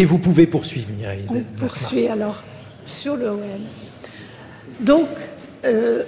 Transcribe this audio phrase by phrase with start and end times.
[0.00, 1.26] Et vous pouvez poursuivre, Mireille.
[1.28, 2.42] On poursuit alors
[2.86, 3.60] sur le web.
[4.80, 5.06] Donc,
[5.66, 6.04] euh,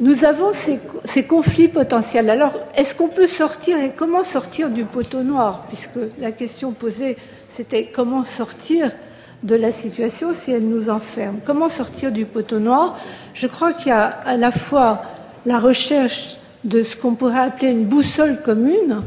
[0.00, 2.30] nous avons ces, conflits potentiels.
[2.30, 5.66] Alors, est-ce qu'on peut sortir et comment sortir du poteau noir?
[5.68, 7.18] Puisque la question posée,
[7.50, 8.90] c'était comment sortir
[9.42, 11.40] de la situation si elle nous enferme?
[11.44, 12.98] Comment sortir du poteau noir?
[13.34, 15.02] Je crois qu'il y a à la fois
[15.44, 19.02] la recherche de ce qu'on pourrait appeler une boussole commune.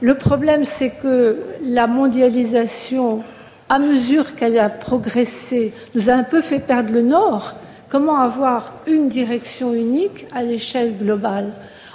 [0.00, 3.22] Le problème, c'est que la mondialisation,
[3.68, 7.54] à mesure qu'elle a progressé, nous a un peu fait perdre le nord.
[7.88, 11.52] Comment avoir une direction unique à l'échelle globale?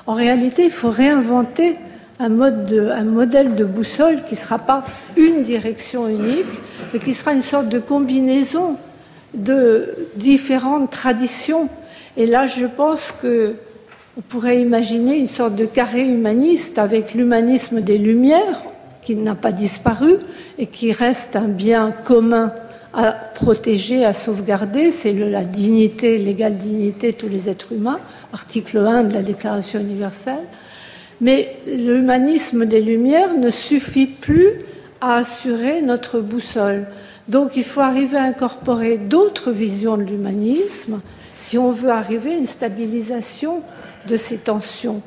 [0.08, 1.76] En réalité, il faut réinventer
[2.20, 4.86] un, modèle de boussole qui ne sera pas
[5.16, 6.60] une direction unique,
[6.94, 8.76] mais qui sera une sorte de combinaison
[9.34, 11.70] de différentes traditions.
[12.18, 13.56] Et là, je pense que
[14.18, 18.62] on pourrait imaginer une sorte de carré humaniste avec l'humanisme des Lumières,
[19.02, 20.16] qui n'a pas disparu
[20.58, 22.54] et qui reste un bien commun
[22.94, 28.00] à protéger, à sauvegarder, c'est la dignité, l'égale dignité de tous les êtres humains,
[28.34, 30.44] article 1 de la Déclaration universelle.
[31.22, 34.50] Mais l'humanisme des Lumières ne suffit plus
[35.00, 36.88] à assurer notre boussole.
[37.28, 41.00] Donc il faut arriver à incorporer d'autres visions de l'humanisme
[41.38, 43.62] si on veut arriver à une stabilisation
[44.08, 45.02] de ces tensions.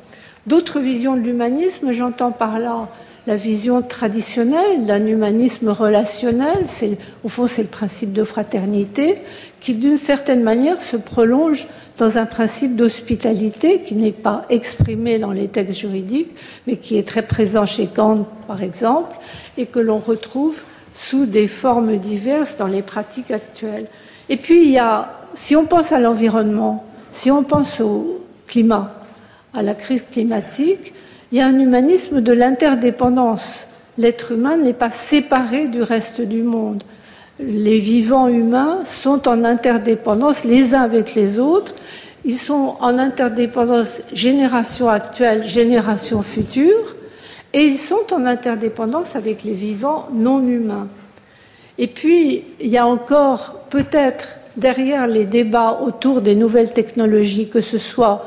[0.47, 2.87] D'autres visions de l'humanisme, j'entends par là
[3.27, 9.15] la vision traditionnelle d'un humanisme relationnel, c'est, au fond c'est le principe de fraternité,
[9.59, 15.31] qui d'une certaine manière se prolonge dans un principe d'hospitalité qui n'est pas exprimé dans
[15.31, 16.35] les textes juridiques,
[16.67, 19.15] mais qui est très présent chez Kant, par exemple,
[19.57, 20.61] et que l'on retrouve
[20.93, 23.87] sous des formes diverses dans les pratiques actuelles.
[24.29, 28.93] Et puis, il y a, si on pense à l'environnement, si on pense au climat,
[29.53, 30.93] à la crise climatique,
[31.31, 33.67] il y a un humanisme de l'interdépendance.
[33.97, 36.83] L'être humain n'est pas séparé du reste du monde.
[37.39, 41.73] Les vivants humains sont en interdépendance les uns avec les autres.
[42.23, 46.95] Ils sont en interdépendance génération actuelle, génération future,
[47.53, 50.87] et ils sont en interdépendance avec les vivants non humains.
[51.77, 57.61] Et puis, il y a encore peut-être derrière les débats autour des nouvelles technologies, que
[57.61, 58.25] ce soit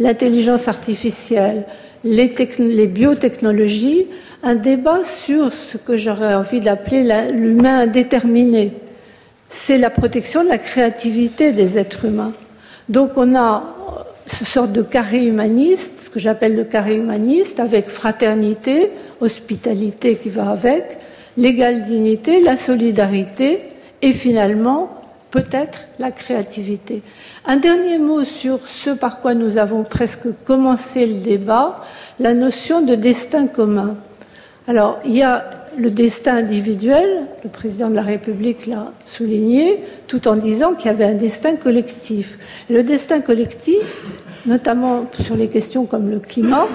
[0.00, 1.64] l'intelligence artificielle,
[2.04, 4.06] les, biotechnologies,
[4.42, 8.72] un débat sur ce que j'aurais envie d'appeler l'humain indéterminé.
[9.48, 12.32] C'est la protection de la créativité des êtres humains.
[12.88, 13.64] Donc on a
[14.26, 20.28] ce sorte de carré humaniste, ce que j'appelle le carré humaniste, avec fraternité, hospitalité qui
[20.28, 20.98] va avec,
[21.36, 23.60] l'égale dignité, la solidarité
[24.02, 24.97] et finalement
[25.30, 27.02] peut-être la créativité.
[27.44, 31.76] Un dernier mot sur ce par quoi nous avons presque commencé le débat,
[32.18, 33.96] la notion de destin commun.
[34.66, 35.44] Alors, il y a
[35.78, 40.94] le destin individuel, le président de la République l'a souligné, tout en disant qu'il y
[40.94, 42.38] avait un destin collectif.
[42.68, 44.02] Le destin collectif,
[44.46, 46.66] notamment sur les questions comme le climat,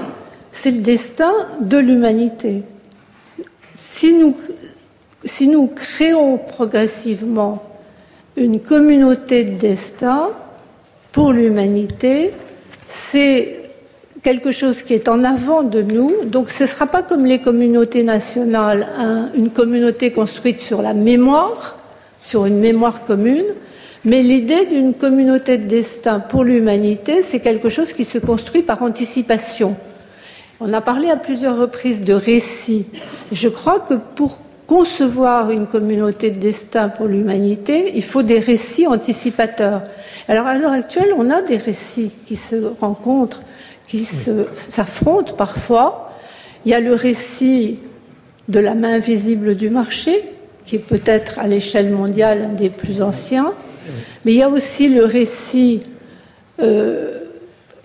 [0.51, 2.63] c'est le destin de l'humanité.
[3.75, 4.37] Si nous,
[5.25, 7.63] si nous créons progressivement
[8.35, 10.29] une communauté de destin
[11.11, 12.31] pour l'humanité,
[12.87, 13.59] c'est
[14.23, 16.11] quelque chose qui est en avant de nous.
[16.25, 18.87] Donc ce ne sera pas comme les communautés nationales,
[19.35, 21.77] une communauté construite sur la mémoire,
[22.23, 23.45] sur une mémoire commune,
[24.05, 28.81] mais l'idée d'une communauté de destin pour l'humanité, c'est quelque chose qui se construit par
[28.81, 29.75] anticipation.
[30.59, 32.85] On a parlé à plusieurs reprises de récits.
[33.31, 38.87] Je crois que pour concevoir une communauté de destin pour l'humanité, il faut des récits
[38.87, 39.81] anticipateurs.
[40.27, 43.43] Alors à l'heure actuelle, on a des récits qui se rencontrent,
[43.87, 46.11] qui s'affrontent parfois.
[46.65, 47.79] Il y a le récit
[48.47, 50.23] de la main invisible du marché,
[50.65, 53.53] qui est peut-être à l'échelle mondiale un des plus anciens,
[54.23, 55.81] mais il y a aussi le récit
[56.61, 57.19] euh,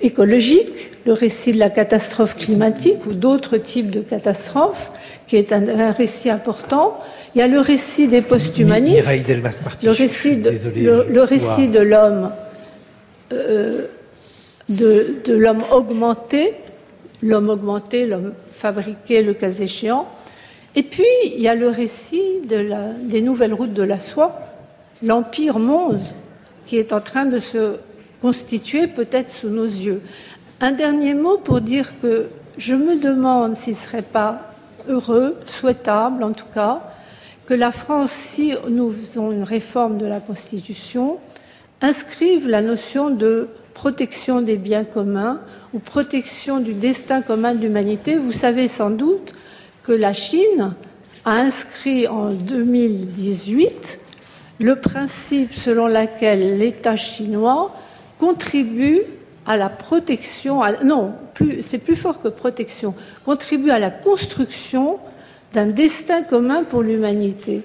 [0.01, 4.93] écologique, le récit de la catastrophe climatique ou d'autres types de catastrophes,
[5.29, 6.99] qui est un, récit important.
[7.35, 9.09] Il y a le récit des post-humanistes,
[9.85, 10.51] le récit de,
[11.13, 12.33] le, récit de l'homme,
[13.33, 13.87] euh,
[14.71, 16.55] de, l'homme augmenté,
[17.23, 20.09] l'homme augmenté, l'homme fabriqué, le cas échéant.
[20.75, 24.41] Et puis, il y a le récit de la, des nouvelles routes de la soie,
[25.03, 26.01] l'empire monde,
[26.67, 27.77] qui est en train de se
[28.23, 30.01] constituer peut-être sous nos yeux.
[30.61, 32.27] Un dernier mot pour dire que
[32.57, 34.48] je me demande s'il ne serait pas
[34.89, 36.83] heureux, souhaitable en tout cas,
[37.47, 41.19] que la France, si nous faisons une réforme de la Constitution,
[41.81, 45.41] inscrive la notion de protection des biens communs
[45.73, 48.17] ou protection du destin commun de l'humanité.
[48.17, 49.33] Vous savez sans doute
[49.85, 50.75] que la Chine
[51.25, 54.01] a inscrit en 2018
[54.61, 57.75] le principe selon lequel l'État chinois
[58.19, 59.03] contribue
[59.49, 61.15] à la protection, non,
[61.63, 64.99] c'est plus fort que protection, contribue à la construction
[65.55, 67.63] d'un destin commun pour l'humanité.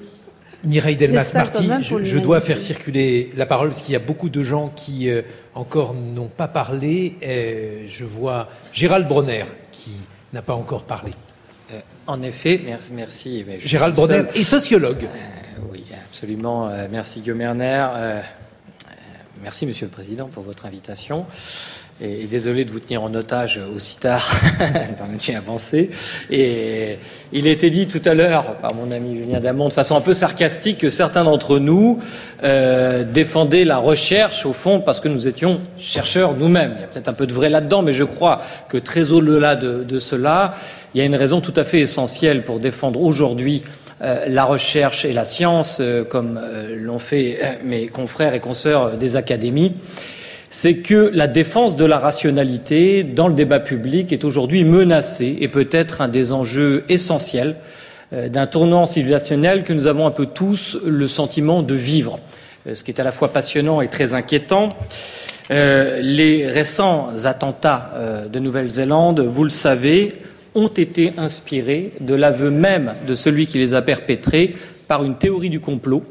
[0.63, 4.71] Mireille Delmas-Marty, je, dois faire circuler la parole parce qu'il y a beaucoup de gens
[4.73, 5.21] qui euh,
[5.55, 7.17] encore n'ont pas parlé.
[7.21, 9.43] Euh, je vois Gérald Bronner
[9.73, 9.91] qui
[10.31, 11.11] n'a pas encore parlé.
[11.73, 12.93] Euh, en effet, merci.
[12.93, 15.05] merci Gérald Bronner est sociologue.
[15.69, 16.71] oui, absolument.
[16.89, 18.21] merci Guillaume Erner.
[19.43, 21.25] Merci Monsieur le Président pour votre invitation
[22.01, 24.31] et, désolé de vous tenir en otage aussi tard,
[25.19, 25.91] j'ai avancé.
[26.31, 26.97] Et
[27.31, 30.01] il a été dit tout à l'heure par mon ami Julien Damon de façon un
[30.01, 31.99] peu sarcastique que certains d'entre nous
[32.43, 36.73] euh, défendaient la recherche au fond parce que nous étions chercheurs nous-mêmes.
[36.77, 39.55] Il y a peut-être un peu de vrai là-dedans, mais je crois que très au-delà
[39.55, 40.55] de, cela,
[40.95, 43.63] il y a une raison tout à fait essentielle pour défendre aujourd'hui
[44.03, 46.39] la recherche et la science, euh, comme
[46.75, 49.75] l'ont fait mes confrères et consoeurs des académies
[50.53, 55.47] c'est que la défense de la rationalité dans le débat public est aujourd'hui menacée et
[55.47, 57.55] peut être un des enjeux essentiels
[58.13, 62.19] euh, d'un tournant civilisationnel que nous avons un peu tous le sentiment de vivre,
[62.67, 64.69] euh, ce qui est à la fois passionnant et très inquiétant.
[65.49, 67.91] Euh, les récents attentats
[68.31, 70.13] de Nouvelle-Zélande, vous le savez,
[70.55, 74.55] ont été inspirés de l'aveu même de celui qui les a perpétrés
[74.87, 76.03] par une théorie du complot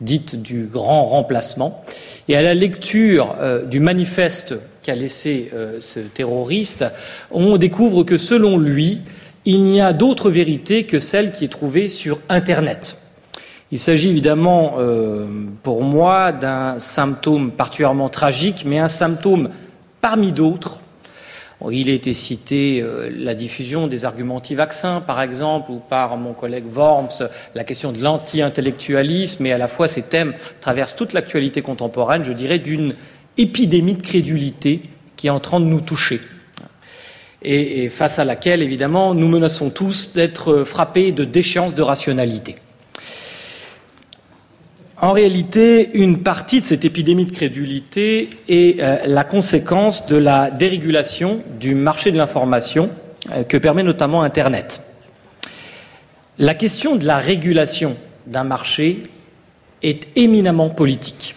[0.00, 1.84] dite du grand remplacement.
[2.28, 6.86] Et à la lecture euh, du manifeste qu'a laissé euh, ce terroriste,
[7.30, 9.00] on découvre que selon lui,
[9.44, 13.02] il n'y a d'autre vérité que celle qui est trouvée sur Internet.
[13.72, 15.26] Il s'agit évidemment euh,
[15.62, 19.50] pour moi d'un symptôme particulièrement tragique, mais un symptôme
[20.00, 20.80] parmi d'autres
[21.70, 26.32] il a été cité euh, la diffusion des arguments anti-vaccins, par exemple, ou par mon
[26.32, 31.60] collègue Worms, la question de l'anti-intellectualisme, et à la fois ces thèmes traversent toute l'actualité
[31.60, 32.94] contemporaine, je dirais, d'une
[33.36, 34.82] épidémie de crédulité
[35.16, 36.20] qui est en train de nous toucher.
[37.42, 42.56] Et, et face à laquelle, évidemment, nous menaçons tous d'être frappés de déchéance de rationalité.
[45.02, 50.50] En réalité, une partie de cette épidémie de crédulité est euh, la conséquence de la
[50.50, 52.90] dérégulation du marché de l'information
[53.32, 54.82] euh, que permet notamment Internet.
[56.38, 59.02] La question de la régulation d'un marché
[59.82, 61.34] est éminemment politique.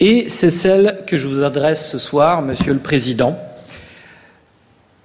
[0.00, 3.38] Et c'est celle que je vous adresse ce soir, Monsieur le Président,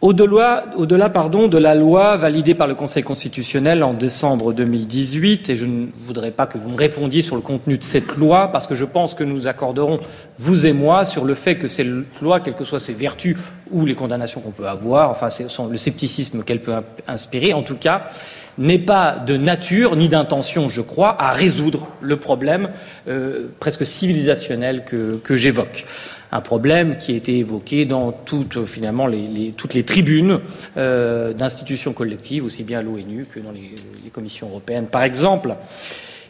[0.01, 5.87] au-delà, de la loi validée par le Conseil constitutionnel en décembre 2018, et je ne
[5.95, 8.85] voudrais pas que vous me répondiez sur le contenu de cette loi, parce que je
[8.85, 9.99] pense que nous nous accorderons,
[10.39, 11.87] vous et moi, sur le fait que cette
[12.21, 13.37] loi, quelles que soient ses vertus
[13.69, 15.29] ou les condamnations qu'on peut avoir, enfin
[15.69, 16.73] le scepticisme qu'elle peut
[17.07, 18.09] inspirer, en tout cas,
[18.57, 22.69] n'est pas de nature ni d'intention, je crois, à résoudre le problème
[23.07, 25.85] euh, presque civilisationnel que j'évoque
[26.31, 30.39] un problème qui a été évoqué dans toutes, finalement, les, toutes les tribunes
[30.77, 33.71] euh, d'institutions collectives, aussi bien à l'ONU que dans les,
[34.13, 35.55] commissions européennes, par exemple.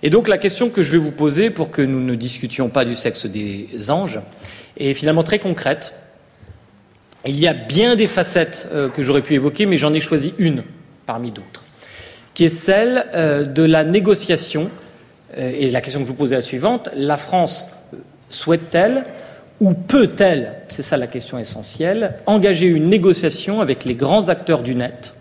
[0.04, 2.86] Et donc la question que je vais vous poser pour que nous ne discutions pas
[2.86, 4.20] du sexe des anges
[4.78, 5.96] est finalement très concrète.
[7.26, 10.36] Il y a bien des facettes euh, que j'aurais pu évoquer, mais j'en ai choisi
[10.38, 10.64] une
[11.08, 11.64] parmi d'autres,
[12.36, 14.70] qui est celle euh, de la négociation.
[15.36, 17.68] et la question que je vous posais est la suivante la France
[18.30, 19.06] souhaite-t-elle
[19.62, 24.74] ou peut-elle, c'est ça la question essentielle, engager une négociation avec les grands acteurs du
[24.74, 25.14] net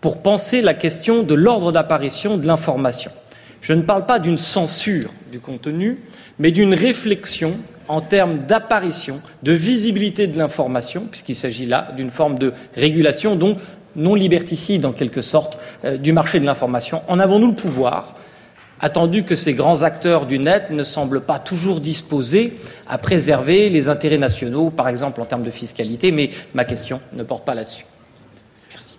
[0.00, 3.12] pour penser la question de l'ordre d'apparition de l'information?
[3.60, 5.98] Je ne parle pas d'une censure du contenu,
[6.38, 7.58] mais d'une réflexion
[7.88, 13.58] en termes d'apparition, de visibilité de l'information, puisqu'il s'agit là d'une forme de régulation, donc
[13.96, 17.02] non liberticide en quelque sorte, euh, du marché de l'information.
[17.06, 18.14] En avons-nous le pouvoir
[18.80, 22.56] attendu que ces grands acteurs du net ne semblent pas toujours disposés
[22.86, 27.22] à préserver les intérêts nationaux, par exemple en termes de fiscalité, mais ma question ne
[27.22, 27.84] porte pas là-dessus.
[28.70, 28.96] Merci.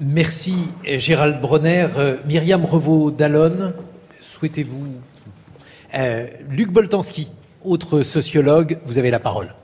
[0.00, 1.88] Merci Gérald Bronner.
[1.96, 3.72] Euh, Myriam Revaux-Dallon,
[4.20, 4.86] souhaitez-vous?
[5.94, 7.30] Euh, Luc Boltanski,
[7.64, 9.54] autre sociologue, vous avez la parole.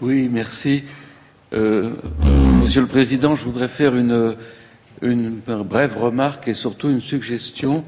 [0.00, 0.84] Oui, merci.
[1.52, 1.94] Euh,
[2.62, 4.36] Monsieur le Président, je voudrais faire une
[5.02, 7.84] une brève remarque et surtout une suggestion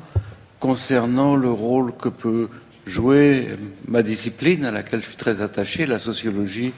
[0.61, 2.49] concernant le rôle que peut
[2.87, 3.49] jouer
[3.87, 6.73] ma discipline à laquelle je suis très attaché, la sociologie,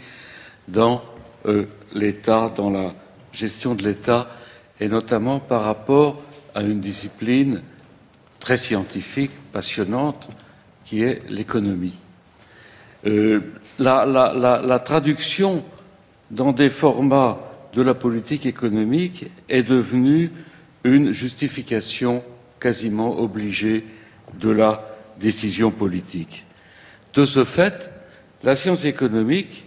[0.69, 1.03] dans
[1.47, 2.95] euh, l'État, dans la
[3.33, 4.29] gestion de l'État,
[4.81, 6.21] et notamment par rapport
[6.55, 7.61] à une discipline
[8.39, 10.29] très scientifique, passionnante,
[10.85, 11.99] qui est l'économie.
[13.07, 13.41] Euh,
[13.79, 15.65] la, traduction
[16.31, 17.39] dans des formats
[17.75, 20.31] de la politique économique est devenue
[20.85, 22.25] une justification
[22.59, 23.85] quasiment obligée
[24.39, 26.45] de la décision politique.
[27.15, 27.91] De ce fait,
[28.43, 29.67] la science économique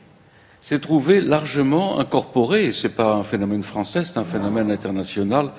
[0.61, 5.51] s'est trouvée largement incorporée, et ce n'est pas un phénomène français, c'est un phénomène international,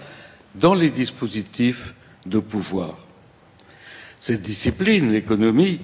[0.54, 1.94] dans les dispositifs
[2.26, 2.98] de pouvoir.
[4.18, 5.80] Cette discipline, l'économie,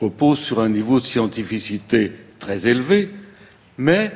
[0.00, 3.10] repose sur un niveau de scientificité très élevé,
[3.78, 4.10] mais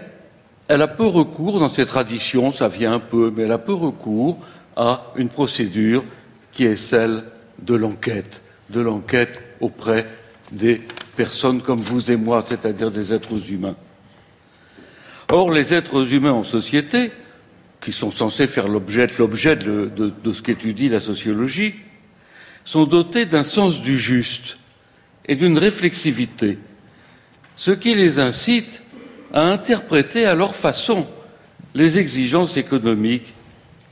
[0.68, 3.74] elle a peu recours dans ses traditions, ça vient un peu, mais elle a peu
[3.74, 4.38] recours
[4.74, 6.04] à une procédure
[6.52, 7.24] qui est celle
[7.62, 10.06] de l'enquête, de l'enquête auprès
[10.52, 10.82] des
[11.16, 13.76] personnes comme vous et moi, c'est-à-dire des êtres humains.
[15.30, 17.10] Or, les êtres humains en société,
[17.80, 21.74] qui sont censés faire l'objet de, de, ce qu'étudie la sociologie,
[22.64, 24.58] sont dotés d'un sens du juste
[25.26, 26.58] et d'une réflexivité,
[27.54, 28.82] ce qui les incite
[29.32, 31.06] à interpréter à leur façon
[31.74, 33.34] les exigences économiques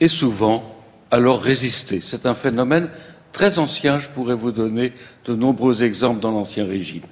[0.00, 0.74] et souvent
[1.10, 2.00] à leur résister.
[2.00, 2.88] C'est un phénomène
[3.32, 4.92] très ancien, je pourrais vous donner
[5.26, 7.02] de nombreux exemples dans l'Ancien Régime.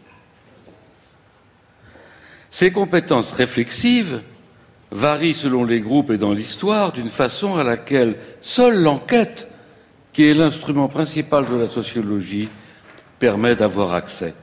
[2.51, 4.23] Ces compétences réflexives
[4.91, 9.49] varient selon les groupes et dans l'histoire d'une façon à laquelle seule l'enquête,
[10.13, 12.49] qui est l'instrument principal de la sociologie,
[13.19, 14.35] permet d'avoir accès.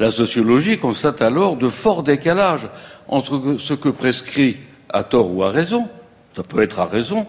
[0.00, 2.66] La sociologie constate alors de forts décalages
[3.06, 4.56] entre ce que prescrit,
[4.88, 5.88] à tort ou à raison,
[6.34, 7.26] ça peut être à raison,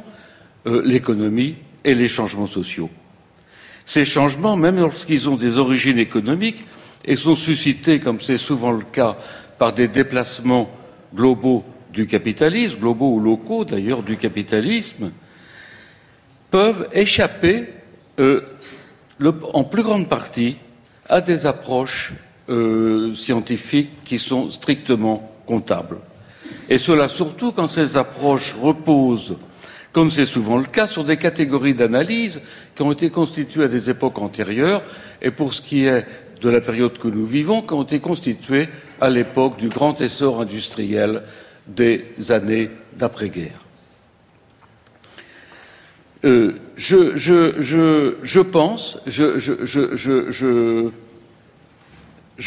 [0.65, 2.89] euh, l'économie et les changements sociaux.
[3.85, 6.63] Ces changements, même lorsqu'ils ont des origines économiques
[7.03, 9.17] et sont suscités, comme c'est souvent le cas,
[9.57, 10.71] par des déplacements
[11.13, 15.11] globaux du capitalisme, globaux ou locaux d'ailleurs du capitalisme,
[16.49, 17.67] peuvent échapper
[18.21, 18.45] euh,
[19.51, 20.55] en plus grande partie
[21.09, 22.13] à des approches
[22.49, 25.97] euh, scientifiques qui sont strictement comptables.
[26.69, 29.35] Et cela surtout quand ces approches reposent,
[29.91, 32.41] comme c'est souvent le cas, sur des catégories d'analyse
[32.75, 34.81] qui ont été constituées à des époques antérieures,
[35.21, 36.05] et pour ce qui est
[36.41, 38.67] de la période que nous vivons, qui ont été constituées
[38.99, 41.21] à l'époque du grand essor industriel
[41.67, 43.61] des années d'après-guerre.
[46.23, 50.89] Euh, je, je, pense, je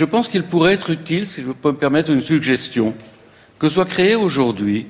[0.02, 2.94] pense qu'il pourrait être utile, si je peux me permettre une suggestion,
[3.60, 4.88] que soit créé aujourd'hui,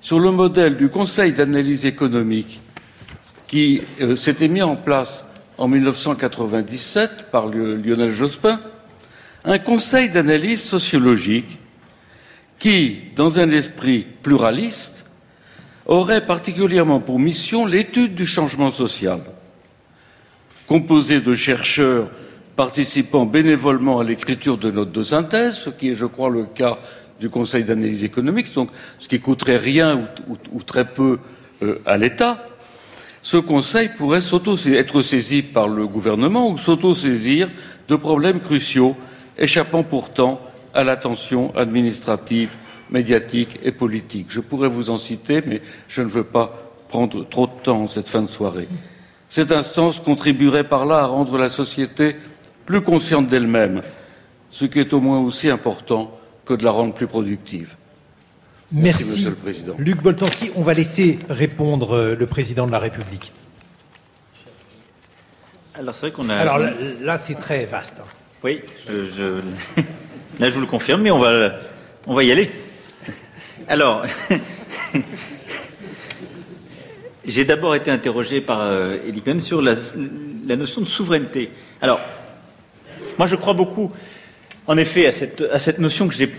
[0.00, 2.60] sur le modèle du Conseil d'analyse économique
[3.48, 5.24] qui euh, s'était mis en place
[5.58, 8.60] en 1997 par Lionel Jospin,
[9.44, 11.58] un conseil d'analyse sociologique
[12.58, 15.04] qui, dans un esprit pluraliste,
[15.86, 19.20] aurait particulièrement pour mission l'étude du changement social,
[20.66, 22.10] composé de chercheurs
[22.56, 26.78] participant bénévolement à l'écriture de notes de synthèse, ce qui est, je crois, le cas
[27.20, 30.08] du Conseil d'analyse économique, donc ce qui coûterait rien
[30.52, 31.18] ou, très peu
[31.62, 32.44] euh, à l'État,
[33.22, 37.48] ce Conseil pourrait être saisi par le gouvernement ou s'auto-saisir
[37.88, 38.96] de problèmes cruciaux,
[39.38, 40.40] échappant pourtant
[40.74, 42.54] à l'attention administrative,
[42.90, 44.26] médiatique et politique.
[44.28, 46.56] Je pourrais vous en citer, mais je ne veux pas
[46.88, 48.68] prendre trop de temps cette fin de soirée.
[49.28, 52.16] Cette instance contribuerait par là à rendre la société
[52.66, 53.80] plus consciente d'elle-même,
[54.50, 57.76] ce qui est au moins aussi important que de la rendre plus productive.
[58.72, 59.74] Merci, Monsieur le Président.
[59.78, 63.32] Luc Boltanski, on va laisser répondre euh, le Président de la République.
[65.78, 66.34] Alors c'est vrai qu'on a.
[66.34, 66.58] Alors
[67.00, 68.00] là, c'est très vaste.
[68.00, 68.08] Hein.
[68.42, 69.40] Oui, je,
[70.40, 71.52] là je vous le confirme, mais on va,
[72.06, 72.50] on va y aller.
[73.68, 74.04] Alors,
[77.26, 78.98] j'ai d'abord été interrogé par euh,
[79.38, 79.74] sur la,
[80.46, 81.50] la, notion de souveraineté.
[81.80, 82.00] Alors,
[83.18, 83.90] moi je crois beaucoup,
[84.66, 86.30] en effet, à cette, notion que j'ai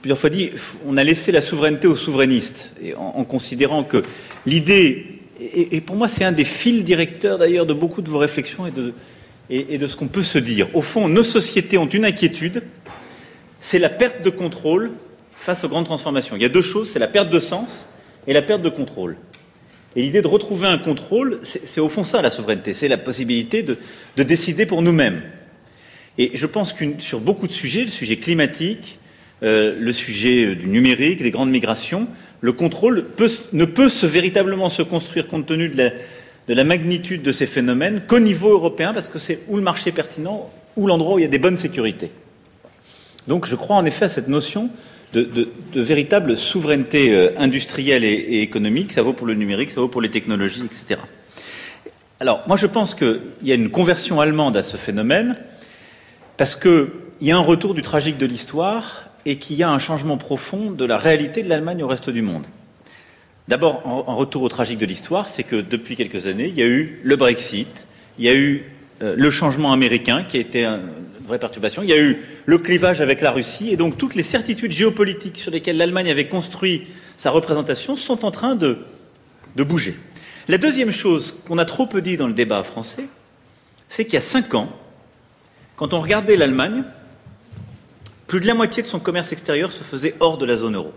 [0.00, 0.50] plusieurs fois dit,
[0.86, 4.02] on a laissé la souveraineté aux souverainistes, en, considérant que
[4.46, 8.66] l'idée, et, pour moi c'est un des fils directeurs d'ailleurs de beaucoup de vos réflexions
[9.48, 10.68] et de, ce qu'on peut se dire.
[10.74, 12.62] Au fond, nos sociétés ont une inquiétude,
[13.60, 14.92] c'est la perte de contrôle
[15.38, 16.36] face aux grandes transformations.
[16.36, 17.88] Il y a deux choses, c'est la perte de sens
[18.26, 19.16] et la perte de contrôle.
[19.96, 23.62] Et l'idée de retrouver un contrôle, c'est au fond ça la souveraineté, c'est la possibilité
[23.62, 23.78] de,
[24.16, 25.22] de décider pour nous-mêmes.
[26.18, 28.98] Et je pense que sur beaucoup de sujets, le sujet climatique,
[29.42, 32.06] euh, le sujet du numérique, des grandes migrations,
[32.40, 33.06] le contrôle
[33.52, 35.92] ne peut se, véritablement se construire compte tenu de
[36.48, 40.46] la, magnitude de ces phénomènes qu'au niveau européen, parce que c'est où le marché pertinent,
[40.76, 42.10] ou l'endroit où il y a des bonnes sécurités.
[43.28, 44.68] Donc je crois en effet à cette notion
[45.14, 48.92] de, véritable souveraineté euh, industrielle et, économique.
[48.92, 51.00] Ça vaut pour le numérique, ça vaut pour les technologies, etc.
[52.20, 55.34] Alors moi je pense qu'il y a une conversion allemande à ce phénomène,
[56.36, 59.78] parce qu'il y a un retour du tragique de l'histoire et qu'il y a un
[59.78, 62.46] changement profond de la réalité de l'Allemagne au reste du monde.
[63.48, 66.66] D'abord, en, retour au tragique de l'histoire, c'est que depuis quelques années, il y a
[66.66, 67.88] eu le Brexit,
[68.18, 68.64] il y a eu
[69.02, 70.80] euh, le changement américain qui a été une
[71.26, 74.22] vraie perturbation, il y a eu le clivage avec la Russie, et donc toutes les
[74.22, 76.86] certitudes géopolitiques sur lesquelles l'Allemagne avait construit
[77.16, 78.78] sa représentation sont en train de,
[79.56, 79.94] de bouger.
[80.48, 83.06] La deuxième chose qu'on a trop peu dit dans le débat français,
[83.88, 84.68] c'est qu'il y a cinq ans,
[85.76, 86.84] quand on regardait l'Allemagne,
[88.26, 90.92] plus de la moitié de son commerce extérieur se faisait hors de la zone euro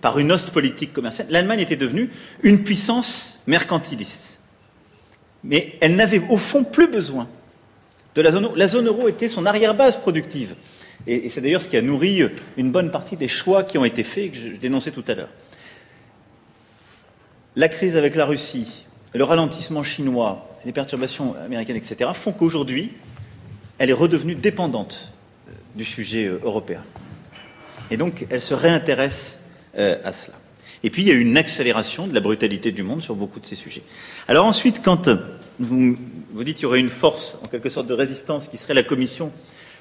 [0.00, 2.10] par une hoste politique commerciale, l'Allemagne était devenue
[2.42, 4.40] une puissance mercantiliste.
[5.44, 7.28] Mais elle n'avait au fond plus besoin
[8.14, 8.54] de la zone euro.
[8.56, 10.54] La zone euro était son arrière-base productive.
[11.06, 12.22] Et, c'est d'ailleurs ce qui a nourri
[12.56, 15.14] une bonne partie des choix qui ont été faits et que je dénonçais tout à
[15.14, 15.28] l'heure.
[17.56, 22.92] La crise avec la Russie, le ralentissement chinois, les perturbations américaines, etc., font qu'aujourd'hui,
[23.78, 25.12] elle est redevenue dépendante
[25.48, 26.82] euh, du sujet euh, européen.
[27.90, 29.40] Et donc, elle se réintéresse
[29.76, 30.36] euh, à cela.
[30.84, 33.40] Et puis il y a eu une accélération de la brutalité du monde sur beaucoup
[33.40, 33.82] de ces sujets.
[34.28, 35.08] Alors ensuite, quand
[35.58, 35.96] vous,
[36.44, 39.32] dites qu'il y aurait une force, en quelque sorte, de résistance qui serait la Commission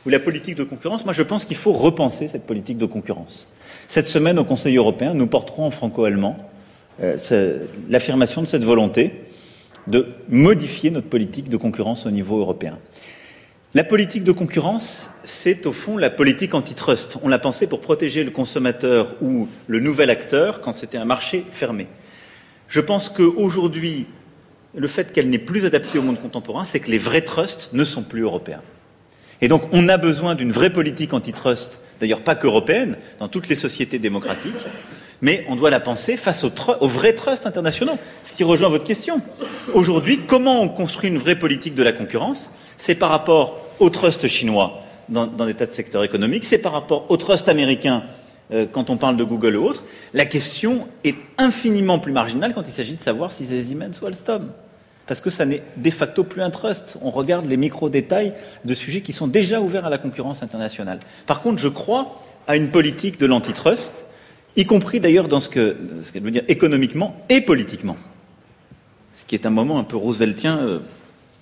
[0.08, 3.52] ou la politique de concurrence, moi je pense qu'il faut repenser cette politique de concurrence.
[3.88, 6.38] Cette semaine, au Conseil européen, nous porterons en franco-allemand
[7.90, 9.27] l'affirmation de cette volonté
[9.88, 12.78] de modifier notre politique de concurrence au niveau européen.
[13.74, 17.18] La politique de concurrence, c'est au fond la politique antitrust.
[17.22, 21.44] On l'a pensé pour protéger le consommateur ou le nouvel acteur quand c'était un marché
[21.52, 21.88] fermé.
[22.70, 24.08] Je pense qu'aujourd'hui,
[24.76, 27.84] le fait qu'elle n'est plus adaptée au monde contemporain, c'est que les vrais trusts ne
[27.84, 28.62] sont plus européens.
[29.42, 33.56] Et donc, on a besoin d'une vraie politique antitrust, d'ailleurs pas qu'européenne, dans toutes les
[33.56, 34.54] sociétés démocratiques,
[35.22, 38.84] mais on doit la penser face aux, aux, vrais trusts internationaux, ce qui rejoint votre
[38.84, 39.22] question.
[39.74, 42.54] Aujourd'hui, comment on construit une vraie politique de la concurrence?
[42.78, 47.10] C'est par rapport au trust chinois dans, des tas de secteurs économiques, c'est par rapport
[47.10, 48.04] au trust américain
[48.52, 49.84] euh, quand on parle de Google ou autre.
[50.14, 54.06] La question est infiniment plus marginale quand il s'agit de savoir si c'est Siemens ou
[54.06, 54.50] Alstom.
[55.06, 56.98] Parce que ça n'est de facto plus un trust.
[57.02, 58.34] On regarde les micro-détails
[58.66, 61.00] de sujets qui sont déjà ouverts à la concurrence internationale.
[61.26, 64.06] Par contre, je crois à une politique de l'antitrust,
[64.58, 67.96] y compris d'ailleurs dans ce qu'elle veut dire économiquement et politiquement.
[69.16, 70.58] Ce qui est un moment un peu rooseveltien.
[70.58, 70.80] Euh,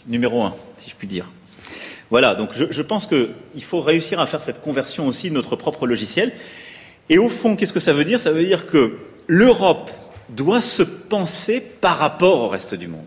[0.08, 1.30] numéro un, si je puis dire.
[2.12, 5.88] Voilà, donc je, pense qu'il faut réussir à faire cette conversion aussi de notre propre
[5.88, 6.32] logiciel.
[7.10, 8.20] Et au fond, qu'est-ce que ça veut dire?
[8.20, 8.98] Ça veut dire que
[9.28, 9.90] l'Europe
[10.30, 13.06] doit se penser par rapport au reste du monde.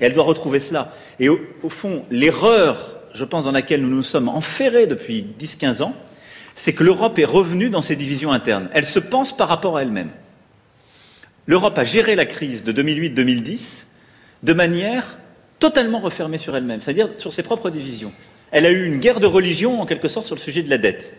[0.00, 0.92] Et elle doit retrouver cela.
[1.20, 5.82] Et au, au fond, l'erreur, je pense, dans laquelle nous nous sommes enferrés depuis 10-15
[5.82, 5.94] ans,
[6.58, 8.68] c'est que l'Europe est revenue dans ses divisions internes.
[8.72, 10.10] Elle se pense par rapport à elle-même.
[11.46, 13.84] L'Europe a géré la crise de 2008-2010
[14.42, 15.18] de manière
[15.60, 18.12] totalement refermée sur elle-même, c'est-à-dire sur ses propres divisions.
[18.50, 20.78] Elle a eu une guerre de religion, en quelque sorte, sur le sujet de la
[20.78, 21.14] dette.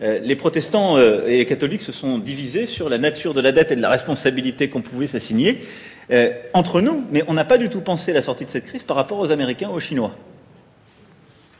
[0.00, 3.52] Euh, les protestants euh, et les catholiques se sont divisés sur la nature de la
[3.52, 5.62] dette et de la responsabilité qu'on pouvait s'assigner
[6.10, 8.82] euh, entre nous, mais on n'a pas du tout pensé la sortie de cette crise
[8.82, 10.10] par rapport aux Américains ou aux Chinois.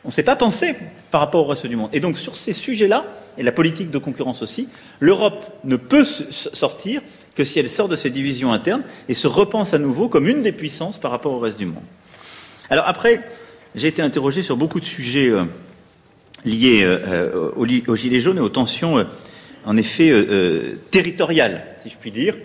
[0.05, 0.75] On ne s'est pas pensé
[1.11, 1.89] par rapport au reste du monde.
[1.93, 3.05] Et donc sur ces sujets-là,
[3.37, 4.67] et la politique de concurrence aussi,
[4.99, 7.01] l'Europe ne peut sortir
[7.35, 10.41] que si elle sort de ses divisions internes et se repense à nouveau comme une
[10.41, 11.83] des puissances par rapport au reste du monde.
[12.69, 13.21] Alors après,
[13.75, 15.43] j'ai été interrogé sur beaucoup de sujets euh,
[16.45, 19.05] liés euh, aux, aux, Gilets jaunes et aux tensions,
[19.65, 22.35] en effet, euh, territoriales, si je puis dire.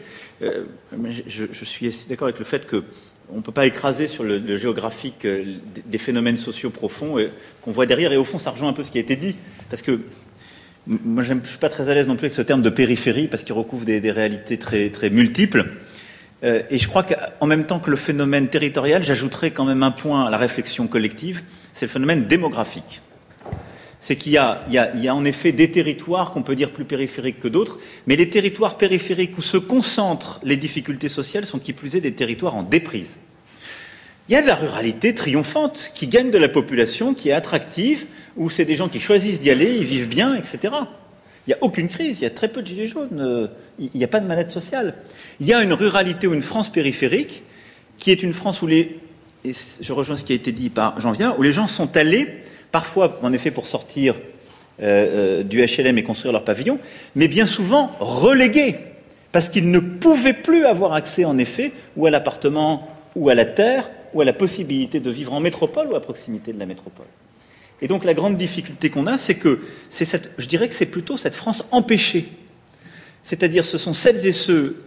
[0.41, 2.85] Je, je, suis d'accord avec le fait que
[3.33, 7.17] on ne peut pas écraser sur le, géographique des phénomènes sociaux profonds
[7.63, 8.13] qu'on voit derrière.
[8.13, 9.37] Et au fond, ça rejoint un peu ce qui a été dit.
[9.71, 10.01] Parce que
[10.89, 13.29] moi, je ne suis pas très à l'aise non plus avec ce terme de périphérie,
[13.29, 15.67] parce qu'il recouvre des, réalités très, multiples.
[16.45, 19.91] Euh, et je crois qu'en même temps que le phénomène territorial, j'ajouterais quand même un
[19.91, 21.43] point à la réflexion collective,
[21.75, 23.03] c'est le phénomène démographique.
[24.01, 27.79] C'est qu'il y, a en effet des territoires qu'on peut dire plus périphériques que d'autres,
[28.07, 32.13] mais les territoires périphériques où se concentrent les difficultés sociales sont qui plus est des
[32.13, 33.17] territoires en déprise.
[34.29, 38.07] Il y a de la ruralité triomphante qui gagne de la population, qui est attractive,
[38.37, 40.75] où c'est des gens qui choisissent d'y aller, ils vivent bien, etc.
[41.47, 43.47] Il n'y a aucune crise, il y a très peu de gilets jaunes, euh,
[43.79, 44.95] il n'y a pas de mal sociale.
[45.41, 47.43] Il y a une ruralité ou une France périphérique
[47.99, 49.01] qui est une France où les,
[49.45, 52.29] et je rejoins ce qui a été dit par Jean où les gens sont allés,
[52.73, 54.15] parfois en effet pour sortir
[54.81, 56.79] euh, euh, du HLM et construire leur pavillon,
[57.17, 58.77] mais bien souvent relégués,
[59.33, 63.45] parce qu'ils ne pouvaient plus avoir accès en effet ou à l'appartement ou à la
[63.45, 67.07] terre ou à la possibilité de vivre en métropole ou à proximité de la métropole.
[67.83, 71.17] Et donc la grande difficulté qu'on a, c'est que cette, je dirais que c'est plutôt
[71.17, 72.29] cette France empêchée.
[73.25, 74.83] C'est-à-dire ce sont celles et ceux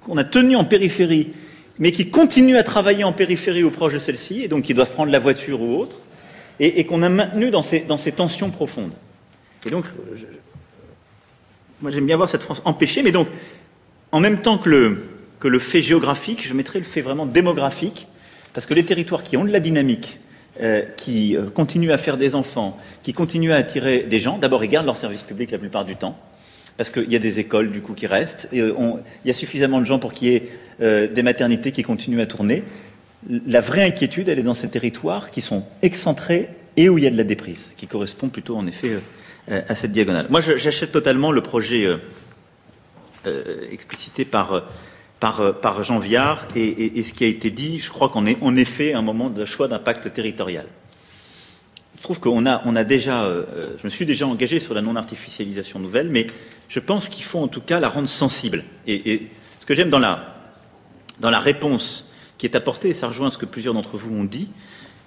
[0.00, 1.32] qu'on a tenus en périphérie,
[1.78, 4.92] mais qui continuent à travailler en périphérie ou proche de celle-ci, et donc qui doivent
[4.92, 5.98] prendre la voiture ou autre,
[6.60, 8.92] et, qu'on a maintenu dans ces, tensions profondes.
[9.66, 9.84] Et donc,
[11.80, 13.28] moi j'aime bien voir cette France empêchée, mais donc
[14.12, 18.06] en même temps que le, fait géographique, je mettrais le fait vraiment démographique,
[18.52, 20.20] parce que les territoires qui ont de la dynamique,
[20.60, 24.62] euh, qui euh, continuent à faire des enfants, qui continuent à attirer des gens, d'abord
[24.64, 26.16] ils gardent leur service public la plupart du temps,
[26.76, 28.72] parce qu'il y a des écoles du coup qui restent, il
[29.24, 32.64] y a suffisamment de gens pour qu'il y ait des maternités qui continuent à tourner.
[33.28, 37.06] La vraie inquiétude, elle est dans ces territoires qui sont excentrés et où il y
[37.06, 38.98] a de la déprise, qui correspond plutôt en effet
[39.48, 40.26] à cette diagonale.
[40.28, 41.86] Moi, j'achète totalement le projet
[43.26, 44.64] euh, explicité par,
[45.18, 48.92] par, Jean Viard et, ce qui a été dit, je crois qu'on est en effet
[48.92, 50.66] un moment de choix d'impact territorial.
[51.94, 54.74] Il se trouve qu'on a, on a déjà, euh, je me suis déjà engagé sur
[54.74, 56.26] la non-artificialisation nouvelle, mais
[56.68, 58.64] je pense qu'il faut en tout cas la rendre sensible.
[58.86, 60.34] Et, ce que j'aime dans la,
[61.20, 62.03] dans la réponse
[62.38, 64.50] qui est apportée, et ça rejoint ce que plusieurs d'entre vous ont dit,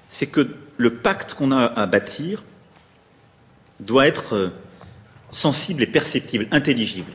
[0.09, 2.43] c'est que le pacte qu'on a à bâtir
[3.79, 4.49] doit être euh,
[5.31, 7.11] sensible et perceptible, intelligible.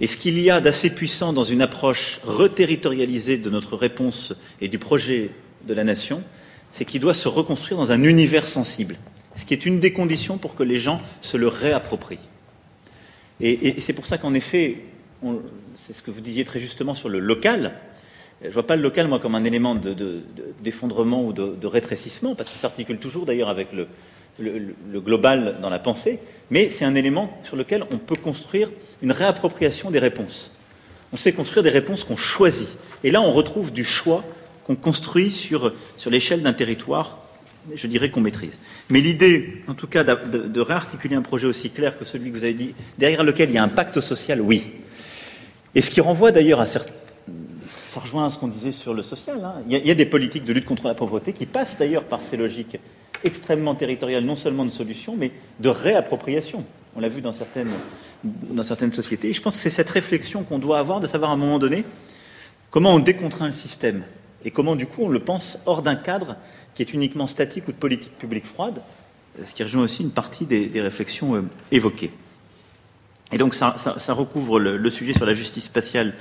[0.00, 4.68] Et ce qu'il y a d'assez puissant dans une approche reterritorialisée de notre réponse et
[4.68, 5.30] du projet
[5.66, 6.22] de la nation,
[6.72, 8.96] c'est qu'il doit se reconstruire dans un univers sensible,
[9.34, 12.18] ce qui est une des conditions pour que les gens se le réapproprient.
[13.40, 14.82] Et, c'est pour ça qu'en effet,
[15.74, 17.74] c'est ce que vous disiez très justement sur le local,
[18.42, 19.74] je ne vois pas le local, moi, comme un élément
[20.62, 23.88] d'effondrement ou de, rétrécissement, parce qu'il s'articule toujours d'ailleurs avec le,
[25.00, 26.18] global dans la pensée,
[26.50, 28.70] mais c'est un élément sur lequel on peut construire
[29.02, 30.52] une réappropriation des réponses.
[31.12, 32.68] On sait construire des réponses qu'on choisit.
[33.04, 34.22] Et là, on retrouve du choix
[34.64, 37.18] qu'on construit sur, sur l'échelle d'un territoire,
[37.74, 38.58] je dirais qu'on maîtrise.
[38.90, 42.44] Mais l'idée, en tout cas, de, réarticuler un projet aussi clair que celui que vous
[42.44, 44.72] avez dit, derrière lequel il y a un pacte social, oui.
[45.74, 46.92] Et ce qui renvoie d'ailleurs à certains
[47.96, 49.42] ça rejoint à ce qu'on disait sur le social.
[49.42, 49.62] Hein.
[49.70, 52.36] Il, y a, des politiques de lutte contre la pauvreté qui passent d'ailleurs par ces
[52.36, 52.76] logiques
[53.24, 56.62] extrêmement territorial, non seulement de solution, mais de réappropriation.
[56.94, 57.70] On l'a vu dans certaines,
[58.22, 59.32] dans certaines sociétés.
[59.32, 61.86] Je pense que c'est cette réflexion qu'on doit avoir de savoir à un moment donné
[62.68, 64.04] comment on décontraint le système
[64.44, 66.36] et comment du coup on le pense hors d'un cadre
[66.74, 68.82] qui est uniquement statique ou de politique publique froide,
[69.42, 72.10] ce qui rejoint aussi une partie des, réflexions euh, évoquées.
[73.32, 73.74] Et donc ça,
[74.08, 76.12] recouvre le, sujet sur la justice spatiale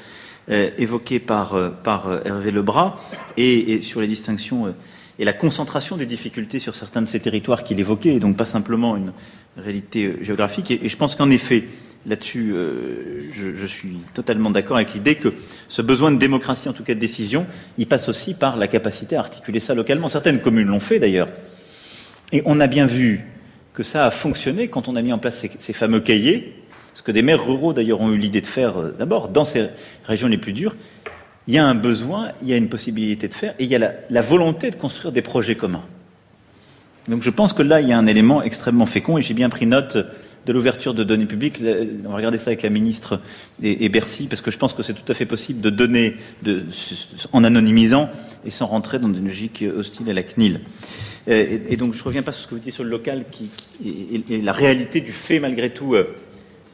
[0.49, 2.95] euh, évoqué par, euh, par Hervé Lebras
[3.37, 4.73] et, sur les distinctions
[5.17, 8.45] et la concentration des difficultés sur certains de ces territoires qu'il évoquait, et donc pas
[8.45, 9.13] simplement une
[9.57, 10.71] réalité euh, géographique.
[10.71, 11.65] Et, je pense qu'en effet,
[12.05, 15.33] là-dessus, euh, je, suis totalement d'accord avec l'idée que
[15.67, 17.45] ce besoin de démocratie, en tout cas de décision,
[17.77, 20.09] il passe aussi par la capacité à articuler ça localement.
[20.09, 21.29] Certaines communes l'ont fait d'ailleurs.
[22.31, 23.25] Et on a bien vu
[23.73, 26.55] que ça a fonctionné quand on a mis en place ces fameux cahiers,
[26.95, 29.67] ce que des maires ruraux d'ailleurs ont eu l'idée de faire euh, d'abord dans ces
[30.05, 30.75] régions les plus dures,
[31.45, 33.75] il y a un besoin, il y a une possibilité de faire, et il y
[33.75, 35.83] a la, volonté de construire des projets communs.
[37.07, 39.49] Donc je pense que là, il y a un élément extrêmement fécond, et j'ai bien
[39.49, 39.97] pris note
[40.45, 41.61] de l'ouverture de données publiques.
[42.05, 43.19] On va regarder ça avec la ministre
[43.61, 46.15] et, Bercy, parce que je pense que c'est tout à fait possible de donner
[47.33, 48.09] en anonymisant
[48.45, 50.61] et sans rentrer dans une logique hostile à la CNIL.
[51.27, 53.25] Euh, et, donc je ne reviens pas sur ce que vous dites sur le local
[53.31, 53.49] qui,
[53.83, 56.15] et, la réalité du fait malgré tout euh,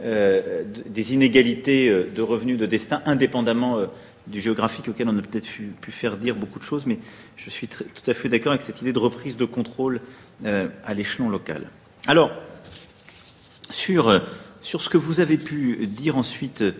[0.04, 3.86] euh, des inégalités de revenus, de destin, indépendamment
[4.28, 7.00] du géographique auquel on a peut-être pu, faire dire beaucoup de choses, mais
[7.38, 10.02] je suis tout à fait d'accord avec cette idée de reprise de contrôle
[10.46, 11.70] euh, à l'échelon local.
[12.08, 12.32] Alors,
[13.70, 14.20] sur, euh,
[14.62, 16.72] sur ce que vous avez pu dire ensuite, euh,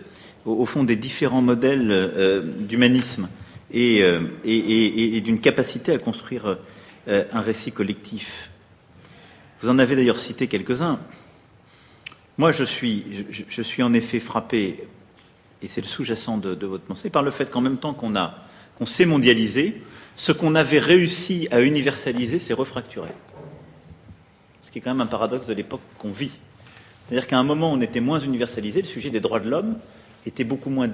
[0.44, 3.28] au, fond, des différents modèles d'humanisme
[3.72, 4.02] et,
[5.24, 6.58] d'une capacité à construire
[7.06, 8.50] un récit collectif,
[9.60, 10.98] vous en avez d'ailleurs cité quelques-uns.
[12.42, 14.88] Moi, je suis, en effet frappé
[15.62, 19.06] et c'est le sous-jacent de, votre pensée, par le fait qu'en même temps qu'on s'est
[19.06, 19.80] mondialisé,
[20.16, 23.10] ce qu'on avait réussi à universaliser s'est refracturé.
[24.62, 26.32] Ce qui est quand même un paradoxe de l'époque qu'on vit.
[27.06, 29.78] C'est-à-dire qu'à un moment, on était moins universalisé, le sujet des droits de l'homme
[30.26, 30.90] était beaucoup moins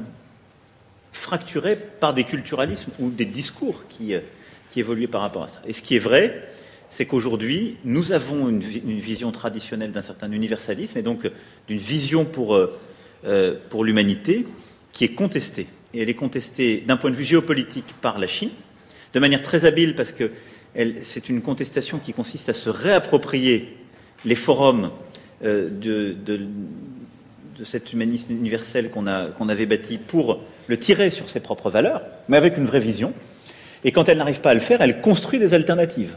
[1.12, 4.20] fracturé par des culturalismes ou des discours qui, euh,
[4.70, 5.62] qui évoluaient par rapport à ça.
[5.66, 6.46] Et ce qui est vrai,
[6.90, 11.30] c'est qu'aujourd'hui, nous avons une, vision traditionnelle d'un certain universalisme et donc
[11.68, 12.78] d'une vision pour euh,
[13.26, 14.46] euh, pour l'humanité
[14.92, 15.66] qui est contestée.
[15.92, 18.50] Et elle est contestée d'un point de vue géopolitique par la Chine,
[19.12, 20.30] de manière très habile parce que
[21.02, 23.76] c'est une contestation qui consiste à se réapproprier
[24.24, 24.90] les forums
[25.44, 26.16] euh, de,
[27.64, 32.56] cet humanisme universel qu'on avait bâti pour le tirer sur ses propres valeurs, mais avec
[32.56, 33.12] une vraie vision.
[33.82, 36.16] Et quand elle n'arrive pas à le faire, elle construit des alternatives.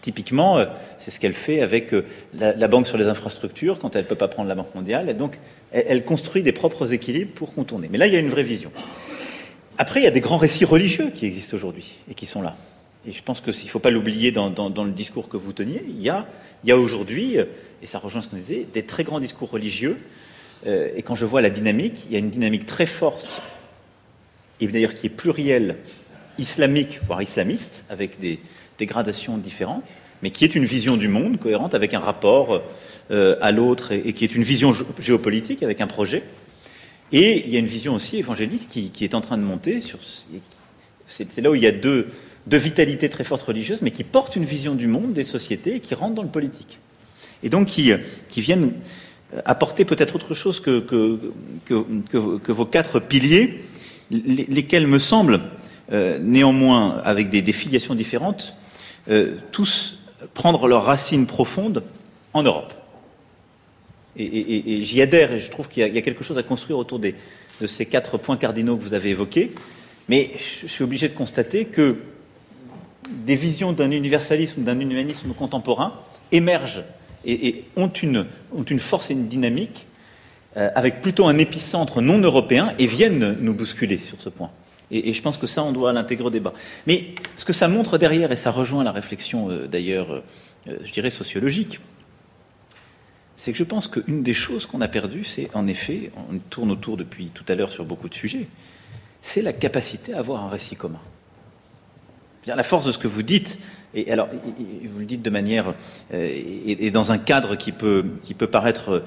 [0.00, 4.04] Typiquement, euh, c'est ce qu'elle fait avec euh, la, Banque sur les infrastructures quand elle
[4.04, 5.10] ne peut pas prendre la Banque mondiale.
[5.10, 5.38] Et donc,
[5.72, 7.88] elle, construit des propres équilibres pour contourner.
[7.90, 8.70] Mais là, il y a une vraie vision.
[9.76, 12.56] Après, il y a des grands récits religieux qui existent aujourd'hui et qui sont là.
[13.06, 14.48] Et je pense qu'il ne faut pas l'oublier dans,
[14.84, 15.82] le discours que vous teniez.
[15.88, 17.44] Il y a, aujourd'hui, euh,
[17.82, 19.98] et ça rejoint ce qu'on disait, des très grands discours religieux.
[20.66, 23.40] et quand je vois la dynamique, il y a une dynamique très forte
[24.60, 25.76] et d'ailleurs qui est pluriel,
[26.38, 28.38] islamique, voire islamiste, avec des,
[28.86, 29.84] gradations différentes,
[30.22, 32.62] mais qui est une vision du monde cohérente avec un rapport
[33.10, 36.22] euh, à l'autre et, qui est une vision géopolitique avec un projet.
[37.12, 39.78] Et il y a une vision aussi évangéliste qui, est en train de monter.
[41.06, 42.08] C'est là où il y a deux,
[42.46, 45.80] deux vitalités très fortes religieuses, mais qui portent une vision du monde, des sociétés, et
[45.80, 46.80] qui rentrent dans le politique.
[47.42, 47.92] Et donc qui,
[48.28, 48.72] qui viennent
[49.44, 53.62] apporter peut-être autre chose que, que, vos quatre piliers,
[54.10, 55.40] lesquels me semblent,
[55.92, 58.54] euh, néanmoins, avec des, filiations différentes,
[59.08, 59.98] euh, tous
[60.34, 61.82] prendre leurs racines profondes
[62.32, 62.72] en Europe.
[64.16, 67.14] Et, j'y adhère, et je trouve qu'il y, a quelque chose à construire autour de
[67.66, 69.52] ces quatre points cardinaux que vous avez évoqués.
[70.08, 71.98] Mais je suis obligé de constater que
[73.08, 75.94] des visions d'un universalisme, d'un humanisme contemporain
[76.32, 76.82] émergent
[77.24, 79.86] et, ont, une, ont, une, force et une dynamique
[80.56, 84.50] euh, avec plutôt un épicentre non européen et viennent nous bousculer sur ce point.
[84.90, 86.52] Et, je pense que ça, on doit l'intégrer au débat.
[86.86, 90.22] Mais ce que ça montre derrière, et ça rejoint la réflexion euh, d'ailleurs,
[90.68, 91.80] euh, je dirais, sociologique,
[93.36, 96.70] c'est que je pense qu'une des choses qu'on a perdues, c'est en effet, on tourne
[96.70, 98.48] autour depuis tout à l'heure sur beaucoup de sujets,
[99.22, 101.00] c'est la capacité à avoir un récit commun.
[102.46, 103.58] La force de ce que vous dites,
[103.94, 105.74] et alors, vous le dites de manière
[106.14, 109.02] euh, et, dans un cadre qui peut, qui peut paraître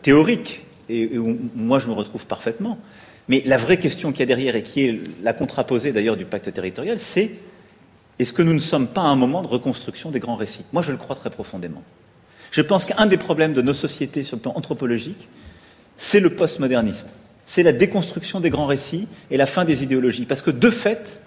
[0.00, 2.78] théorique, et, où moi je me retrouve parfaitement.
[3.28, 6.24] Mais la vraie question qu'il y a derrière et qui est la contraposée d'ailleurs du
[6.24, 7.32] pacte territorial, c'est
[8.18, 10.64] est-ce que nous ne sommes pas à un moment de reconstruction des grands récits?
[10.72, 11.82] Moi, je le crois très profondément.
[12.50, 15.28] Je pense qu'un des problèmes de nos sociétés sur le plan anthropologique,
[15.96, 17.06] c'est le postmodernisme.
[17.46, 20.26] C'est la déconstruction des grands récits et la fin des idéologies.
[20.26, 21.22] Parce que de fait,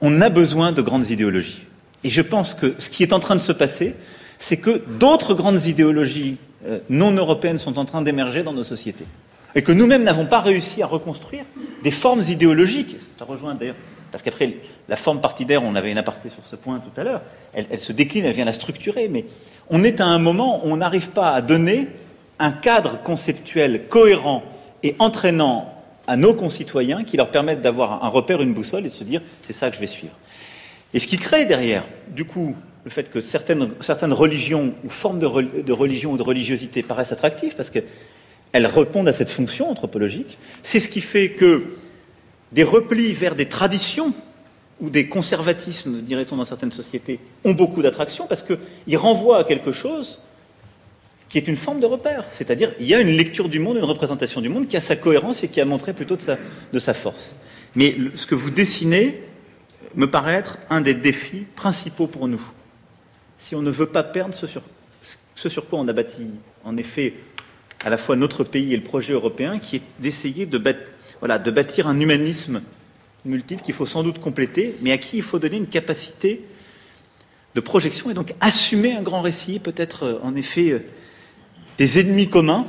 [0.00, 1.64] on a besoin de grandes idéologies.
[2.04, 3.94] Et je pense que ce qui est en train de se passer,
[4.38, 9.06] c'est que d'autres grandes idéologies euh, non européennes sont en train d'émerger dans nos sociétés.
[9.54, 11.44] Et que nous-mêmes n'avons pas réussi à reconstruire
[11.82, 12.96] des formes idéologiques.
[13.18, 13.76] Ça rejoint d'ailleurs,
[14.10, 14.56] parce qu'après,
[14.88, 17.92] la forme partidaire, on avait une aparté sur ce point tout à l'heure, elle, se
[17.92, 19.24] décline, elle vient la structurer, mais
[19.70, 21.88] on est à un moment où on n'arrive pas à donner
[22.38, 24.42] un cadre conceptuel cohérent
[24.82, 25.72] et entraînant
[26.06, 29.22] à nos concitoyens qui leur permettent d'avoir un repère, une boussole et de se dire
[29.40, 30.14] c'est ça que je vais suivre.
[30.94, 35.18] Et ce qui crée derrière, du coup, le fait que certaines, certaines religions ou formes
[35.18, 37.70] de, de, religion ou de religiosité paraissent attractives parce
[38.52, 41.62] qu'elles répondent à cette fonction anthropologique, c'est ce qui fait que
[42.52, 44.12] des replis vers des traditions
[44.80, 49.72] ou des conservatismes, dirait-on dans certaines sociétés, ont beaucoup d'attraction parce qu'ils renvoient à quelque
[49.72, 50.20] chose
[51.28, 52.26] qui est une forme de repère.
[52.36, 54.96] C'est-à-dire, il y a une lecture du monde, une représentation du monde qui a sa
[54.96, 57.36] cohérence et qui a montré plutôt de sa, force.
[57.74, 59.22] Mais ce que vous dessinez,
[59.94, 62.42] me paraît être un des défis principaux pour nous.
[63.38, 64.46] Si on ne veut pas perdre ce
[65.48, 66.26] sur quoi on a bâti,
[66.64, 67.14] en effet,
[67.84, 71.98] à la fois notre pays et le projet européen, qui est d'essayer de, bâtir un
[71.98, 72.62] humanisme
[73.24, 76.42] multiple qu'il faut sans doute compléter, mais à qui il faut donner une capacité
[77.54, 80.82] de projection et donc assumer un grand récit, peut-être euh, en effet euh,
[81.76, 82.66] des ennemis communs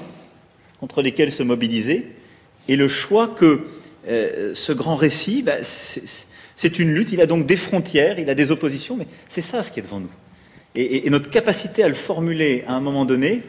[0.80, 2.08] contre lesquels se mobiliser,
[2.68, 3.66] et le choix que
[4.08, 8.36] euh, ce grand récit, bah, c'est une lutte, il a donc des frontières, il a
[8.36, 10.12] des oppositions, mais c'est ça ce qui est devant nous.
[10.76, 13.42] Et, notre capacité à le formuler à un moment donné,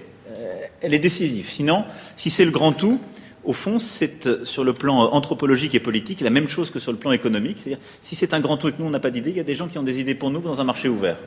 [0.84, 1.48] elle est décisive.
[1.48, 1.84] Sinon,
[2.16, 3.00] si c'est le grand tout,
[3.44, 6.92] au fond, c'est euh, sur le plan anthropologique et politique la même chose que sur
[6.92, 7.58] le plan économique.
[7.58, 9.40] C'est-à-dire, si c'est un grand tout et que nous, on n'a pas d'idée, il y
[9.40, 11.18] a des gens qui ont des idées pour nous dans un marché ouvert.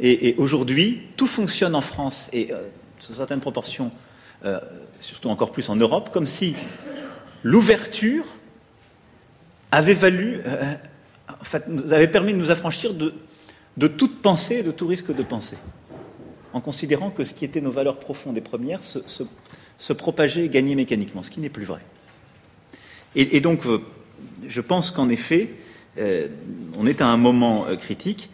[0.00, 2.62] Et, aujourd'hui, tout fonctionne en France et euh,
[2.98, 3.90] sous certaines proportions,
[4.98, 6.56] surtout encore plus en Europe, comme si
[7.44, 8.24] l'ouverture
[9.70, 10.40] avait valu
[11.90, 15.58] avait permis de nous affranchir de, toute pensée et de tout risque de pensée,
[16.52, 20.74] en considérant que ce qui était nos valeurs profondes et premières se, propageait et gagnait
[20.74, 21.80] mécaniquement, ce qui n'est plus vrai.
[23.14, 23.80] Et, donc, euh,
[24.48, 25.50] je pense qu'en effet,
[25.98, 26.28] euh,
[26.78, 28.30] on est à un moment euh, critique,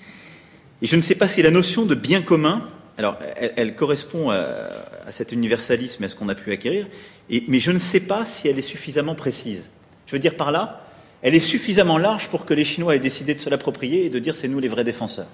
[0.83, 4.71] et je ne sais pas si la notion de bien commun, alors elle, correspond à,
[5.11, 6.87] cet universalisme et à ce qu'on a pu acquérir,
[7.49, 9.63] mais je ne sais pas si elle est suffisamment précise.
[10.07, 10.85] Je veux dire par là,
[11.23, 14.19] elle est suffisamment large pour que les Chinois aient décidé de se l'approprier et de
[14.19, 15.29] dire c'est nous les vrais défenseurs.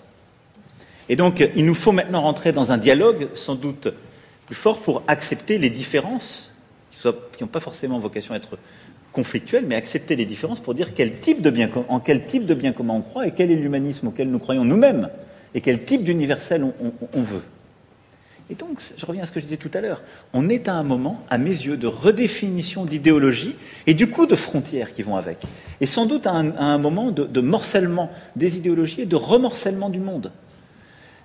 [1.08, 3.88] Et donc, il nous faut maintenant rentrer dans un dialogue sans doute
[4.46, 6.56] plus fort pour accepter les différences,
[6.92, 8.58] qui n'ont pas forcément vocation à être
[9.12, 11.42] conflictuelles, mais accepter les différences pour dire en quel type
[12.46, 15.08] de bien commun on croit et quel est l'humanisme auquel nous croyons nous-mêmes
[15.54, 16.66] et quel type d'universel
[17.12, 17.42] on veut.
[18.50, 20.02] Et donc, je reviens à ce que je disais tout à l'heure,
[20.34, 24.34] on est à un moment, à mes yeux, de redéfinition d'idéologie et du coup de
[24.34, 25.38] frontières qui vont avec.
[25.80, 30.30] Et sans doute à un, moment de, morcellement des idéologies et de remorcellement du monde.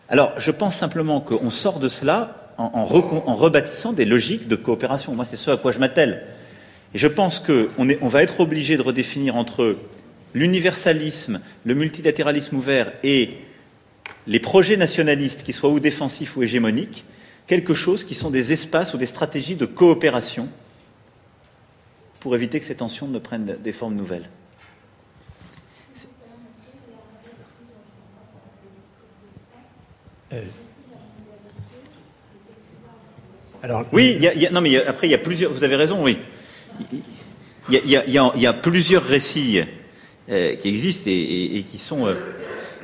[0.10, 5.14] Alors, je pense simplement qu'on sort de cela en, rebâtissant des logiques de coopération.
[5.14, 6.24] Moi, c'est ce à quoi je m'attelle.
[6.94, 9.78] Et je pense qu'on on va être obligé de redéfinir entre
[10.34, 13.38] l'universalisme, le multilatéralisme ouvert et
[14.28, 17.06] les projets nationalistes, qui soient ou défensifs ou hégémoniques,
[17.48, 20.50] quelque chose qui sont des espaces ou des stratégies de coopération
[22.20, 24.30] pour éviter que ces tensions ne prennent des formes nouvelles.
[33.62, 34.20] Alors, oui,
[34.52, 35.52] non, mais après, il y a plusieurs.
[35.52, 36.18] Vous avez raison, oui.
[37.70, 39.62] Il y a, plusieurs récits
[40.30, 42.14] euh, qui existent et, qui sont euh,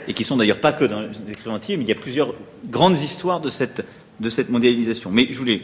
[0.07, 2.35] et qui sont d'ailleurs pas que dans l'écrivain entier, mais il y a plusieurs
[2.69, 3.85] grandes histoires de cette
[4.19, 5.11] de cette mondialisation.
[5.11, 5.61] Mais je voulais,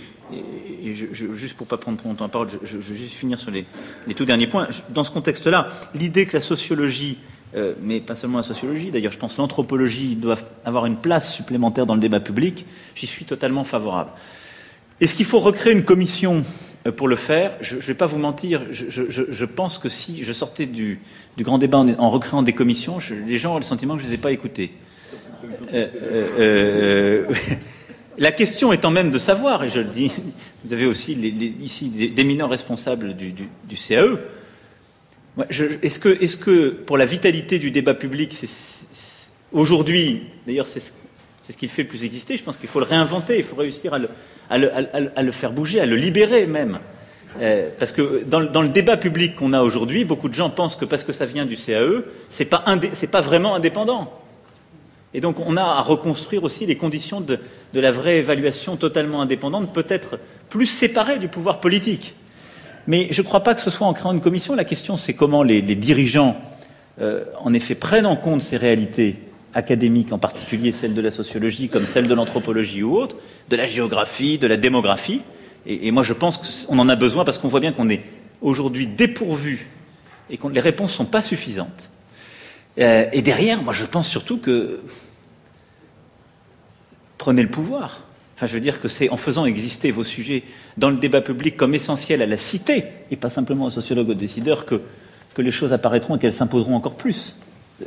[1.33, 3.65] juste pour pas prendre trop longtemps la parole, je, je, vais juste finir sur les,
[4.07, 4.67] les tout derniers points.
[4.89, 7.17] Dans ce contexte-là, l'idée que la sociologie,
[7.55, 11.33] euh, mais pas seulement la sociologie, d'ailleurs, je pense que l'anthropologie doivent avoir une place
[11.33, 14.11] supplémentaire dans le débat public, j'y suis totalement favorable.
[14.99, 16.43] Est-ce qu'il faut recréer une commission
[16.87, 17.53] euh, pour le faire?
[17.61, 20.99] Je ne vais pas vous mentir, je, pense que si je sortais du,
[21.39, 24.15] grand débat en, recréant des commissions, les gens ont le sentiment que je ne les
[24.15, 24.71] ai pas écoutés.
[25.73, 27.25] Euh,
[28.17, 30.11] La question étant même de savoir, et je le dis,
[30.65, 31.13] vous avez aussi
[31.59, 33.33] ici d'éminents responsables du,
[33.75, 34.19] CAE.
[35.49, 38.35] Est-ce que, pour la vitalité du débat public,
[39.51, 42.85] aujourd'hui, d'ailleurs c'est ce qui le fait le plus exister, je pense qu'il faut le
[42.85, 46.79] réinventer, il faut réussir à le, faire bouger, à le libérer même.
[47.39, 50.85] Euh, parce que dans, le débat public qu'on a aujourd'hui, beaucoup de gens pensent que
[50.85, 52.63] parce que ça vient du CAE, c'est pas,
[53.11, 54.11] pas vraiment indépendant.
[55.13, 57.39] Et donc on a à reconstruire aussi les conditions de,
[57.73, 62.15] la vraie évaluation totalement indépendante, peut-être plus séparée du pouvoir politique.
[62.87, 64.55] Mais je ne crois pas que ce soit en créant une commission.
[64.55, 66.37] La question, c'est comment les, dirigeants,
[66.99, 69.17] euh, en effet, prennent en compte ces réalités
[69.53, 73.17] académiques, en particulier celles de la sociologie, comme celles de l'anthropologie ou autres,
[73.49, 75.21] de la géographie, de la démographie.
[75.65, 78.03] Et, moi, je pense qu'on en a besoin parce qu'on voit bien qu'on est
[78.41, 79.67] aujourd'hui dépourvu
[80.29, 81.89] et que les réponses ne sont pas suffisantes.
[82.79, 84.81] Euh, et derrière, moi je pense surtout que
[87.17, 88.01] prenez le pouvoir.
[88.41, 90.41] Enfin, je veux dire que c'est en faisant exister vos sujets
[90.75, 94.15] dans le débat public comme essentiels à la cité, et pas simplement aux sociologues aux
[94.15, 94.81] décideurs, que,
[95.35, 97.35] que les choses apparaîtront et qu'elles s'imposeront encore plus.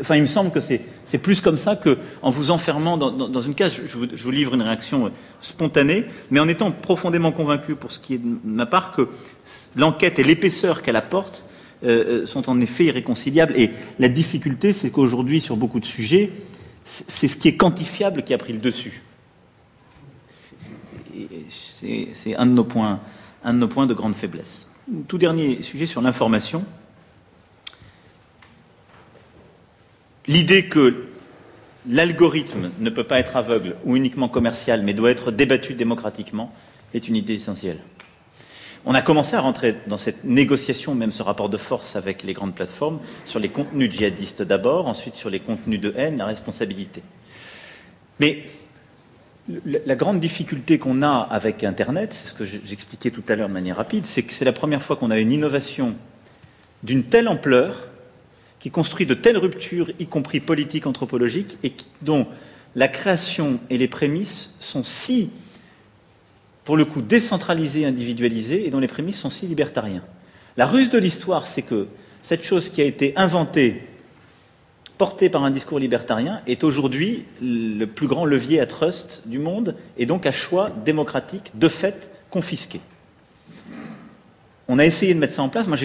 [0.01, 3.81] Enfin, il me semble que c'est plus comme ça qu'en vous enfermant dans, une case.
[3.85, 8.19] Je vous, livre une réaction spontanée, mais en étant profondément convaincu, pour ce qui est
[8.19, 9.09] de ma part, que
[9.75, 11.47] l'enquête et l'épaisseur qu'elle apporte
[11.85, 13.55] euh, euh, sont en effet irréconciliables.
[13.57, 16.31] Et la difficulté, c'est qu'aujourd'hui, sur beaucoup de sujets,
[16.85, 19.03] c'est ce qui est quantifiable qui a pris le dessus.
[22.15, 23.01] C'est un, de nos points,
[23.45, 24.69] un de nos points de grande faiblesse.
[25.09, 26.65] Tout dernier sujet sur l'information.
[30.27, 31.07] L'idée que
[31.89, 36.53] l'algorithme ne peut pas être aveugle ou uniquement commercial, mais doit être débattu démocratiquement,
[36.95, 37.81] est une idée essentielle.
[38.87, 42.35] On a commencé à rentrer dans cette négociation, même ce rapport de force avec les
[42.35, 47.03] grandes plateformes, sur les contenus djihadistes d'abord, ensuite sur les contenus de haine, la responsabilité.
[48.21, 48.45] Mais
[49.49, 53.77] la grande difficulté qu'on a avec Internet, ce que j'expliquais tout à l'heure de manière
[53.77, 55.95] rapide, c'est que c'est la première fois qu'on a une innovation
[56.83, 57.89] d'une telle ampleur
[58.59, 62.27] qui construit de telles ruptures, y compris politiques, anthropologiques, et dont
[62.75, 65.31] la création et les prémices sont si
[66.65, 70.03] pour le coup décentralisé, individualisé, et dont les prémices sont si libertariens.
[70.57, 71.89] La ruse de l'histoire, c'est que
[72.23, 73.83] cette chose qui a été inventée,
[74.99, 79.75] portée par un discours libertarien, est aujourd'hui le plus grand levier à trust du monde,
[79.97, 82.81] et donc à choix démocratique, de fait, confisqué.
[84.69, 85.67] On a essayé de mettre ça en place.
[85.67, 85.77] Moi,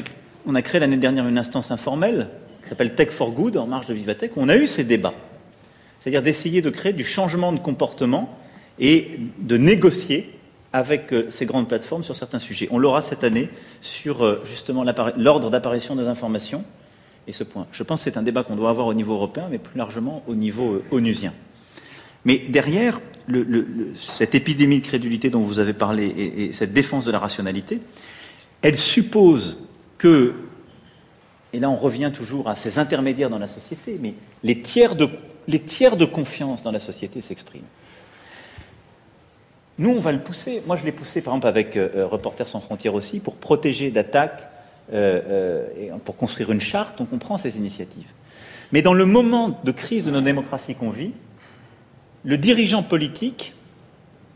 [0.45, 2.27] on a créé l'année dernière une instance informelle
[2.63, 5.13] qui s'appelle Tech for Good, en marge de Vivatech, on a eu ces débats.
[5.99, 8.37] C'est-à-dire d'essayer de créer du changement de comportement
[8.79, 10.33] et de négocier
[10.71, 12.67] avec euh, ces grandes plateformes sur certains sujets.
[12.71, 13.49] On l'aura cette année
[13.81, 14.85] sur euh, justement
[15.17, 16.63] l'ordre d'apparition des informations
[17.27, 17.67] et ce point.
[17.71, 20.23] Je pense que c'est un débat qu'on doit avoir au niveau européen, mais plus largement
[20.27, 21.34] au niveau euh, onusien.
[22.25, 22.99] Mais derrière
[23.95, 27.79] cette épidémie de crédulité dont vous avez parlé et, cette défense de la rationalité,
[28.62, 29.67] elle suppose
[29.98, 30.33] que,
[31.54, 36.06] et là on revient toujours à ces intermédiaires dans la société, mais les tiers de
[36.06, 37.67] confiance dans la société s'expriment.
[39.79, 40.62] Nous, on va le pousser.
[40.67, 43.91] Moi, je l'ai poussé, par exemple, avec euh, euh, Reporters sans frontières aussi, pour protéger
[43.91, 44.50] d'attaques
[44.92, 47.02] et pour construire une charte.
[47.12, 48.08] On prend ces initiatives.
[48.71, 51.12] Mais dans le moment de crise de nos démocraties qu'on vit,
[52.23, 53.54] le dirigeant politique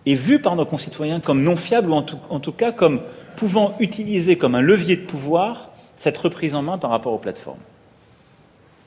[0.05, 3.01] est vu par nos concitoyens comme non fiable ou en tout, en tout cas comme
[3.35, 7.59] pouvant utiliser comme un levier de pouvoir cette reprise en main par rapport aux plateformes.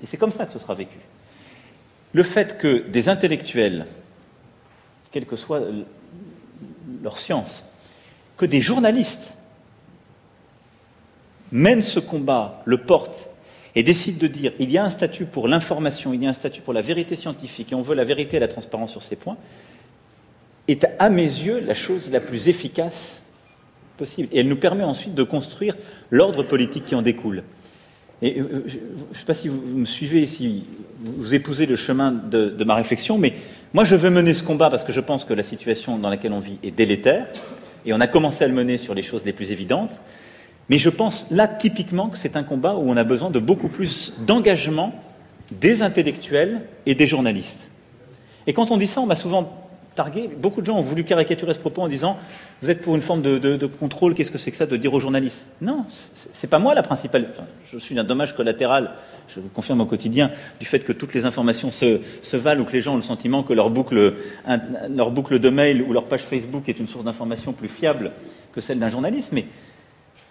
[0.03, 0.99] Et c'est comme ça que ce sera vécu.
[2.13, 3.87] Le fait que des intellectuels,
[5.13, 5.63] quel que soit
[7.03, 7.65] leur science,
[8.37, 9.36] que des journalistes
[11.57, 13.29] mène ce combat, le porte,
[13.75, 16.35] et décide de dire il y a un statut pour l'information, il y a un
[16.35, 19.17] statut pour la vérité scientifique, et on veut la vérité et la transparence sur ces
[19.17, 19.37] points,
[20.69, 23.23] est à mes yeux la chose la plus efficace
[23.97, 24.29] possible.
[24.33, 25.77] Et elle nous permet ensuite de construire
[26.11, 27.43] l'ordre politique qui en découle.
[28.23, 30.65] Et euh, je ne sais pas si vous me suivez, si
[31.01, 33.35] vous épousez le chemin de, de, ma réflexion, mais
[33.75, 36.33] moi je veux mener ce combat parce que je pense que la situation dans laquelle
[36.33, 37.27] on vit est délétère,
[37.85, 40.01] et on a commencé à le mener sur les choses les plus évidentes.
[40.69, 43.69] Mais je pense là typiquement que c'est un combat où on a besoin de beaucoup
[43.69, 44.95] plus d'engagement
[45.53, 47.69] des intellectuels et des journalistes.
[48.47, 51.55] Et quand on dit ça, on m'a souvent targué, beaucoup de gens ont voulu caricaturer
[51.55, 52.19] ce propos en disant
[52.63, 55.01] Vous êtes pour une forme de, contrôle, qu'est-ce que c'est que ça de dire aux
[55.01, 55.49] journalistes?
[55.61, 55.85] Non,
[56.35, 57.29] c'est pas moi la principale.
[57.73, 58.91] je suis un dommage collatéral,
[59.35, 62.73] je vous confirme au quotidien, du fait que toutes les informations se, valent ou que
[62.73, 64.15] les gens ont le sentiment que leur boucle,
[64.91, 68.13] leur boucle de mail ou leur page Facebook est une source d'information plus fiable
[68.53, 69.31] que celle d'un journaliste.
[69.33, 69.47] Mais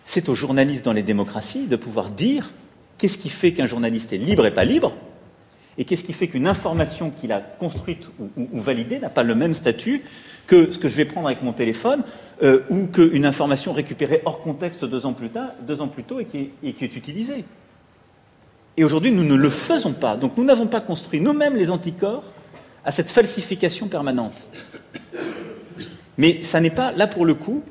[0.06, 2.52] c'est aux journalistes dans les démocraties de pouvoir dire
[2.98, 4.94] qu'est-ce qui fait qu'un journaliste est libre et pas libre,
[5.78, 9.56] et qu'est-ce qui fait qu'une information qu'il a construite ou, validée n'a pas le même
[9.56, 10.04] statut
[10.48, 12.04] que ce que je vais prendre avec mon téléphone,
[12.44, 16.20] euh, ou qu'une information récupérée hors contexte deux ans plus, tard, deux ans plus tôt
[16.20, 17.44] et qui, est, qui est utilisée.
[18.78, 20.18] Et aujourd'hui, nous ne le faisons pas.
[20.18, 22.24] Donc nous n'avons pas construit nous-mêmes les anticorps
[22.86, 24.46] à cette falsification permanente.
[26.18, 27.64] Mais ça n'est pas, là pour le coup,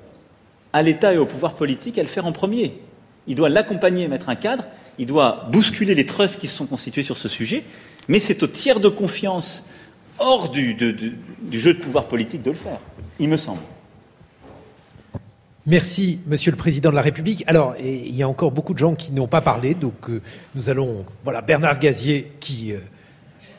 [0.75, 2.75] à l'État et au pouvoir politique à le faire en premier.
[3.29, 4.64] Il doit l'accompagner, mettre un cadre,
[4.99, 7.62] il doit bousculer les trusts qui se sont constitués sur ce sujet,
[8.09, 9.70] mais c'est au tiers de confiance
[10.18, 10.77] hors du,
[11.53, 12.79] jeu de pouvoir politique de le faire,
[13.20, 13.61] il me semble.
[15.64, 17.45] Merci, Monsieur le Président de la République.
[17.47, 20.20] Alors, il y a encore beaucoup de gens qui n'ont pas parlé, donc euh,
[20.55, 21.07] nous allons.
[21.22, 22.81] Voilà, Bernard Gazier qui euh,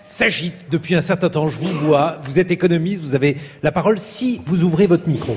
[0.08, 1.48] s'agite depuis un certain temps.
[1.48, 2.20] Je vous vois.
[2.22, 3.02] Vous êtes économiste.
[3.02, 5.36] Vous avez la parole si vous ouvrez votre micro.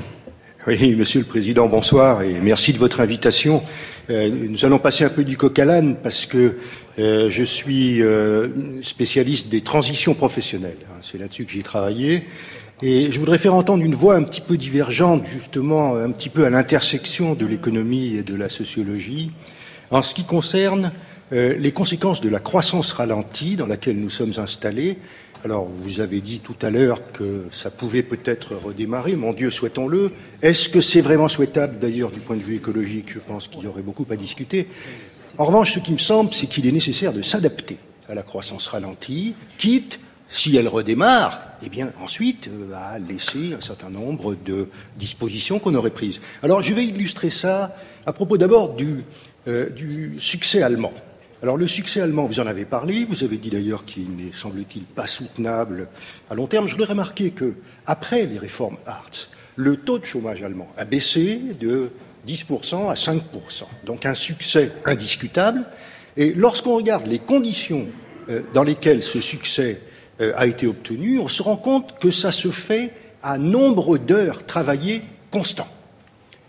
[0.67, 3.63] Oui, Monsieur le Président, bonsoir et merci de votre invitation.
[4.09, 6.57] Euh, nous allons passer un peu du coq à l'âne parce que
[6.99, 8.49] euh, je suis euh,
[8.81, 10.75] spécialiste des transitions professionnelles.
[10.91, 12.25] Hein, c'est là-dessus que j'ai travaillé.
[12.81, 16.45] Et je voudrais faire entendre une voix un petit peu divergente, justement, un petit peu
[16.45, 19.31] à l'intersection de l'économie et de la sociologie,
[19.91, 20.91] en ce qui concerne
[21.31, 24.97] les conséquences de la croissance ralentie dans laquelle nous sommes installés
[25.45, 29.15] alors, vous avez dit tout à l'heure que ça pouvait peut-être redémarrer.
[29.15, 30.11] Mon Dieu, souhaitons-le.
[30.41, 33.13] Est-ce que c'est vraiment souhaitable, d'ailleurs, du point de vue écologique?
[33.13, 34.67] Je pense qu'il y aurait beaucoup à discuter.
[35.37, 37.77] En revanche, ce qui me semble, c'est qu'il est nécessaire de s'adapter
[38.09, 43.61] à la croissance ralentie, quitte, si elle redémarre, eh bien, ensuite, euh, à laisser un
[43.61, 44.67] certain nombre de
[44.97, 46.19] dispositions qu'on aurait prises.
[46.43, 47.75] Alors, je vais illustrer ça
[48.05, 49.05] à propos d'abord du,
[49.47, 50.93] euh, du succès allemand.
[51.41, 54.83] Alors le succès allemand, vous en avez parlé, vous avez dit d'ailleurs qu'il n'est, semble-t-il,
[54.83, 55.87] pas soutenable
[56.29, 56.67] à long terme.
[56.67, 57.53] Je voudrais remarquer que,
[57.85, 61.91] après les réformes Hartz, le taux de chômage allemand a baissé de
[62.27, 63.21] 10% à 5%.
[63.85, 65.65] Donc un succès indiscutable.
[66.17, 67.87] Et lorsqu'on regarde les conditions
[68.29, 69.79] euh, dans lesquelles ce succès
[70.19, 72.91] euh, a été obtenu, on se rend compte que ça se fait
[73.23, 75.67] à nombre d'heures travaillées constant.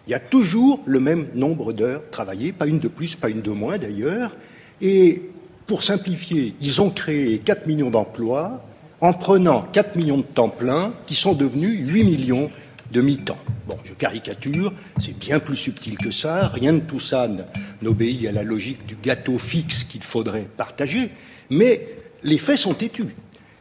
[0.08, 3.42] Il y a toujours le même nombre d'heures travaillées, pas une de plus, pas une
[3.42, 4.32] de moins d'ailleurs,
[4.80, 5.22] et
[5.66, 8.64] pour simplifier, ils ont créé 4 millions d'emplois
[9.00, 12.50] en prenant 4 millions de temps plein qui sont devenus 8 millions
[12.90, 13.38] de mi-temps.
[13.66, 17.28] Bon, je caricature, c'est bien plus subtil que ça, rien de tout ça
[17.82, 21.10] n'obéit à la logique du gâteau fixe qu'il faudrait partager,
[21.50, 21.86] mais
[22.24, 23.14] les faits sont têtus.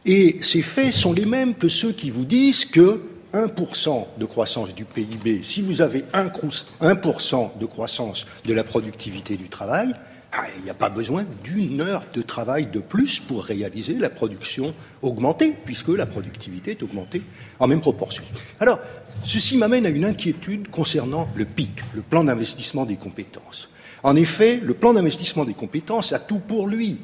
[0.04, 3.02] Et ces faits sont les mêmes que ceux qui vous disent que
[3.32, 9.48] 1% de croissance du PIB, si vous avez 1% de croissance de la productivité du
[9.48, 9.92] travail,
[10.32, 14.10] ah, il n'y a pas besoin d'une heure de travail de plus pour réaliser la
[14.10, 17.22] production augmentée, puisque la productivité est augmentée
[17.58, 18.22] en même proportion.
[18.60, 18.78] Alors,
[19.24, 23.68] ceci m'amène à une inquiétude concernant le PIC, le plan d'investissement des compétences.
[24.04, 26.98] En effet, le plan d'investissement des compétences a tout pour lui.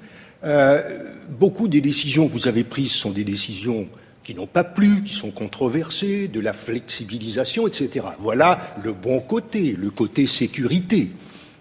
[0.45, 3.89] Euh, beaucoup des décisions que vous avez prises sont des décisions
[4.23, 8.07] qui n'ont pas plu, qui sont controversées, de la flexibilisation, etc.
[8.19, 11.11] Voilà le bon côté, le côté sécurité.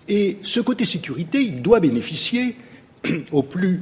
[0.08, 2.56] Et ce côté sécurité, il doit bénéficier
[3.32, 3.82] au plus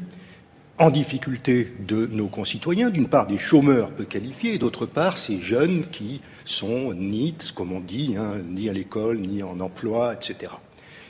[0.80, 5.40] en difficulté de nos concitoyens, d'une part des chômeurs peu qualifiés, et d'autre part ces
[5.40, 10.54] jeunes qui sont NITS, comme on dit, hein, ni à l'école, ni en emploi, etc.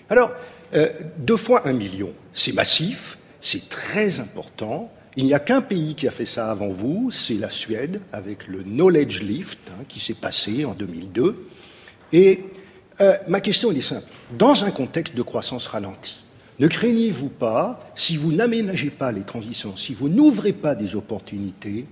[0.09, 0.32] Alors,
[0.74, 4.91] euh, deux fois un million, c'est massif, c'est très important.
[5.16, 8.47] Il n'y a qu'un pays qui a fait ça avant vous, c'est la Suède, avec
[8.47, 11.47] le Knowledge Lift, hein, qui s'est passé en 2002.
[12.11, 12.43] Et
[12.99, 14.12] euh, ma question est simple.
[14.32, 16.24] Dans un contexte de croissance ralentie,
[16.59, 21.86] ne craignez-vous pas, si vous n'aménagez pas les transitions, si vous n'ouvrez pas des opportunités,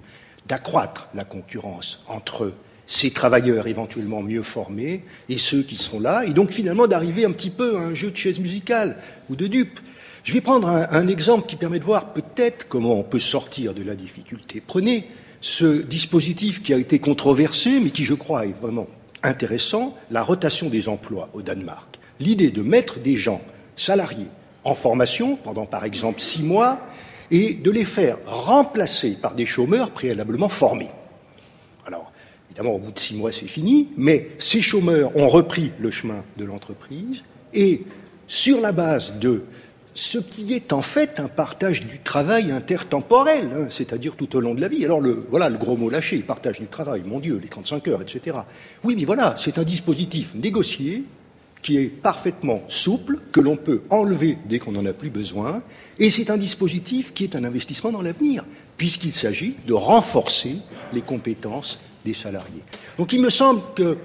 [0.48, 2.54] d'accroître la concurrence entre
[2.88, 7.32] ces travailleurs éventuellement mieux formés et ceux qui sont là, et donc finalement d'arriver un
[7.32, 8.98] petit peu à un jeu de chaise musicale
[9.30, 9.80] ou de dupes?
[10.24, 13.84] Je vais prendre un, exemple qui permet de voir peut-être comment on peut sortir de
[13.84, 14.62] la difficulté.
[14.66, 15.08] Prenez
[15.42, 18.88] ce dispositif qui a été controversé, mais qui, je crois, est vraiment
[19.24, 21.98] intéressant, la rotation des emplois au Danemark.
[22.22, 23.42] L'idée de mettre des gens
[23.76, 24.28] salariés
[24.64, 26.80] en formation pendant, par exemple, six mois
[27.32, 30.92] et de les faire remplacer par des chômeurs préalablement formés.
[31.88, 32.12] Alors,
[32.50, 36.24] évidemment, au bout de six mois, c'est fini, mais ces chômeurs ont repris le chemin
[36.38, 37.82] de l'entreprise et,
[38.28, 39.44] sur la base de
[39.94, 44.56] ce qui est en fait un partage du travail intertemporel, hein, c'est-à-dire tout au long
[44.56, 44.86] de la vie.
[44.86, 48.02] Alors le, voilà le gros mot lâché, partage du travail, mon Dieu, les 35 heures,
[48.02, 48.38] etc.
[48.84, 51.04] Oui, mais voilà, c'est un dispositif négocié
[51.62, 55.62] qui est parfaitement souple, que l'on peut enlever dès qu'on n'en a plus besoin,
[56.00, 58.44] et c'est un dispositif qui est un investissement dans l'avenir,
[58.78, 60.56] puisqu'il s'agit de renforcer
[60.94, 62.64] les compétences des salariés.
[62.98, 63.98] Donc il me semble que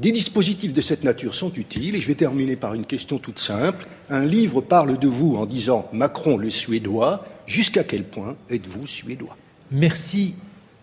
[0.00, 3.38] des dispositifs de cette nature sont utiles, et je vais terminer par une question toute
[3.38, 3.86] simple.
[4.10, 7.24] Un livre parle de vous en disant Macron le Suédois.
[7.46, 9.36] Jusqu'à quel point êtes-vous Suédois?
[9.70, 10.34] Merci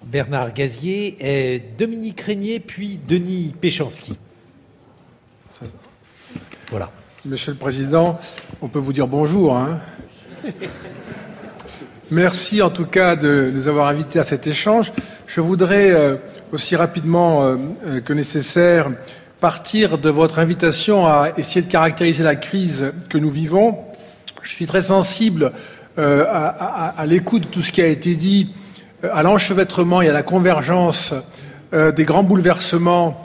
[0.06, 4.14] Bernard Gazier, et Dominique Régnier, puis Denis Péchanski.
[7.26, 8.18] Monsieur le Président,
[8.62, 9.58] on peut vous dire bonjour.
[9.58, 9.80] Hein.
[12.12, 14.94] Merci en tout cas de nous avoir invités à cet échange.
[15.28, 16.16] Je voudrais euh,
[16.54, 18.90] aussi rapidement euh, euh, que nécessaire
[19.42, 23.80] partir de votre invitation à essayer de caractériser la crise que nous vivons.
[24.42, 25.52] Je suis très sensible
[25.98, 28.54] à, l'écoute de tout ce qui a été dit,
[29.04, 31.14] à l'enchevêtrement et à la convergence
[31.74, 33.22] des grands bouleversements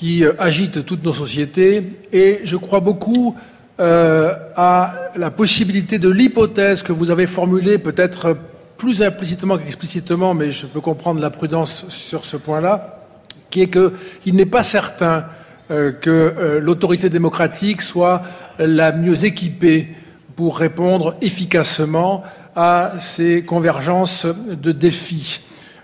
[0.00, 3.36] qui agitent toutes nos sociétés, et je crois beaucoup
[3.78, 8.34] à la possibilité de l'hypothèse que vous avez formulée peut-être
[8.80, 13.04] plus implicitement qu'explicitement, mais je peux comprendre la prudence sur ce point-là,
[13.50, 15.26] qui est qu'il n'est pas certain
[15.70, 18.22] euh, que euh, l'autorité démocratique soit
[18.58, 19.88] la mieux équipée
[20.34, 22.24] pour répondre efficacement
[22.56, 25.42] à ces convergences de défis.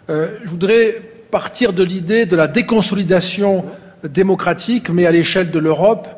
[0.09, 3.67] Euh, je voudrais partir de l'idée de la déconsolidation
[4.05, 6.09] démocratique, mais à l'échelle de l'Europe,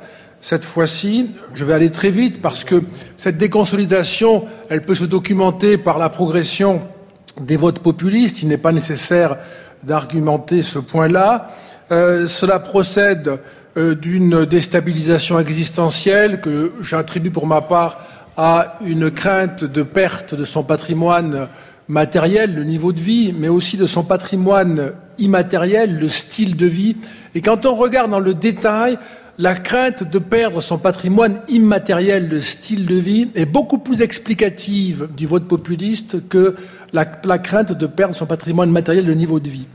[0.41, 1.31] cette fois-ci.
[1.55, 2.83] Je vais aller très vite parce que
[3.16, 6.83] cette déconsolidation, elle peut se documenter par la progression
[7.41, 8.43] des votes populistes.
[8.43, 9.37] Il n'est pas nécessaire
[9.83, 11.51] d'argumenter ce point-là.
[11.91, 13.39] Euh, cela procède
[13.76, 18.05] euh, d'une déstabilisation existentielle que j'attribue pour ma part
[18.37, 21.49] à une crainte de perte de son patrimoine
[21.89, 26.97] matériel, le niveau de vie, mais aussi de son patrimoine immatériel, le style de vie.
[27.35, 28.99] Et quand on regarde dans le détail,
[29.39, 35.09] la crainte de perdre son patrimoine immatériel de style de vie est beaucoup plus explicative
[35.16, 36.57] du vote populiste que
[36.93, 39.68] la, crainte de perdre son patrimoine matériel de niveau de vie.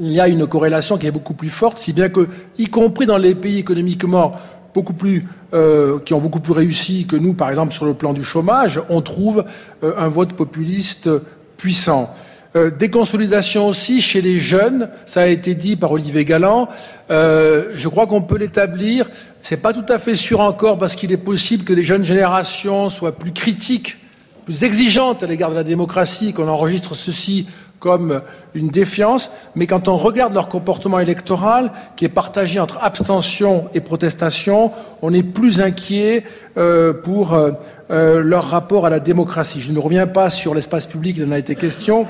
[0.00, 2.26] Il y a une corrélation qui est beaucoup plus forte, si bien que,
[2.58, 4.32] y compris dans les pays économiquement
[4.74, 8.12] beaucoup plus, euh, qui ont beaucoup plus réussi que nous, par exemple sur le plan
[8.12, 9.44] du chômage, on trouve
[9.84, 11.08] euh, un vote populiste
[11.56, 12.12] puissant.
[12.56, 16.68] Euh, déconsolidation aussi chez les jeunes, ça a été dit par Olivier Galland.
[17.10, 19.10] Euh, je crois qu'on peut l'établir.
[19.42, 22.88] C'est pas tout à fait sûr encore parce qu'il est possible que les jeunes générations
[22.88, 23.96] soient plus critiques,
[24.44, 27.46] plus exigeantes à l'égard de la démocratie, qu'on enregistre ceci
[27.84, 28.22] comme
[28.54, 33.80] une défiance, mais quand on regarde leur comportement électoral, qui est partagé entre abstention et
[33.80, 34.70] protestation,
[35.02, 36.24] on est plus inquiet
[36.56, 37.50] euh, pour euh,
[37.90, 39.60] euh, leur rapport à la démocratie.
[39.60, 42.06] Je ne reviens pas sur l'espace public, il en a été question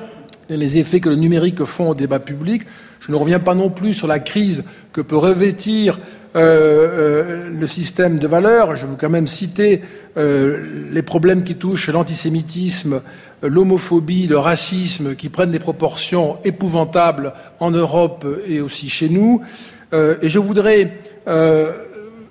[0.49, 2.63] les effets que le numérique font au débat public.
[3.01, 5.99] Je ne reviens pas non plus sur la crise que peut revêtir
[6.37, 8.75] euh, euh, le système de valeurs.
[8.75, 9.83] Je veux quand même citer
[10.17, 13.03] euh, les problèmes qui touchent l'antisémitisme,
[13.41, 19.43] l'homophobie, le racisme, qui prennent des proportions épouvantables en Europe et aussi chez nous.
[19.93, 20.95] et je voudrais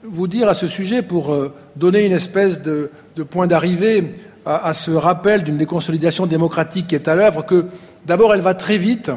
[0.03, 1.33] vous dire à ce sujet, pour
[1.77, 2.89] donner une espèce de,
[3.29, 4.11] point d'arrivée
[4.45, 7.67] à, à, ce rappel d'une déconsolidation démocratique qui est à l'œuvre, que
[8.05, 9.11] D'abord, elle va très vite,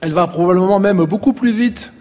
[0.00, 1.92] elle va probablement même beaucoup plus vite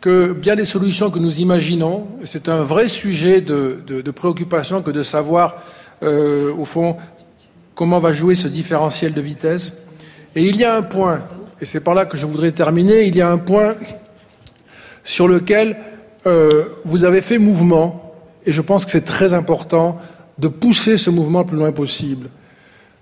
[0.00, 2.08] que bien les solutions que nous imaginons.
[2.24, 5.62] C'est un vrai sujet de, préoccupation que de savoir,
[6.02, 6.96] euh, au fond,
[7.74, 9.78] comment va jouer ce différentiel de vitesse.
[10.36, 11.22] Et il y a un point,
[11.60, 13.70] et c'est par là que je voudrais terminer, il y a un point
[15.04, 15.76] sur lequel
[16.26, 18.14] euh, vous avez fait mouvement,
[18.46, 19.98] et je pense que c'est très important
[20.38, 22.28] de pousser ce mouvement le plus loin possible.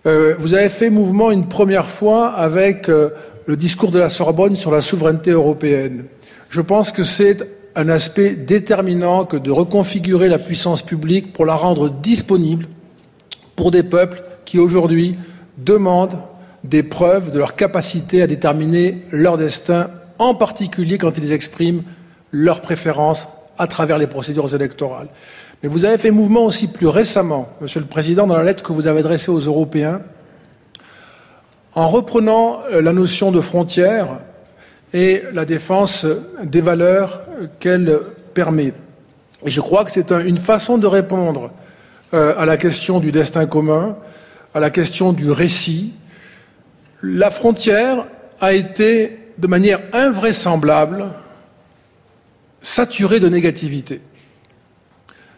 [0.07, 3.11] Euh, vous avez fait mouvement une première fois avec euh,
[3.47, 6.05] le discours de la Sorbonne sur la souveraineté européenne.
[6.49, 7.47] Je pense que c'est
[7.77, 12.67] un aspect déterminant que de reconfigurer la puissance publique pour la rendre disponible
[13.57, 15.17] pour des peuples qui aujourd'hui
[15.59, 16.19] demandent
[16.65, 21.83] des preuves de leur capacité à déterminer leur destin en particulier quand ils expriment
[22.33, 23.29] leurs préférences
[23.59, 25.09] à travers les procédures électorales.
[25.63, 28.73] Mais vous avez fait mouvement aussi plus récemment, Monsieur le Président, dans la lettre que
[28.73, 30.01] vous avez adressée aux Européens,
[31.75, 34.21] en reprenant euh, la notion de frontière
[34.95, 36.07] et la défense
[36.43, 37.21] des valeurs
[37.61, 38.01] qu'elle
[38.33, 38.73] permet.
[39.45, 41.51] Et je crois que c'est une façon de répondre
[42.15, 43.97] euh, à la question du destin commun,
[44.55, 45.93] à la question du récit.
[47.03, 48.05] La frontière
[48.41, 51.07] a été, de manière invraisemblable,
[52.63, 54.01] saturée de négativité.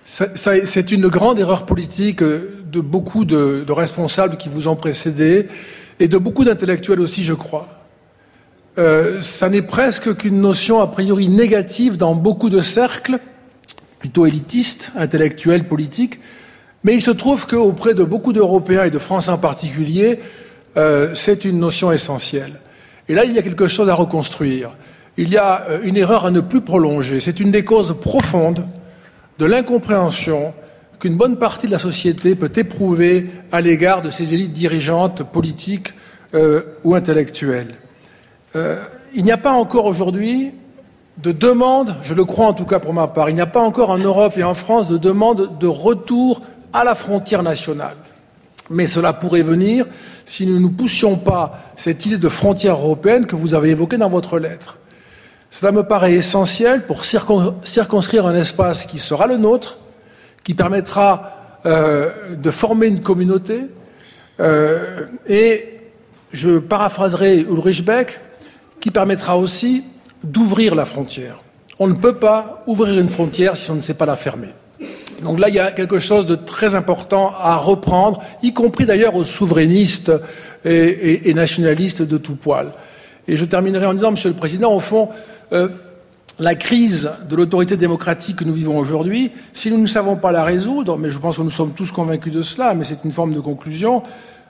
[0.05, 5.49] C'est une grande erreur politique de beaucoup de, responsables qui vous ont précédé
[6.01, 7.69] et de beaucoup d'intellectuels aussi, je crois.
[8.79, 13.19] Euh, ça n'est presque qu'une notion a priori négative dans beaucoup de cercles,
[13.99, 16.19] plutôt élitistes, intellectuels, politiques,
[16.83, 20.19] mais il se trouve qu'auprès de beaucoup d'Européens et de France en particulier,
[20.77, 22.55] euh, c'est une notion essentielle.
[23.09, 24.71] Et là, il y a quelque chose à reconstruire.
[25.19, 27.21] Il y a euh, une erreur à ne plus prolonger.
[27.21, 28.65] C'est une des causes profondes
[29.39, 30.53] de l'incompréhension
[30.99, 35.95] qu'une bonne partie de la société peut éprouver à l'égard de ces élites dirigeantes, politiques
[36.35, 37.75] euh, ou intellectuelles.
[39.15, 40.53] il n'y a pas encore aujourd'hui
[41.19, 43.61] de demande, je le crois en tout cas pour ma part, il n'y a pas
[43.61, 47.97] encore en Europe et en France de demande de retour à la frontière nationale.
[48.71, 49.87] Mais cela pourrait venir
[50.25, 54.09] si nous ne poussions pas cette idée de frontière européenne que vous avez évoquée dans
[54.09, 54.79] votre lettre.
[55.53, 59.77] Cela me paraît essentiel pour circonscrire un espace qui sera le nôtre,
[60.45, 63.67] qui permettra euh, de former une communauté.
[64.41, 65.79] Euh, et
[66.33, 68.19] je paraphraserai Ulrich Beck,
[68.81, 69.85] qui permettra aussi
[70.25, 71.45] d'ouvrir la frontière.
[71.79, 74.49] On ne peut pas ouvrir une frontière si on ne sait pas la fermer.
[75.23, 79.15] Donc là, il y a quelque chose de très important à reprendre, y compris d'ailleurs
[79.17, 80.11] aux souverainistes
[80.65, 82.73] et, nationalistes de tout poil.
[83.29, 85.11] Et je terminerai en disant, Monsieur le Président, au fond,
[85.53, 85.69] euh,
[86.39, 90.45] la crise de l'autorité démocratique que nous vivons aujourd'hui, si nous ne savons pas la
[90.45, 93.35] résoudre, mais je pense que nous sommes tous convaincus de cela, mais c'est une forme
[93.35, 94.03] de conclusion,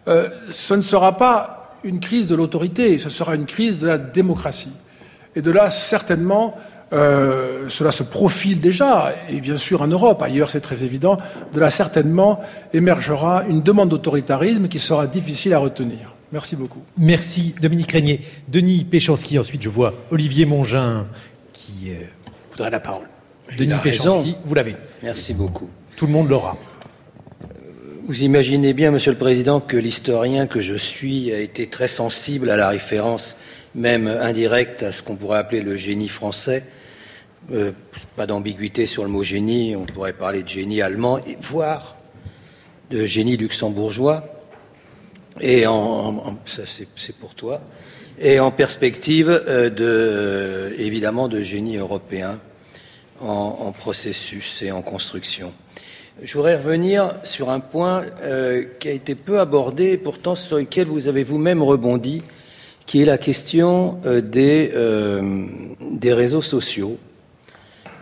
[0.09, 3.99] euh, ce ne sera pas une crise de l'autorité, ce sera une crise de la
[3.99, 4.73] démocratie.
[5.35, 6.55] Et de là, certainement,
[6.93, 11.17] euh, cela se profile déjà, et bien sûr en Europe, ailleurs c'est très évident,
[11.53, 12.39] de là certainement
[12.73, 16.15] émergera une demande d'autoritarisme qui sera difficile à retenir.
[16.33, 16.83] Merci beaucoup.
[16.97, 18.21] Merci Dominique Régnier.
[18.49, 21.07] Denis Péchanski, ensuite je vois Olivier Mongin
[21.53, 22.05] qui euh,
[22.51, 23.07] voudrait la parole.
[23.59, 24.77] Denis Péchanski, vous l'avez.
[25.03, 25.69] Merci beaucoup.
[25.97, 26.57] Tout le monde l'aura.
[28.05, 32.51] Vous imaginez bien, Monsieur le Président, que l'historien que je suis a été très sensible
[32.51, 33.37] à la référence,
[33.75, 36.65] même indirecte, à ce qu'on pourrait appeler le génie français,
[37.53, 37.73] euh,
[38.17, 41.97] pas d'ambiguïté sur le mot génie, on pourrait parler de génie allemand, voire
[42.91, 44.32] de génie luxembourgeois,
[45.41, 47.61] et en, ça c'est pour toi,
[48.19, 52.39] et en perspective euh, de, évidemment de génie européen
[53.21, 55.53] en, processus et en construction.
[56.23, 60.57] Je voudrais revenir sur un point euh, qui a été peu abordé, et pourtant sur
[60.57, 62.23] lequel vous avez vous-même rebondi,
[62.85, 64.73] qui est la question des,
[65.81, 66.99] des réseaux sociaux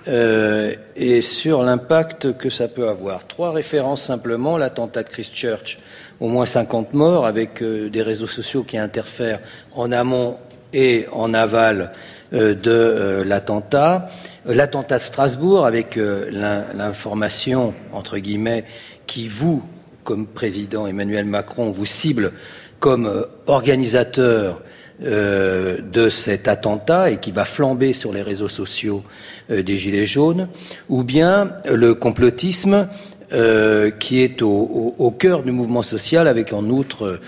[0.08, 3.26] euh, et sur l'impact que ça peut avoir.
[3.26, 5.76] Trois références simplement, l'attentat de Christchurch,
[6.20, 9.40] au moins 50 morts, avec euh, des réseaux sociaux qui interfèrent
[9.74, 10.36] en amont
[10.72, 11.92] et en aval
[12.32, 14.08] euh, de l'attentat.
[14.46, 18.64] L'attentat de Strasbourg, avec l'information, entre guillemets,
[19.06, 19.62] qui vous,
[20.02, 22.32] comme président Emmanuel Macron, vous cible
[22.78, 24.62] comme organisateur
[25.02, 29.02] euh, de cet attentat et qui va flamber sur les réseaux sociaux
[29.50, 30.48] euh, des Gilets jaunes,
[30.90, 32.86] ou bien le complotisme
[33.32, 37.20] euh, qui est au, cœur du mouvement social, avec en outre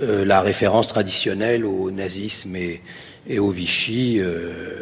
[0.00, 4.20] la référence traditionnelle au nazisme et, au Vichy,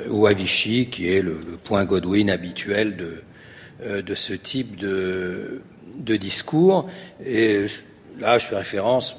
[0.08, 5.62] ou à Vichy, qui est le, point Godwin habituel de, de ce type de,
[5.96, 6.88] de discours.
[7.24, 7.64] Et
[8.20, 9.16] là, je fais référence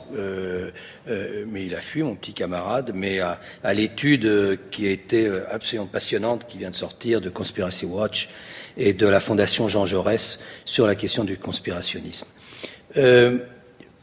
[1.09, 3.39] euh, mais il a fui, mon petit camarade, mais à,
[3.73, 8.29] l'étude euh, qui a été euh, absolument passionnante, qui vient de sortir de Conspiracy Watch
[8.79, 12.25] et de la Fondation Jean Jaurès sur la question du conspirationnisme.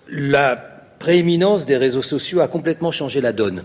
[0.08, 0.56] la
[0.98, 3.64] prééminence des réseaux sociaux a complètement changé la donne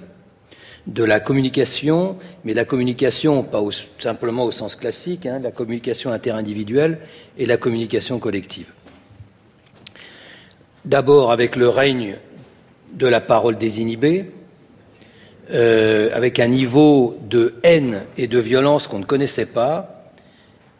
[0.87, 3.61] de la communication, mais la communication, pas
[3.99, 6.99] simplement au sens classique, hein, la communication interindividuelle
[7.37, 8.67] et la communication collective.
[10.85, 12.17] D'abord avec le règne
[12.93, 14.31] de la parole désinhibée,
[15.51, 20.00] euh, avec un niveau de haine et de violence qu'on ne connaissait pas,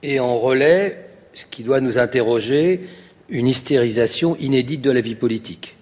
[0.04, 2.88] et en relais, ce qui doit nous interroger,
[3.30, 5.76] une hystérisation inédite de la vie politique.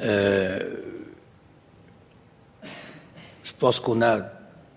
[0.00, 0.60] Euh,
[3.44, 4.20] je pense qu'on a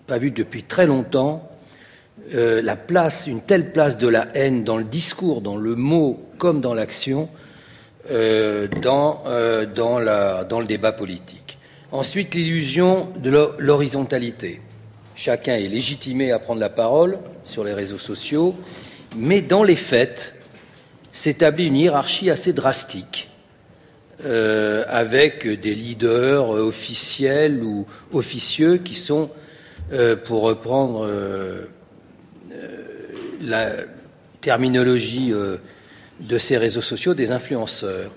[0.08, 1.50] pas vu depuis très longtemps
[2.34, 6.24] euh, la place, une telle place de la haine dans le discours, dans le mot
[6.38, 7.30] comme dans l'action,
[8.12, 9.24] euh, dans,
[9.76, 11.58] dans le débat politique.
[11.92, 14.62] Ensuite, l'illusion de l'horizontalité.
[15.16, 18.54] Chacun est légitimé à prendre la parole sur les réseaux sociaux,
[19.16, 20.36] mais dans les faits,
[21.12, 23.30] s'établit une hiérarchie assez drastique,
[24.22, 29.30] avec des leaders officiels ou officieux qui sont,
[30.26, 31.08] pour reprendre
[33.42, 33.72] la
[34.42, 35.58] terminologie euh,
[36.22, 38.12] de ces réseaux sociaux des influenceurs.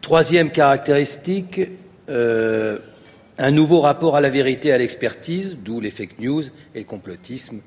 [0.00, 1.62] Troisième caractéristique,
[2.08, 2.78] euh,
[3.38, 6.42] un nouveau rapport à la vérité et à l'expertise, d'où les fake news
[6.74, 7.60] et le complotisme.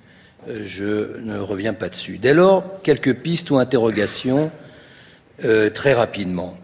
[0.49, 2.17] Euh, je ne reviens pas dessus.
[2.17, 4.51] Dès lors, quelques pistes ou interrogations
[5.75, 6.57] très rapidement,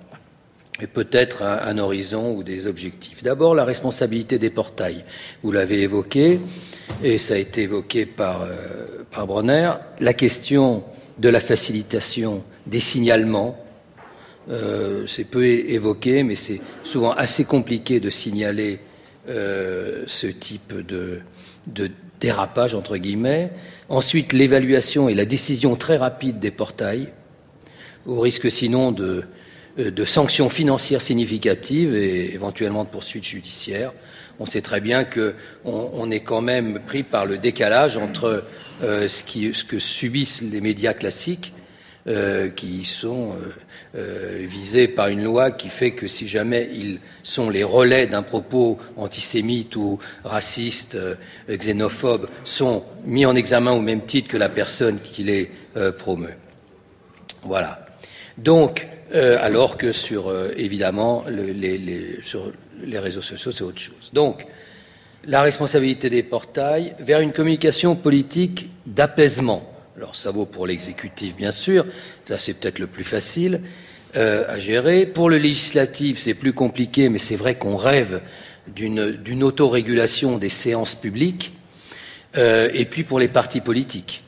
[0.82, 3.22] et peut-être un, horizon ou des objectifs.
[3.22, 5.06] D'abord, la responsabilité des portails.
[5.44, 6.40] Vous l'avez évoqué,
[7.04, 8.48] et ça a été évoqué par
[9.14, 10.84] par Bronner, la question
[11.20, 13.58] de la facilitation des signalements.
[14.50, 18.80] Euh, c'est peu évoqué, mais c'est souvent assez compliqué de signaler
[19.30, 21.22] euh, ce type de,
[22.20, 23.52] dérapage, entre guillemets.
[23.90, 27.10] Ensuite, l'évaluation et la décision très rapide des portails,
[28.06, 29.24] au risque sinon de,
[29.78, 33.94] de sanctions financières significatives et éventuellement de poursuites judiciaires
[34.40, 35.34] on sait très bien qu'on
[35.66, 38.44] on est quand même pris par le décalage entre
[38.84, 41.54] euh, ce, que subissent les médias classiques,
[42.08, 43.54] euh, qui sont euh,
[43.94, 48.80] visés par une loi qui fait que si jamais ils sont les relais d'un propos
[48.98, 50.98] antisémite ou raciste,
[51.48, 55.52] xénophobe, sont mis en examen au même titre que la personne qui les
[56.00, 56.36] promeut.
[57.44, 57.86] Voilà.
[58.38, 62.52] Donc, alors que sur, évidemment, les, sur
[62.84, 64.10] les réseaux sociaux, c'est autre chose.
[64.12, 64.46] Donc,
[65.26, 69.70] la responsabilité des portails vers une communication politique d'apaisement.
[69.96, 71.86] Alors, ça vaut pour l'exécutif, bien sûr,
[72.28, 73.62] ça c'est peut-être le plus facile
[74.16, 75.06] euh, à gérer.
[75.06, 78.22] Pour le législatif, c'est plus compliqué, mais c'est vrai qu'on rêve
[78.68, 81.54] d'une autorégulation des séances publiques.
[82.38, 84.24] Euh, et puis pour les partis politiques,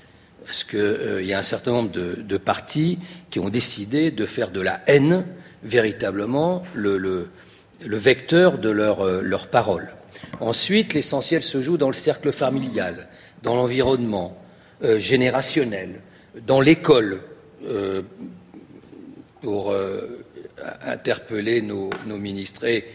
[0.46, 3.00] parce qu'il euh, y a un certain nombre de, partis
[3.32, 5.26] qui ont décidé de faire de la haine
[5.64, 7.28] véritablement le,
[7.82, 9.90] vecteur de leur parole.
[10.40, 13.08] Ensuite, l'essentiel se joue dans le cercle familial,
[13.42, 14.38] dans l'environnement
[14.84, 16.02] euh, générationnel,
[16.46, 17.22] dans l'école,
[17.66, 18.02] euh,
[19.42, 19.76] pour
[20.84, 22.66] interpeller nos, nos ministres.
[22.66, 22.86] Et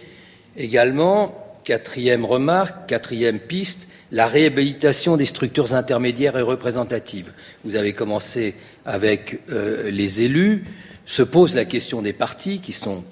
[0.57, 7.33] également, quatrième remarque, quatrième piste, la réhabilitation des structures intermédiaires et représentatives.
[7.65, 10.65] Vous avez commencé avec les élus.
[11.07, 13.05] Se pose la question des partis qui sont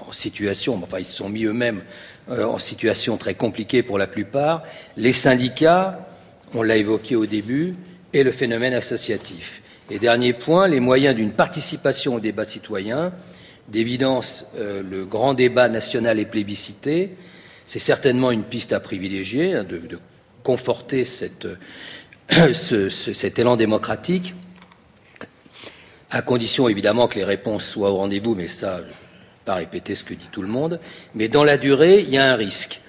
[0.00, 1.82] en situation, enfin ils se sont mis eux-mêmes
[2.30, 4.62] euh, en situation très compliquée pour la plupart,
[4.96, 6.08] les syndicats,
[6.54, 7.74] on l'a évoqué au début,
[8.12, 9.62] et le phénomène associatif.
[9.90, 13.12] Et dernier point, les moyens d'une participation au débat citoyen.
[13.68, 17.10] D'évidence, euh, le grand débat national est plébiscité.
[17.66, 19.80] C'est certainement une piste à privilégier, hein, de,
[20.42, 21.48] conforter cette,
[22.52, 24.34] cet élan démocratique,
[26.10, 28.80] à condition évidemment que les réponses soient au rendez-vous, mais ça,
[29.44, 30.78] pas répéter ce que dit tout le monde,
[31.14, 32.80] mais dans la durée, il y a un risque.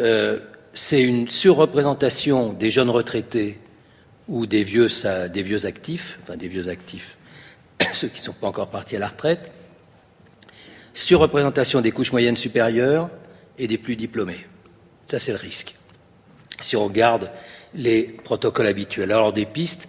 [0.00, 0.38] Euh,
[0.76, 3.58] c'est une surreprésentation des jeunes retraités
[4.28, 4.88] ou des vieux,
[5.64, 7.16] actifs, enfin des vieux actifs,
[7.92, 9.50] ceux qui ne sont pas encore partis à la retraite,
[10.92, 13.08] surreprésentation des couches moyennes supérieures
[13.58, 14.46] et des plus diplômés.
[15.06, 15.76] Ça, c'est le risque.
[16.60, 17.30] Si on regarde
[17.74, 19.12] les protocoles habituels.
[19.12, 19.88] Alors, des pistes,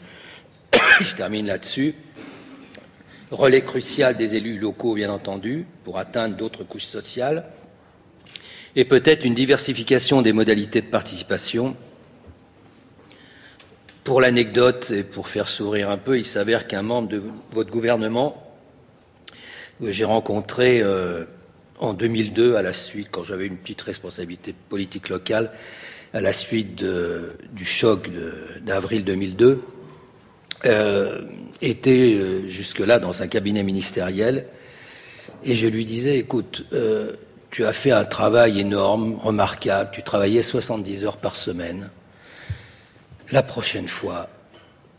[1.01, 1.95] je termine là-dessus
[3.29, 7.45] relais crucial des élus locaux, bien entendu, pour atteindre d'autres couches sociales,
[8.77, 11.75] et peut-être une diversification des modalités de participation.
[14.03, 18.55] Pour l'anecdote et pour faire sourire un peu, il s'avère qu'un membre de votre gouvernement,
[19.81, 21.25] que j'ai rencontré euh,
[21.79, 25.51] en 2002 à la suite, quand j'avais une petite responsabilité politique locale,
[26.13, 26.85] à la suite
[27.53, 28.11] du choc
[28.61, 29.59] d'avril 2002,
[30.65, 31.21] euh,
[31.63, 34.45] était euh, jusque-là dans un cabinet ministériel,
[35.43, 36.65] et je lui disais, écoute,
[37.49, 41.89] tu as fait un travail énorme, remarquable, tu travaillais 70 heures par semaine.
[43.31, 44.29] La prochaine fois,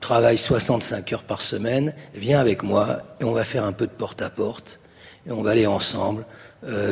[0.00, 3.92] travaille 65 heures par semaine, viens avec moi et on va faire un peu de
[3.92, 4.80] porte-à-porte,
[5.26, 6.24] et on va aller ensemble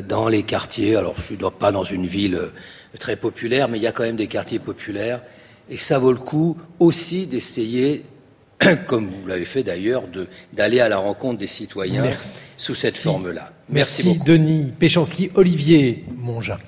[0.04, 0.96] dans les quartiers.
[0.96, 2.50] Alors, je ne suis pas dans une ville
[2.98, 5.22] très populaire, mais il y a quand même des quartiers populaires,
[5.68, 8.04] et ça vaut le coup aussi d'essayer
[8.86, 10.04] comme vous l'avez fait d'ailleurs,
[10.52, 13.52] d'aller à la rencontre des citoyens sous cette forme-là.
[13.68, 15.30] Merci, merci Denis Péchanski.
[15.34, 16.58] Olivier Mongin.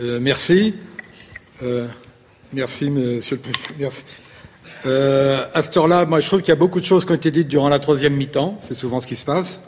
[0.00, 0.74] Euh, merci.
[2.52, 3.74] merci, Monsieur le Président.
[3.78, 4.04] Merci.
[4.84, 7.30] à ce heure-là, moi, je trouve qu'il y a beaucoup de choses qui ont été
[7.30, 8.56] dites durant la troisième mi-temps.
[8.60, 9.60] C'est souvent ce qui se passe.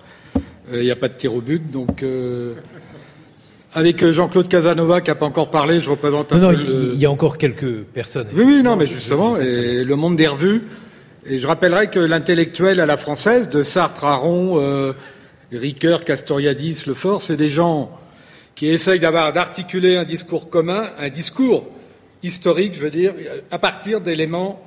[0.73, 2.03] Il n'y a pas de tir au but, donc
[3.75, 6.99] avec euh, Jean-Claude Casanova qui n'a pas encore parlé, je représente un non, Non, il
[6.99, 8.27] y a encore quelques personnes.
[8.35, 10.63] Oui, oui, non, mais justement, et le monde des revues.
[11.25, 14.93] Et je rappellerai que l'intellectuel à la française, de Sartre, Aron, euh,
[15.53, 17.97] Ricoeur, Castoriadis, Lefort, c'est des gens
[18.55, 21.69] qui essayent d'avoir, d'articuler un discours commun, un discours
[22.23, 23.15] historique, je veux dire,
[23.51, 24.63] à partir d'éléments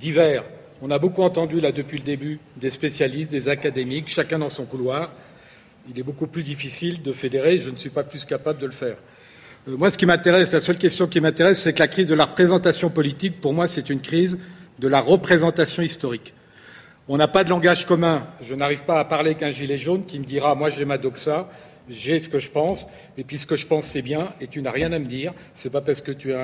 [0.00, 0.44] divers.
[0.82, 4.64] On a beaucoup entendu là depuis le début des spécialistes, des académiques, chacun dans son
[4.64, 5.10] couloir
[5.88, 7.58] il est beaucoup plus difficile de fédérer.
[7.58, 8.96] Je ne suis pas plus capable de le faire.
[9.68, 12.14] Euh, moi, ce qui m'intéresse, la seule question qui m'intéresse, c'est que la crise de
[12.14, 14.38] la représentation politique, pour moi, c'est une crise
[14.78, 16.34] de la représentation historique.
[17.08, 18.26] On n'a pas de langage commun.
[18.42, 21.48] Je n'arrive pas à parler qu'un gilet jaune qui me dira Moi, j'ai ma doxa,
[21.88, 24.60] j'ai ce que je pense, et puis ce que je pense, c'est bien, et tu
[24.62, 25.32] n'as rien à me dire.
[25.54, 26.34] C'est pas parce que tu,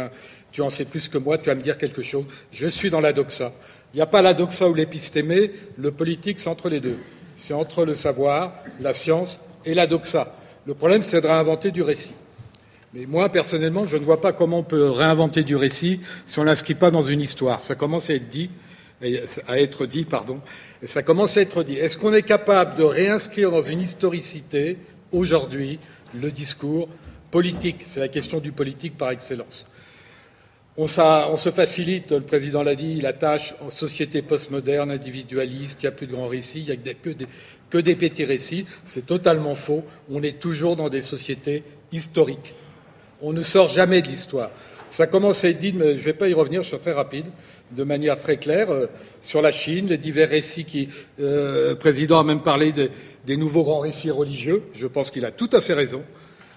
[0.61, 2.24] en sais plus que moi, tu vas me dire quelque chose.
[2.53, 3.53] Je suis dans la doxa.
[3.93, 5.51] Il n'y a pas la doxa ou l'épistémé.
[5.76, 6.99] Le politique, c'est entre les deux
[7.43, 10.33] c'est entre le savoir, la science et la doxa.
[10.64, 12.12] Le problème, c'est de réinventer du récit.
[12.95, 16.43] Mais moi, personnellement, je ne vois pas comment on peut réinventer du récit si on
[16.43, 17.62] ne l'inscrit pas dans une histoire.
[17.62, 18.51] Ça commence à être dit,
[19.49, 20.40] à être dit, pardon,
[20.84, 21.74] ça commence à être dit.
[21.74, 24.76] Est-ce qu'on est capable de réinscrire dans une historicité,
[25.11, 25.78] aujourd'hui,
[26.14, 26.88] le discours
[27.30, 27.82] politique?
[27.86, 29.66] C'est la question du politique par excellence.
[30.76, 35.88] On, se facilite, le président l'a dit, la tâche en société postmoderne, individualiste, il n'y
[35.88, 37.26] a plus de grands récits, il n'y a que des,
[37.70, 38.66] que des petits récits.
[38.84, 39.84] C'est totalement faux.
[40.11, 42.55] On est toujours dans des sociétés historiques.
[43.23, 44.51] On ne sort jamais de l'histoire.
[44.91, 46.93] Ça commence à être dit, mais je ne vais pas y revenir, je suis très
[46.93, 47.27] rapide,
[47.70, 48.87] de manière très claire, euh,
[49.23, 50.89] sur la Chine, les divers récits qui.
[51.20, 54.64] Euh, le président a même parlé des nouveaux grands récits religieux.
[54.75, 56.03] Je pense qu'il a tout à fait raison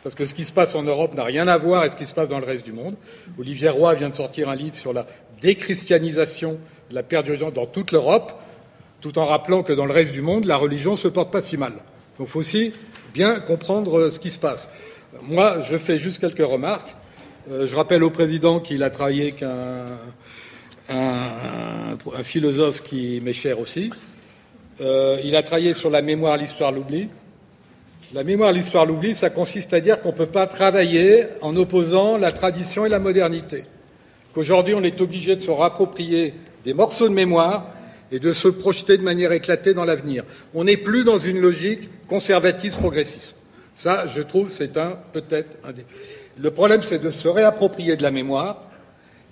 [0.04, 2.06] parce que ce qui se passe en Europe n'a rien à voir avec ce qui
[2.06, 2.96] se passe dans le reste du monde.
[3.40, 5.06] Olivier Roy vient de sortir un livre sur la
[5.42, 6.60] déchristianisation
[6.92, 8.34] la perte d'urgence dans toute l'Europe,
[9.02, 11.42] tout en rappelant que dans le reste du monde, la religion ne se porte pas
[11.42, 11.74] si mal.
[12.18, 12.74] Donc il faut aussi
[13.14, 14.70] bien comprendre ce qui se passe.
[15.24, 16.96] Moi, je fais juste quelques remarques.
[17.52, 19.86] Euh, je rappelle au président qu'il a travaillé avec un,
[22.24, 23.92] philosophe qui m'est cher aussi.
[24.82, 27.08] Euh, il a travaillé sur la mémoire, l'histoire, l'oubli.
[28.14, 32.18] La mémoire, l'histoire, l'oubli, ça consiste à dire qu'on ne peut pas travailler en opposant
[32.18, 33.64] la tradition et la modernité.
[34.34, 36.34] Qu'aujourd'hui, on est obligé de se rapproprier
[36.66, 37.68] des morceaux de mémoire
[38.12, 40.24] et de se projeter de manière éclatée dans l'avenir.
[40.54, 43.36] On n'est plus dans une logique conservatiste progressiste.
[43.76, 45.86] Ça, je trouve, c'est un peut-être un des.
[46.38, 48.64] Le problème, c'est de se réapproprier de la mémoire,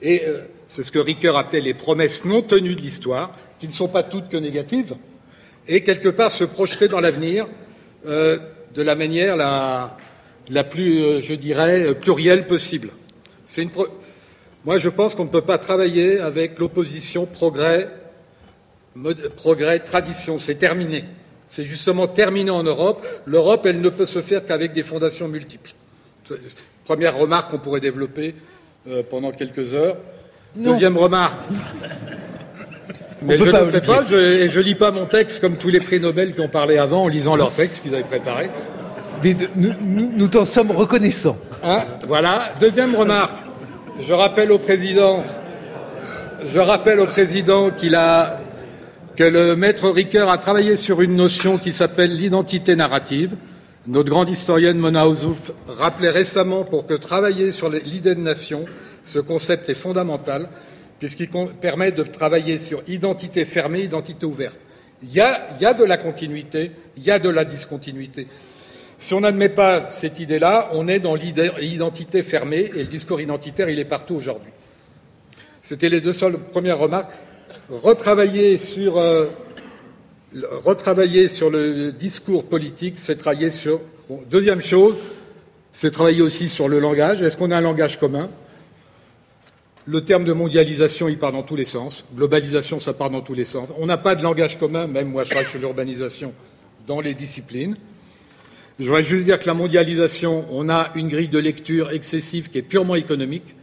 [0.01, 3.73] et euh, c'est ce que Ricoeur appelait les promesses non tenues de l'histoire, qui ne
[3.73, 4.95] sont pas toutes que négatives,
[5.67, 7.47] et quelque part se projeter dans l'avenir
[8.05, 8.37] euh,
[8.75, 9.95] de la manière la,
[10.49, 12.89] la plus, euh, je dirais, plurielle possible.
[13.55, 13.69] Une
[14.65, 17.89] Moi, je pense qu'on ne peut pas travailler avec l'opposition progrès,
[19.35, 20.39] progrès, tradition.
[20.39, 21.05] C'est terminé.
[21.55, 23.05] C'est justement terminé en Europe.
[23.27, 25.73] L'Europe, elle ne peut se faire qu'avec des fondations multiples.
[26.83, 28.33] Première remarque qu'on pourrait développer
[28.87, 29.97] euh, pendant quelques heures.
[30.55, 31.39] Deuxième remarque.
[33.21, 35.79] Mais je ne le fais pas, et je lis pas mon texte comme tous les
[35.79, 38.49] prix Nobel qui ont parlé avant en lisant leur texte qu'ils avaient préparé.
[39.23, 41.37] Mais nous, t'en sommes reconnaissants.
[41.63, 42.51] Hein, voilà.
[42.59, 43.37] Deuxième remarque.
[44.01, 45.23] Je rappelle au président,
[46.51, 48.39] je rappelle au président qu'il a
[49.15, 53.35] que le maître Ricoeur a travaillé sur une notion qui s'appelle l'identité narrative.
[53.85, 58.65] Notre grande historienne Mona Ouzouf rappelait récemment pour que travailler sur l'idée de nation,
[59.03, 60.47] ce concept est fondamental
[60.99, 61.29] puisqu'il
[61.61, 64.57] permet de travailler sur identité fermée, identité ouverte.
[65.03, 68.25] Il y, a, de la continuité, il y a de la discontinuité.
[68.97, 73.67] Si on n'admet pas cette idée-là, on est dans l'identité fermée et le discours identitaire,
[73.67, 74.51] il est partout aujourd'hui.
[75.61, 77.11] C'était les deux seules premières remarques.
[77.69, 79.27] Retravailler sur, euh,
[80.63, 83.81] retravailler sur le discours politique, c'est travailler sur.
[84.29, 84.95] deuxième chose,
[85.71, 87.21] c'est travailler aussi sur le langage.
[87.21, 88.29] Est-ce qu'on a un langage commun?
[89.85, 92.05] Le terme de mondialisation, il part dans tous les sens.
[92.15, 93.69] Globalisation, ça part dans tous les sens.
[93.77, 96.33] On n'a pas de langage commun, même moi je travaille sur l'urbanisation,
[96.87, 97.75] dans les disciplines.
[98.79, 102.59] Je voudrais juste dire que la mondialisation, on a une grille de lecture excessive qui
[102.59, 103.55] est purement économique.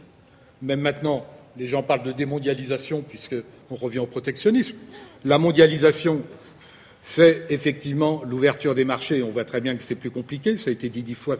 [0.61, 1.25] Même maintenant,
[1.57, 4.75] les gens parlent de démondialisation puisqu'on revient au protectionnisme.
[5.25, 6.21] La mondialisation,
[7.01, 9.23] c'est effectivement l'ouverture des marchés.
[9.23, 11.37] On voit très bien que c'est plus compliqué, ça a été dit dix fois.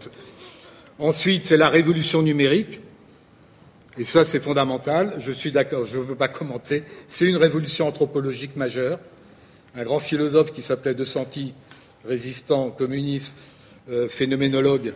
[0.99, 2.79] Ensuite, c'est la révolution numérique.
[3.97, 5.15] Et ça, c'est fondamental.
[5.19, 6.83] Je suis d'accord, je ne veux pas commenter.
[7.07, 8.99] C'est une révolution anthropologique majeure.
[9.75, 11.53] Un grand philosophe qui s'appelait De Santi,
[12.05, 13.35] résistant communiste,
[13.89, 14.93] euh, phénoménologue,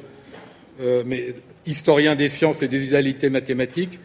[0.80, 1.34] euh, mais
[1.66, 4.00] historien des sciences et des idéalités mathématiques,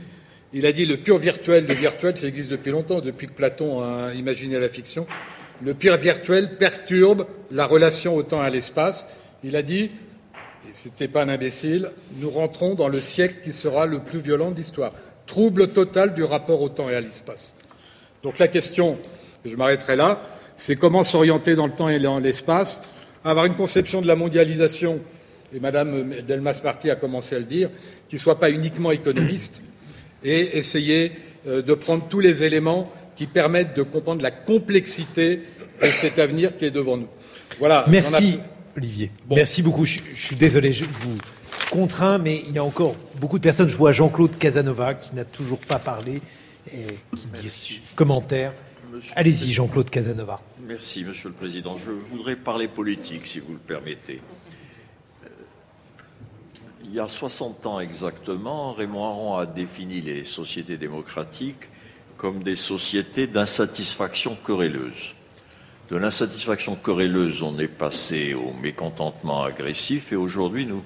[0.52, 3.82] Il a dit le pur virtuel, le virtuel, ça existe depuis longtemps, depuis que Platon
[3.82, 5.06] a imaginé la fiction.
[5.62, 9.06] Le pur virtuel perturbe la relation au temps et à l'espace.
[9.44, 13.86] Il a dit, et c'était pas un imbécile, nous rentrons dans le siècle qui sera
[13.86, 14.92] le plus violent de l'histoire.
[15.26, 17.54] Trouble total du rapport au temps et à l'espace.
[18.24, 18.98] Donc la question,
[19.44, 20.20] je m'arrêterai là,
[20.56, 22.82] c'est comment s'orienter dans le temps et dans l'espace,
[23.24, 24.98] avoir une conception de la mondialisation,
[25.54, 27.70] et Madame Delmas-Marty a commencé à le dire,
[28.08, 29.60] qui ne soit pas uniquement économiste,
[30.24, 31.12] et essayer
[31.46, 32.84] euh, de prendre tous les éléments
[33.16, 35.42] qui permettent de comprendre la complexité
[35.82, 37.08] de cet avenir qui est devant nous.
[37.58, 37.84] Voilà.
[37.88, 38.38] Merci,
[38.76, 39.10] Olivier.
[39.28, 39.84] Merci beaucoup.
[39.84, 41.16] Je, suis désolé, je vous
[41.70, 43.68] contrains, mais il y a encore beaucoup de personnes.
[43.68, 46.20] Je vois Jean-Claude Casanova qui n'a toujours pas parlé
[46.72, 48.52] et qui dit commentaire.
[49.16, 50.40] Allez-y, Jean-Claude Casanova.
[50.66, 51.74] Merci, Monsieur le Président.
[51.76, 54.20] Je voudrais parler politique, si vous le permettez.
[56.92, 61.68] Il y a 60 ans exactement, Raymond Aron a défini les sociétés démocratiques
[62.16, 65.14] comme des sociétés d'insatisfaction querelleuse.
[65.88, 70.82] De l'insatisfaction querelleuse, on est passé au mécontentement agressif et aujourd'hui, nous,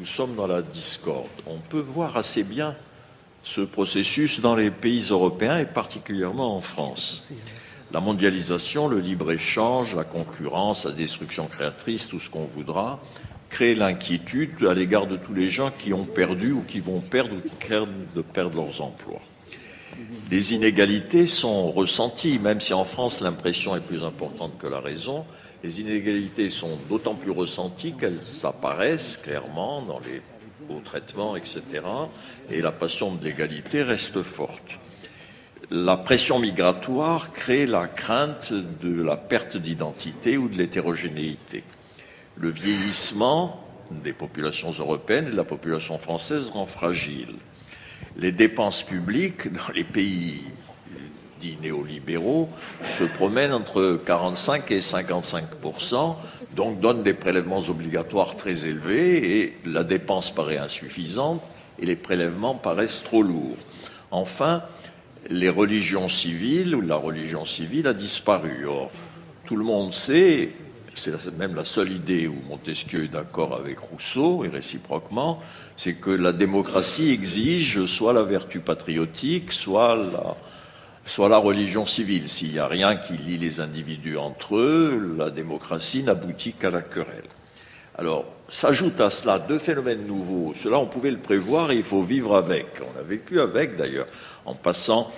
[0.00, 1.30] nous sommes dans la discorde.
[1.46, 2.74] On peut voir assez bien
[3.44, 7.32] ce processus dans les pays européens et particulièrement en France.
[7.92, 12.98] La mondialisation, le libre-échange, la concurrence, la destruction créatrice, tout ce qu'on voudra,
[13.50, 17.36] crée l'inquiétude à l'égard de tous les gens qui ont perdu ou qui vont perdre
[17.36, 19.22] ou qui craignent de perdre leurs emplois.
[20.30, 25.24] Les inégalités sont ressenties, même si en France l'impression est plus importante que la raison.
[25.62, 30.20] Les inégalités sont d'autant plus ressenties qu'elles apparaissent clairement dans les
[30.68, 31.62] hauts traitements, etc.
[32.50, 34.78] Et la passion de l'égalité reste forte.
[35.70, 41.64] La pression migratoire crée la crainte de la perte d'identité ou de l'hétérogénéité.
[42.36, 43.60] Le vieillissement
[43.90, 47.34] des populations européennes et de la population française rend fragile
[48.16, 50.42] les dépenses publiques dans les pays
[51.40, 52.48] dits néolibéraux
[52.82, 56.16] se promènent entre 45 et 55%
[56.54, 61.42] donc donnent des prélèvements obligatoires très élevés et la dépense paraît insuffisante
[61.80, 63.56] et les prélèvements paraissent trop lourds.
[64.12, 64.62] Enfin,
[65.28, 68.66] les religions civiles ou la religion civile a disparu.
[68.66, 68.92] Or,
[69.44, 70.52] tout le monde sait,
[70.96, 75.40] c'est même la seule idée où Montesquieu est d'accord avec Rousseau et réciproquement,
[75.76, 82.28] c'est que la démocratie exige soit la vertu patriotique, soit la, religion civile.
[82.28, 86.82] S'il n'y a rien qui lie les individus entre eux, la démocratie n'aboutit qu'à la
[86.82, 87.28] querelle.
[87.96, 90.52] Alors, s'ajoutent à cela deux phénomènes nouveaux.
[90.54, 92.66] Cela, on pouvait le prévoir et il faut vivre avec.
[92.80, 94.06] On a vécu avec, d'ailleurs,
[94.44, 95.10] en passant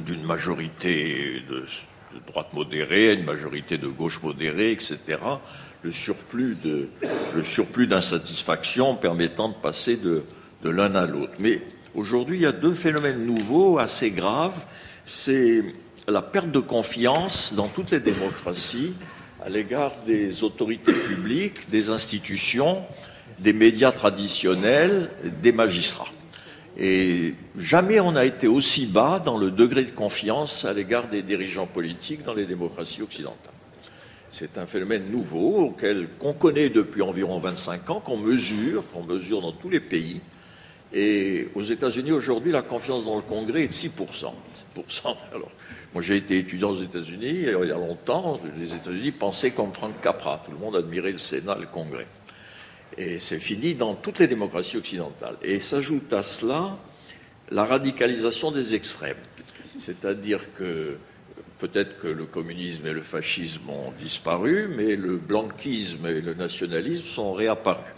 [0.00, 1.66] d'une majorité de,
[2.26, 5.18] droite modérée une majorité de gauche modérée, etc
[5.82, 6.88] le surplus de
[7.86, 10.24] d'insatisfaction permettant de passer de,
[10.62, 11.32] de l'un à l'autre.
[11.38, 11.60] Mais
[11.94, 14.64] aujourd'hui, il y a deux phénomènes nouveaux assez graves.
[15.04, 15.62] C'est
[16.06, 18.94] la perte de confiance dans toutes les démocraties
[19.44, 22.82] à l'égard des autorités publiques, des institutions,
[23.40, 25.10] des médias traditionnels,
[25.42, 26.06] des magistrats.
[26.78, 31.22] Et jamais on n'a été aussi bas dans le degré de confiance à l'égard des
[31.22, 33.52] dirigeants politiques dans les démocraties occidentales.
[34.30, 39.42] C'est un phénomène nouveau auquel qu'on connaît depuis environ 25 ans, qu'on mesure, qu'on mesure
[39.42, 40.22] dans tous les pays.
[40.94, 44.32] Et aux États-Unis aujourd'hui, la confiance dans le Congrès est de 6%.
[45.34, 45.50] Alors,
[45.92, 48.40] moi j'ai été étudiant aux États-Unis il y a longtemps.
[48.58, 50.42] Les États-Unis pensaient comme Frank Capra.
[50.44, 52.06] Tout le monde admirait le Sénat, le Congrès.
[52.98, 55.36] Et c'est fini dans toutes les démocraties occidentales.
[55.42, 56.76] Et s'ajoute à cela
[57.50, 59.16] la radicalisation des extrêmes.
[59.78, 60.96] C'est-à-dire que
[61.62, 67.06] Peut-être que le communisme et le fascisme ont disparu, mais le blanquisme et le nationalisme
[67.06, 67.94] sont réapparus.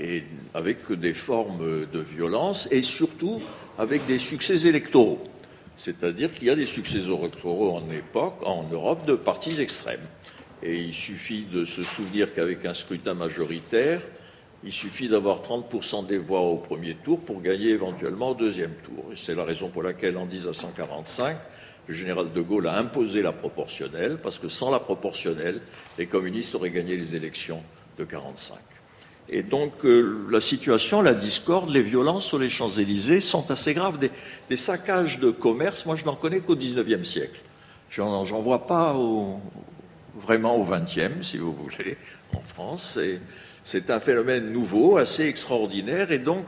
[0.00, 3.40] Et avec des formes de violence et surtout
[3.78, 5.22] avec des succès électoraux.
[5.76, 10.08] C'est-à-dire qu'il y a des succès électoraux en époque, en Europe, de partis extrêmes.
[10.64, 14.02] Et il suffit de se souvenir qu'avec un scrutin majoritaire,
[14.64, 19.04] il suffit d'avoir 30% des voix au premier tour pour gagner éventuellement au deuxième tour.
[19.14, 21.36] C'est la raison pour laquelle en 1945,
[21.86, 25.60] le général de Gaulle a imposé la proportionnelle, parce que sans la proportionnelle,
[25.96, 27.62] les communistes auraient gagné les élections
[27.98, 28.58] de 1945.
[29.30, 33.98] Et donc euh, la situation, la discorde, les violences sur les Champs-Élysées sont assez graves.
[33.98, 37.40] Des, saccages de commerce, moi je n'en connais qu'au XIXe siècle.
[37.90, 38.94] J'en vois pas
[40.18, 41.96] vraiment au XXe, si vous voulez,
[42.34, 42.98] en France.
[43.70, 46.46] C'est un phénomène nouveau, assez extraordinaire, et donc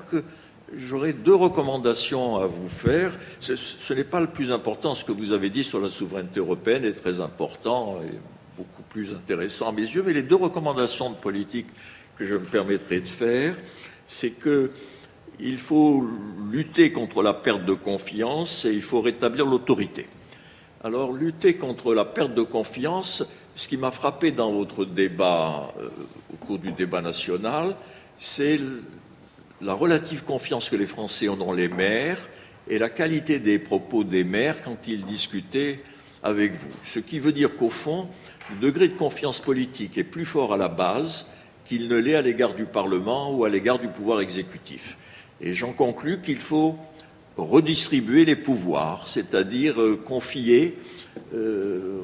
[0.76, 3.18] J'aurais deux recommandations à vous faire.
[3.40, 4.94] Ce, n'est pas le plus important.
[4.94, 8.16] Ce que vous avez dit sur la souveraineté européenne est très important et
[8.56, 10.04] beaucoup plus intéressant à mes yeux.
[10.06, 11.66] Mais les deux recommandations de politique
[12.16, 13.56] que je me permettrai de faire,
[14.06, 16.08] c'est qu'il faut
[16.52, 20.06] lutter contre la perte de confiance et il faut rétablir l'autorité.
[20.84, 25.90] Alors, lutter contre la perte de confiance, ce qui m'a frappé dans votre débat, euh,
[26.32, 27.76] au cours du débat national,
[28.16, 28.58] c'est
[29.60, 32.26] la relative confiance que les Français ont dans les maires
[32.70, 35.80] et la qualité des propos des maires quand ils discutaient
[36.22, 36.70] avec vous.
[36.84, 38.08] Ce qui veut dire qu'au fond,
[38.50, 41.30] le degré de confiance politique est plus fort à la base
[41.66, 44.96] qu'il ne l'est à l'égard du Parlement ou à l'égard du pouvoir exécutif.
[45.42, 46.78] Et j'en conclus qu'il faut
[47.36, 50.78] redistribuer les pouvoirs, c'est-à-dire euh, confier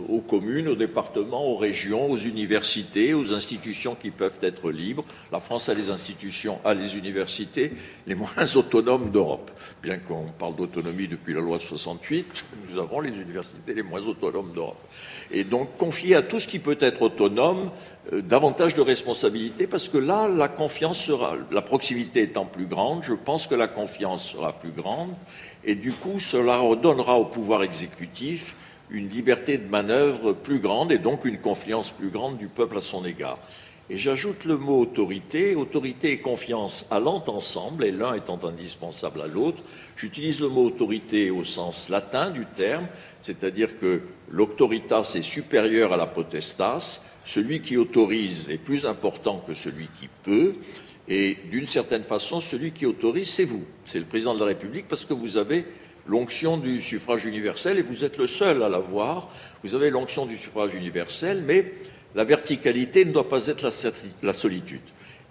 [0.08, 5.04] aux communes, aux départements, aux régions, aux universités, aux institutions qui peuvent être libres.
[5.32, 7.72] La France a les institutions, a les universités
[8.06, 9.50] les moins autonomes d'Europe.
[9.82, 14.02] Bien qu'on parle d'autonomie depuis la loi de 68, nous avons les universités les moins
[14.06, 14.78] autonomes d'Europe.
[15.30, 17.70] Et donc confier à tout ce qui peut être autonome
[18.12, 23.02] euh, davantage de responsabilités, parce que là, la confiance sera, la proximité étant plus grande,
[23.02, 25.10] je pense que la confiance sera plus grande,
[25.64, 28.54] et du coup, cela redonnera au pouvoir exécutif
[28.90, 32.80] une liberté de manœuvre plus grande et donc une confiance plus grande du peuple à
[32.80, 33.38] son égard.
[33.88, 39.28] Et j'ajoute le mot autorité, autorité et confiance allant ensemble, et l'un étant indispensable à
[39.28, 39.62] l'autre.
[39.96, 42.88] J'utilise le mot autorité au sens latin du terme,
[43.22, 49.54] c'est-à-dire que l'autoritas est supérieur à la potestas, celui qui autorise est plus important que
[49.54, 50.56] celui qui peut,
[51.08, 54.88] et d'une certaine façon, celui qui autorise, c'est vous, c'est le président de la République,
[54.88, 55.64] parce que vous avez
[56.06, 59.28] l'onction du suffrage universel, et vous êtes le seul à l'avoir.
[59.62, 61.72] Vous avez l'onction du suffrage universel, mais
[62.14, 63.68] la verticalité ne doit pas être
[64.22, 64.80] la, solitude.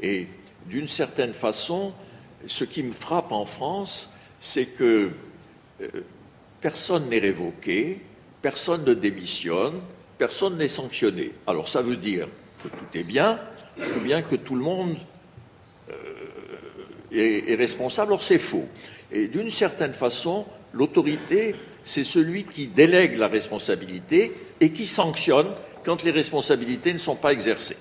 [0.01, 0.28] Et
[0.67, 1.93] d'une certaine façon,
[2.45, 5.09] ce qui me frappe en France, c'est que
[5.82, 5.88] euh,
[6.61, 8.01] personne n'est révoqué,
[8.41, 9.82] personne ne démissionne,
[10.17, 11.32] personne n'est sanctionné.
[11.47, 12.28] Alors ça veut dire
[12.61, 13.39] que tout est bien,
[13.80, 14.95] ou bien que tout le monde
[15.89, 15.93] euh,
[17.11, 18.13] est, est responsable.
[18.13, 18.67] Or c'est faux.
[19.11, 20.45] Et d'une certaine façon,
[20.76, 21.55] L'autorité,
[21.86, 25.47] c'est celui qui délègue la responsabilité et qui sanctionne
[25.86, 27.78] quand les responsabilités ne sont pas exercées.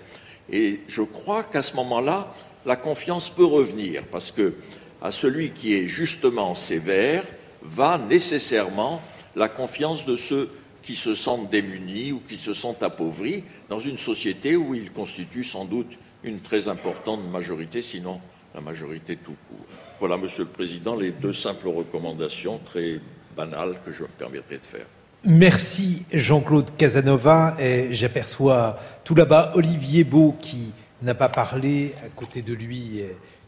[0.52, 2.32] Et je crois qu'à ce moment-là,
[2.64, 4.54] la confiance peut revenir, parce que
[5.02, 7.24] à celui qui est justement sévère
[7.62, 9.02] va nécessairement
[9.34, 10.50] la confiance de ceux
[10.82, 15.42] qui se sentent démunis ou qui se sentent appauvris dans une société où ils constituent
[15.42, 18.20] sans doute une très importante majorité, sinon
[18.54, 19.83] la majorité tout court.
[20.06, 23.00] Voilà, Monsieur le Président, les deux simples recommandations très
[23.34, 24.84] banales que je me permettrai de faire.
[25.24, 27.56] Merci Jean-Claude Casanova.
[27.90, 31.94] J'aperçois tout là-bas Olivier Beau qui n'a pas parlé.
[32.04, 33.00] À côté de lui,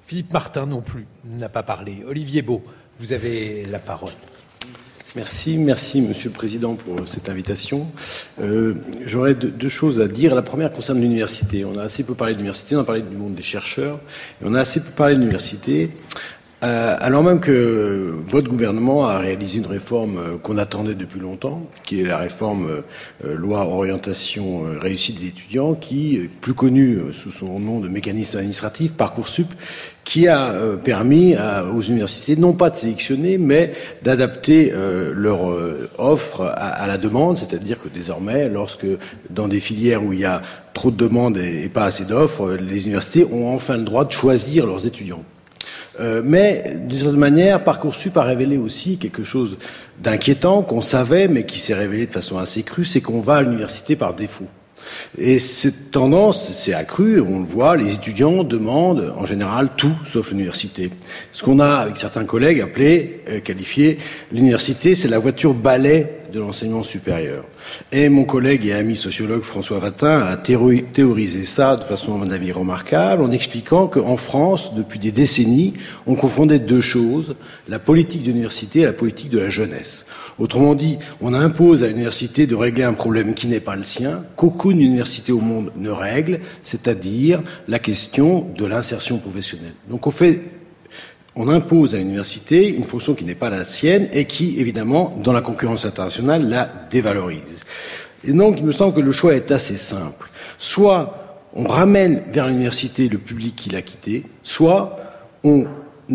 [0.07, 2.03] Philippe Martin non plus n'a pas parlé.
[2.09, 2.65] Olivier Beau,
[3.01, 4.15] vous avez la parole.
[5.17, 7.87] Merci, merci Monsieur le Président pour cette invitation.
[8.39, 8.75] Euh,
[9.07, 10.35] j'aurais deux, choses à dire.
[10.35, 11.65] La première concerne l'université.
[11.65, 13.99] On a assez peu parlé de l'université, on a parlé du monde des chercheurs,
[14.43, 15.89] et on a assez peu parlé de l'université.
[16.63, 21.63] Euh, alors même que votre gouvernement a réalisé une réforme euh, qu'on attendait depuis longtemps,
[21.85, 22.83] qui est la réforme
[23.27, 28.95] euh, loi orientation réussite des étudiants, qui plus connue sous son nom de mécanisme administratif,
[28.95, 29.53] Parcoursup,
[30.05, 30.55] qui a
[30.85, 31.35] permis
[31.75, 33.73] aux universités non pas de sélectionner, mais
[34.05, 34.73] d'adapter
[35.13, 35.41] leur
[35.99, 38.87] offre à, la demande, c'est-à-dire que désormais, lorsque
[39.31, 40.43] dans des filières où il y a
[40.75, 44.65] trop de demandes et pas assez d'offres, les universités ont enfin le droit de choisir
[44.67, 45.25] leurs étudiants.
[46.01, 49.59] Euh, mais d'une certaine manière, Parcoursup a révélé aussi quelque chose
[50.03, 53.43] d'inquiétant qu'on savait, mais qui s'est révélé de façon assez crue, c'est qu'on va à
[53.43, 54.47] l'université par défaut.
[55.19, 60.31] Et cette tendance s'est accrue, on le voit, les étudiants demandent en général tout sauf
[60.31, 60.91] l'université.
[61.33, 63.99] Ce qu'on a, avec certains collègues, appelé, euh, qualifié,
[64.33, 67.45] l'université, c'est la voiture balai de l'enseignement supérieur.
[67.93, 72.31] Et mon collègue et ami sociologue François Vatin a théorisé ça de façon, à mon
[72.31, 75.75] avis, remarquable, en expliquant qu'en France, depuis des décennies,
[76.07, 77.37] on confondait deux choses,
[77.69, 80.05] la politique d'université et la politique de la jeunesse.
[80.39, 84.23] Autrement dit, on impose à l'université de régler un problème qui n'est pas le sien,
[84.37, 89.73] qu'aucune université au monde ne règle, c'est-à-dire la question de l'insertion professionnelle.
[89.89, 90.43] Donc on fait
[91.37, 95.33] on impose à l'université une fonction qui n'est pas la sienne et qui, évidemment, dans
[95.33, 97.41] la concurrence internationale, la dévalorise.
[98.27, 100.31] Et donc, il me semble que le choix est assez simple.
[100.59, 104.99] Soit on ramène vers l'université le public qui l'a quitté, soit
[105.45, 105.67] on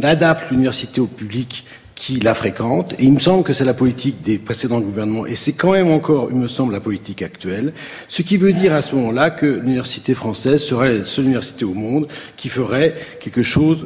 [0.02, 1.66] adapte l'université au public
[2.02, 2.94] qui la fréquente.
[2.94, 5.92] Et il me semble que c'est la politique des précédents gouvernements, et c'est quand même
[5.92, 7.74] encore, il me semble, la politique actuelle.
[8.08, 11.76] Ce qui veut dire à ce moment-là que l'université française serait la seule université au
[11.76, 12.08] monde
[12.38, 13.86] qui ferait quelque chose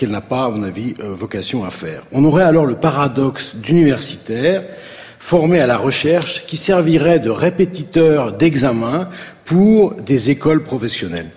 [0.00, 2.04] qu'elle n'a pas, à mon avis, euh, vocation à faire.
[2.10, 4.64] On aurait alors le paradoxe d'universitaires
[5.18, 9.10] formés à la recherche qui servirait de répétiteur d'examen
[9.44, 11.28] pour des écoles professionnelles.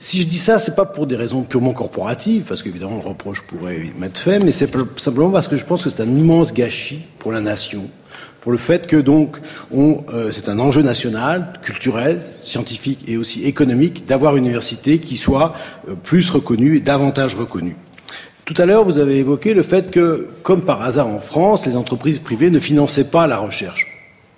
[0.00, 3.42] Si je dis ça, c'est pas pour des raisons purement corporatives, parce qu'évidemment le reproche
[3.42, 7.04] pourrait m'être fait, mais c'est simplement parce que je pense que c'est un immense gâchis
[7.18, 7.90] pour la nation,
[8.42, 9.38] pour le fait que donc
[9.72, 15.54] euh, c'est un enjeu national, culturel, scientifique et aussi économique d'avoir une université qui soit
[15.88, 17.76] euh, plus reconnue et davantage reconnue.
[18.44, 21.76] Tout à l'heure, vous avez évoqué le fait que, comme par hasard en France, les
[21.76, 23.86] entreprises privées ne finançaient pas la recherche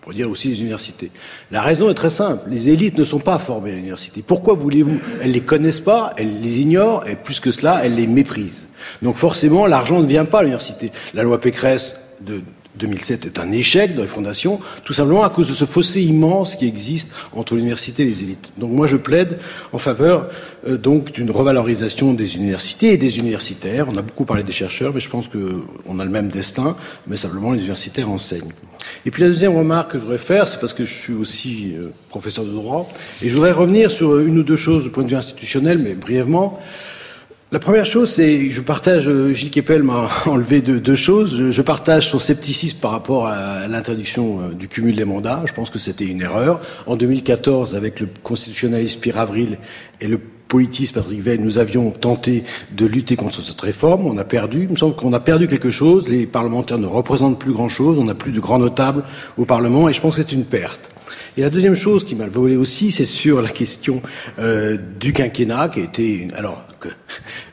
[0.02, 1.10] pour dire aussi les universités.
[1.51, 2.51] La raison est très simple.
[2.51, 4.22] Les élites ne sont pas formées à l'université.
[4.24, 5.01] Pourquoi voulez-vous?
[5.22, 8.66] Elles les connaissent pas, elles les ignorent, et plus que cela, elles les méprisent.
[9.01, 10.93] Donc forcément, l'argent ne vient pas à l'université.
[11.14, 12.43] La loi Pécresse de
[12.78, 16.56] 2007 est un échec dans les fondations, tout simplement à cause de ce fossé immense
[16.56, 18.52] qui existe entre l'université et les élites.
[18.59, 19.38] Donc moi je plaide
[19.72, 20.28] en faveur
[20.66, 23.86] euh, donc d'une revalorisation des universités et des universitaires.
[23.88, 26.76] On a beaucoup parlé des chercheurs, mais je pense qu'on a le même destin,
[27.06, 28.52] mais simplement les universitaires enseignent.
[29.06, 31.74] Et puis la deuxième remarque que je voudrais faire, c'est parce que je suis aussi
[31.76, 32.90] euh, professeur de droit,
[33.22, 35.94] et je voudrais revenir sur une ou deux choses du point de vue institutionnel, mais
[35.94, 36.60] brièvement.
[37.55, 41.52] La première chose, c'est, je partage, euh, Gilles Kepel m'a enlevé deux, choses.
[41.52, 45.44] Je, partage son scepticisme par rapport à l'interdiction euh, du cumul des mandats.
[45.47, 46.60] Je pense que c'était une erreur.
[46.89, 49.59] En 2014, avec le constitutionnaliste Pierre Avril
[50.01, 54.05] et le politiste Patrick Veil, nous avions tenté de lutter contre cette réforme.
[54.05, 54.64] On a perdu.
[54.64, 56.09] Il me semble qu'on a perdu quelque chose.
[56.09, 58.01] Les parlementaires ne représentent plus grand-chose.
[58.01, 59.05] On n'a plus de grands notables
[59.39, 60.90] au Parlement et je pense que c'est une perte.
[61.36, 64.02] Et la deuxième chose qui m'a volé aussi, c'est sur la question
[64.39, 66.28] euh, du quinquennat, qui a été,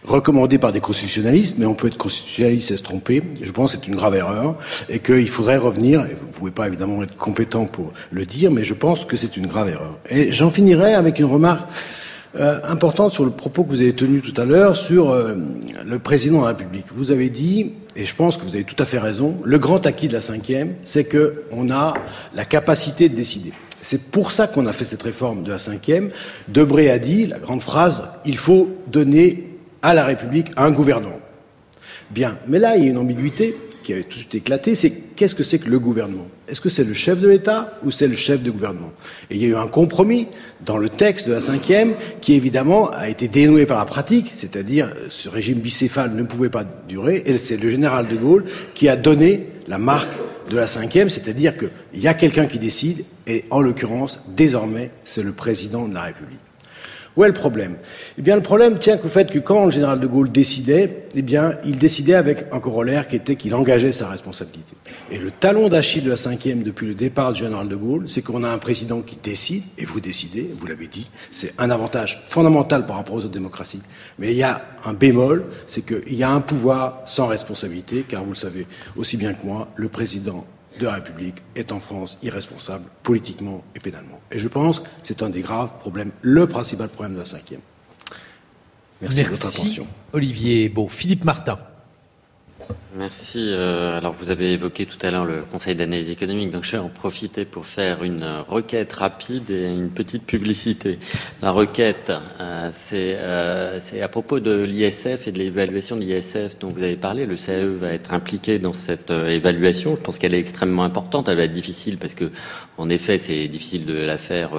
[0.04, 3.24] recommandé par des constitutionnalistes, mais on peut être constitutionnaliste et se tromper.
[3.42, 4.56] Je pense que c'est une grave erreur
[4.90, 6.02] et qu'il faudrait revenir.
[6.02, 9.18] Et vous ne pouvez pas évidemment être compétent pour le dire, mais je pense que
[9.18, 9.98] c'est une grave erreur.
[10.10, 11.68] Et j'en finirai avec une remarque
[12.40, 15.36] euh, importante sur le propos que vous avez tenu tout à l'heure sur euh,
[15.86, 16.86] le président de la République.
[16.96, 19.86] Vous avez dit, et je pense que vous avez tout à fait raison, le grand
[19.86, 21.94] acquis de la cinquième, c'est qu'on a
[22.34, 23.52] la capacité de décider.
[23.82, 26.12] C'est pour ça qu'on a fait cette réforme de la cinquième.
[26.48, 29.50] Debré a dit, la grande phrase, il faut donner
[29.82, 31.20] à la République un gouvernement.
[32.12, 34.92] Bien, mais là, il y a une ambiguïté qui avait tout de suite éclaté, c'est
[35.16, 36.28] qu'est-ce que c'est que le gouvernement?
[36.48, 38.92] Est-ce que c'est le chef de l'État ou c'est le chef de gouvernement?
[39.30, 40.28] Et il y a eu un compromis
[40.66, 44.94] dans le texte de la cinquième qui évidemment a été dénoué par la pratique, c'est-à-dire
[45.10, 48.46] ce régime bicéphale ne pouvait pas durer, et c'est le général de Gaulle
[48.76, 50.12] qui a donné la marque
[50.50, 51.70] de la cinquième, c'est-à-dire qu'il
[52.02, 56.40] y a quelqu'un qui décide, et en l'occurrence, désormais, c'est le président de la République.
[57.18, 57.76] Où est le problème?
[58.18, 61.22] Eh bien, le problème tient qu'au fait que quand le général de Gaulle décidait, eh
[61.22, 64.76] bien, il décidait avec un corollaire qui était qu'il engageait sa responsabilité.
[65.12, 68.22] Et le talon d'Achille de la cinquième depuis le départ du général de Gaulle, c'est
[68.22, 72.24] qu'on a un président qui décide, et vous décidez, vous l'avez dit, c'est un avantage
[72.28, 73.82] fondamental par rapport aux autres démocraties.
[74.18, 78.24] Mais il y a un bémol, c'est qu'il y a un pouvoir sans responsabilité, car
[78.24, 78.66] vous le savez
[78.96, 80.46] aussi bien que moi, le président
[80.80, 84.20] de la République est en France irresponsable politiquement et pénalement.
[84.32, 87.62] Et je pense que c'est un des graves problèmes, le principal problème de la cinquième.
[89.02, 89.88] Merci, de votre attention.
[90.14, 90.88] Olivier Beau.
[90.88, 91.60] Philippe Martin.
[92.94, 93.40] Merci.
[93.40, 96.78] Euh, alors, vous avez évoqué tout à l'heure le Conseil d'analyse économique, donc je vais
[96.78, 101.00] en profiter pour faire une requête rapide et une petite publicité.
[101.42, 102.12] La requête,
[102.42, 106.98] euh, euh, c'est à propos de l'ISF et de l'évaluation de l'ISF dont vous avez
[106.98, 107.26] parlé.
[107.26, 109.96] Le CAE va être impliqué dans cette évaluation.
[109.96, 111.30] Je pense qu'elle est extrêmement importante.
[111.30, 112.26] Elle va être difficile parce que,
[112.78, 114.52] en effet, c'est difficile de la faire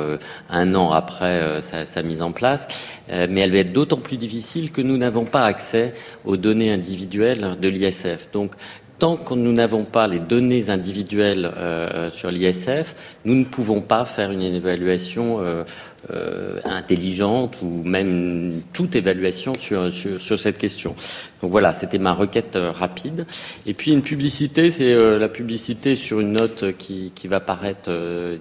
[0.48, 2.66] un an après sa, sa, mise en place,
[3.08, 5.92] mais elle va être d'autant plus difficile que nous n'avons pas accès
[6.24, 7.91] aux données individuelles de l'ISF.
[8.32, 8.52] Donc,
[8.98, 12.94] tant que nous n'avons pas les données individuelles euh, sur l'ISF,
[13.24, 15.64] nous ne pouvons pas faire une évaluation euh,
[16.10, 20.96] euh, intelligente ou même toute évaluation sur, sur, cette question.
[21.40, 23.24] Donc voilà, c'était ma requête euh, rapide.
[23.66, 27.88] Et puis une publicité, c'est euh, la publicité sur une note qui, qui va paraître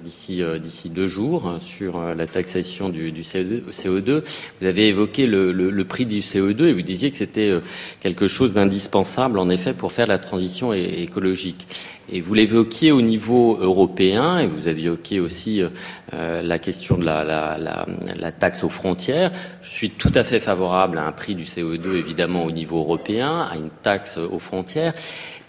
[0.03, 4.23] d'ici d'ici deux jours hein, sur la taxation du, du CO2.
[4.59, 7.53] Vous avez évoqué le, le, le, prix du CO2 et vous disiez que c'était
[8.01, 11.67] quelque chose d'indispensable en effet pour faire la transition écologique.
[12.09, 15.63] Et vous l'évoquiez au niveau européen, et vous avez évoqué aussi
[16.13, 17.23] euh, la question de la,
[17.57, 19.31] la, taxe aux frontières.
[19.61, 23.47] Je suis tout à fait favorable à un prix du CO2, évidemment, au niveau européen,
[23.51, 24.93] à une taxe aux frontières.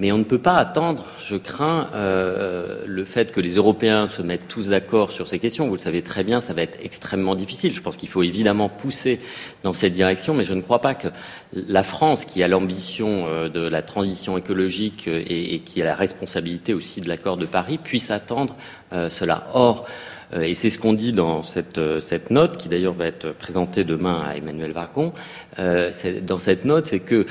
[0.01, 4.23] Mais on ne peut pas attendre, je crains, euh, le fait que les Européens se
[4.23, 5.69] mettent tous d'accord sur ces questions.
[5.69, 7.75] Vous le savez très bien, ça va être extrêmement difficile.
[7.75, 9.21] Je pense qu'il faut évidemment pousser
[9.63, 11.09] dans cette direction, mais je ne crois pas que
[11.55, 15.95] la France, qui a l'ambition euh, de la transition écologique euh, et, qui a la
[15.95, 18.55] responsabilité aussi de l'accord de Paris, puisse attendre
[18.93, 19.49] euh, cela.
[19.55, 19.87] Or,
[20.35, 23.85] euh, et c'est ce qu'on dit dans cette, cette note, qui d'ailleurs va être présentée
[23.85, 25.13] demain à Emmanuel Vargon.
[25.59, 27.27] dans cette note, c'est que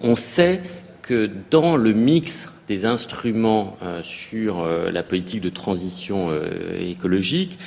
[0.00, 0.60] on sait
[1.02, 6.30] que dans le mix des instruments sur la politique de transition
[6.78, 7.58] écologique,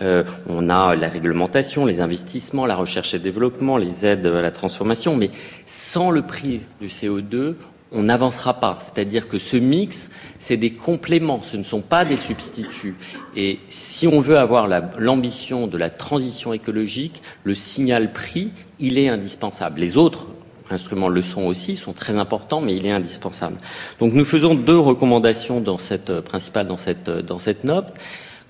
[0.00, 5.16] on a la réglementation, les investissements, la recherche et développement, les aides à la transformation,
[5.16, 5.30] mais
[5.66, 7.56] sans le prix du CO2,
[7.92, 8.78] on n'avancera pas.
[8.80, 10.10] C'est-à-dire que ce mix,
[10.40, 12.96] c'est des compléments, ce ne sont pas des substituts.
[13.36, 14.66] Et si on veut avoir
[14.98, 18.50] l'ambition de la transition écologique, le signal prix,
[18.80, 19.80] il est indispensable.
[19.80, 20.26] Les autres
[20.74, 23.56] instruments le sont aussi, sont très importants, mais il est indispensable.
[24.00, 27.86] Donc nous faisons deux recommandations dans cette, principales dans cette, dans cette note.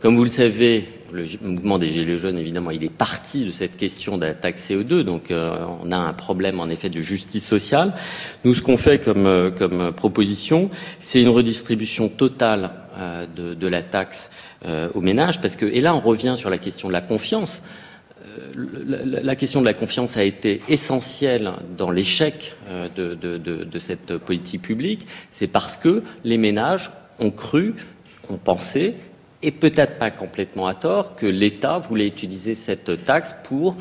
[0.05, 3.79] Comme vous le savez, le mouvement des Gilets jaunes, évidemment, il est parti de cette
[3.79, 7.47] question de la taxe CO2, donc euh, on a un problème en effet de justice
[7.47, 7.95] sociale.
[8.45, 10.69] Nous, ce qu'on fait comme, euh, comme proposition,
[10.99, 14.31] c'est une redistribution totale euh, de, de, la taxe
[14.95, 17.63] aux ménages, parce que, et là on revient sur la question de la confiance.
[18.87, 22.55] La, question de la confiance a été essentielle dans l'échec
[22.97, 27.75] de, de, cette politique publique, c'est parce que les ménages ont cru,
[28.31, 28.95] ont pensé
[29.45, 33.77] et peut-être pas complètement à tort, que l'État voulait utiliser cette taxe pour euh,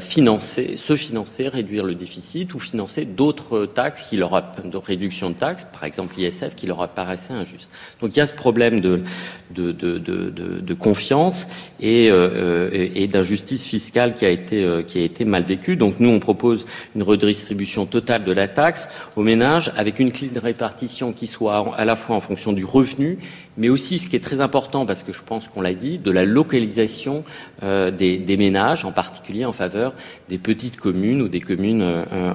[0.00, 4.30] financer, se financer, réduire le déficit ou financer d'autres taxes qui leur
[4.64, 7.70] de réduction de taxes, par exemple l'ISF, qui leur apparaissait injuste.
[8.00, 9.02] Donc il y a ce problème de,
[9.50, 11.46] de, de, de confiance
[11.80, 15.76] et, euh, et d'injustice fiscale qui a, été, euh, qui a été mal vécue.
[15.76, 20.28] Donc nous, on propose une redistribution totale de la taxe aux ménages avec une clé
[20.28, 23.18] de répartition qui soit à la fois en fonction du revenu,
[23.60, 26.10] mais aussi, ce qui est très important, parce que je pense qu'on l'a dit, de
[26.10, 27.22] la localisation
[27.62, 29.94] des, des ménages, en particulier en faveur
[30.28, 32.32] des petites communes ou des communes euh, euh,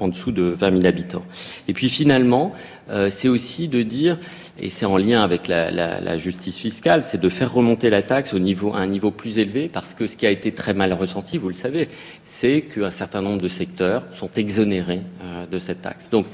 [0.00, 1.24] en dessous de 20 000 habitants.
[1.68, 2.50] Et puis finalement,
[2.90, 4.18] euh, c'est aussi de dire,
[4.58, 8.38] et c'est en lien avec la, justice fiscale, c'est de faire remonter la taxe au
[8.38, 11.38] niveau, à un niveau plus élevé, parce que ce qui a été très mal ressenti,
[11.38, 11.88] vous le savez,
[12.24, 15.02] c'est qu'un certain nombre de secteurs sont exonérés
[15.50, 16.08] de cette taxe.
[16.10, 16.26] Donc,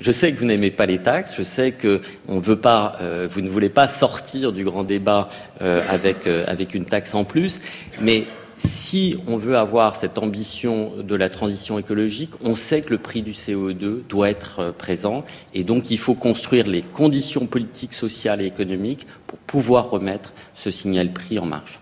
[0.00, 2.98] je sais que vous n'aimez pas les taxes, je sais que on veut pas,
[3.30, 5.28] vous ne voulez pas sortir du grand débat
[5.60, 7.60] avec avec une taxe en plus,
[8.00, 8.24] mais
[8.64, 13.22] si on veut avoir cette ambition de la transition écologique, on sait que le prix
[13.22, 15.24] du CO2 doit être euh, présent
[15.54, 20.70] et donc il faut construire les conditions politiques, sociales et économiques pour pouvoir remettre ce
[20.70, 21.80] signal prix en marche.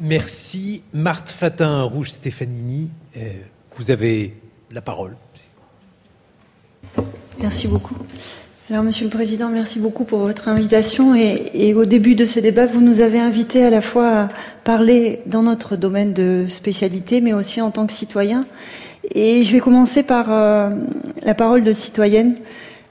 [0.00, 0.82] Merci.
[0.92, 3.32] Marthe Fatin, Rouge Stefanini, euh,
[3.76, 4.34] vous avez
[4.72, 5.16] la parole.
[7.40, 7.96] Merci beaucoup.
[8.70, 11.14] Alors, Monsieur le Président, merci beaucoup pour votre invitation.
[11.14, 14.28] Et, au début de ce débat, vous nous avez invités à la fois à
[14.64, 18.46] parler dans notre domaine de spécialité, mais aussi en tant que citoyen.
[19.14, 20.70] Et je vais commencer par euh,
[21.22, 22.36] la parole de citoyenne.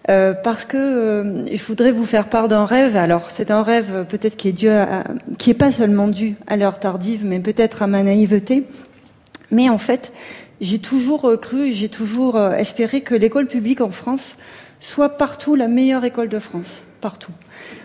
[0.10, 2.98] Euh, parce que euh, je voudrais vous faire part d'un rêve.
[2.98, 4.68] Alors, c'est un rêve peut-être qui est dû,
[5.38, 8.66] qui est pas seulement dû à l'heure tardive, mais peut-être à ma naïveté.
[9.52, 10.12] Mais en fait,
[10.62, 14.36] j'ai toujours cru, j'ai toujours espéré que l'école publique en France
[14.80, 17.32] soit partout la meilleure école de France, partout.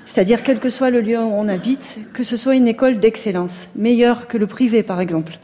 [0.05, 3.67] C'est-à-dire, quel que soit le lieu où on habite, que ce soit une école d'excellence,
[3.77, 5.39] meilleure que le privé, par exemple.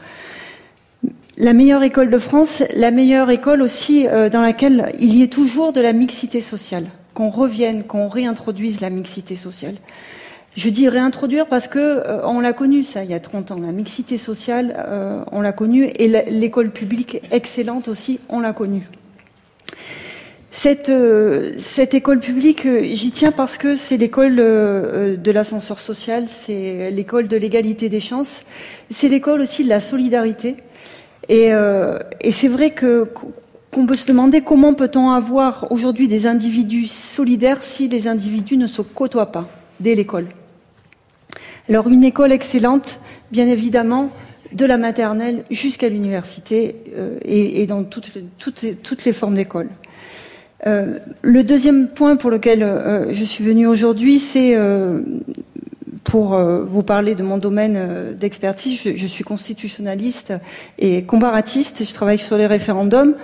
[1.37, 5.27] La meilleure école de France, la meilleure école aussi euh, dans laquelle il y ait
[5.27, 9.75] toujours de la mixité sociale, qu'on revienne, qu'on réintroduise la mixité sociale.
[10.55, 13.59] Je dis réintroduire parce que euh, on l'a connu ça il y a 30 ans.
[13.59, 18.87] La mixité sociale, euh, on l'a connue et l'école publique excellente aussi, on l'a connue.
[20.51, 21.53] Cette, euh,
[21.91, 27.89] école publique, j'y tiens parce que c'est l'école de l'ascenseur social, c'est l'école de l'égalité
[27.89, 28.43] des chances,
[28.91, 30.57] c'est l'école aussi de la solidarité.
[31.29, 31.51] Et,
[32.29, 38.07] c'est vrai qu'on peut se demander comment peut-on avoir aujourd'hui des individus solidaires si les
[38.07, 39.49] individus ne se côtoient pas
[39.79, 40.27] dès l'école.
[41.69, 42.99] Alors une école excellente,
[43.31, 44.09] bien évidemment,
[44.51, 46.75] de la maternelle jusqu'à l'université
[47.23, 49.69] et, et, dans toutes, les formes d'école.
[50.65, 55.01] Euh, le deuxième point pour lequel euh, je suis venue aujourd'hui, c'est euh,
[56.03, 58.79] pour vous parler de mon domaine d'expertise.
[58.93, 60.33] Je, suis constitutionnaliste
[60.77, 61.85] et comparatiste.
[61.87, 63.15] Je travaille sur les référendums.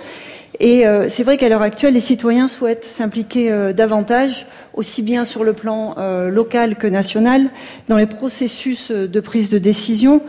[0.62, 5.54] Et c'est vrai qu'à l'heure actuelle, les citoyens souhaitent s'impliquer davantage, aussi bien sur le
[5.54, 5.94] plan
[6.28, 7.48] local que national,
[7.88, 10.20] dans les processus de prise de décision,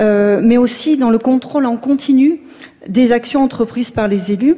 [0.00, 2.40] mais aussi dans le contrôle en continu
[2.88, 4.56] des actions entreprises par les élus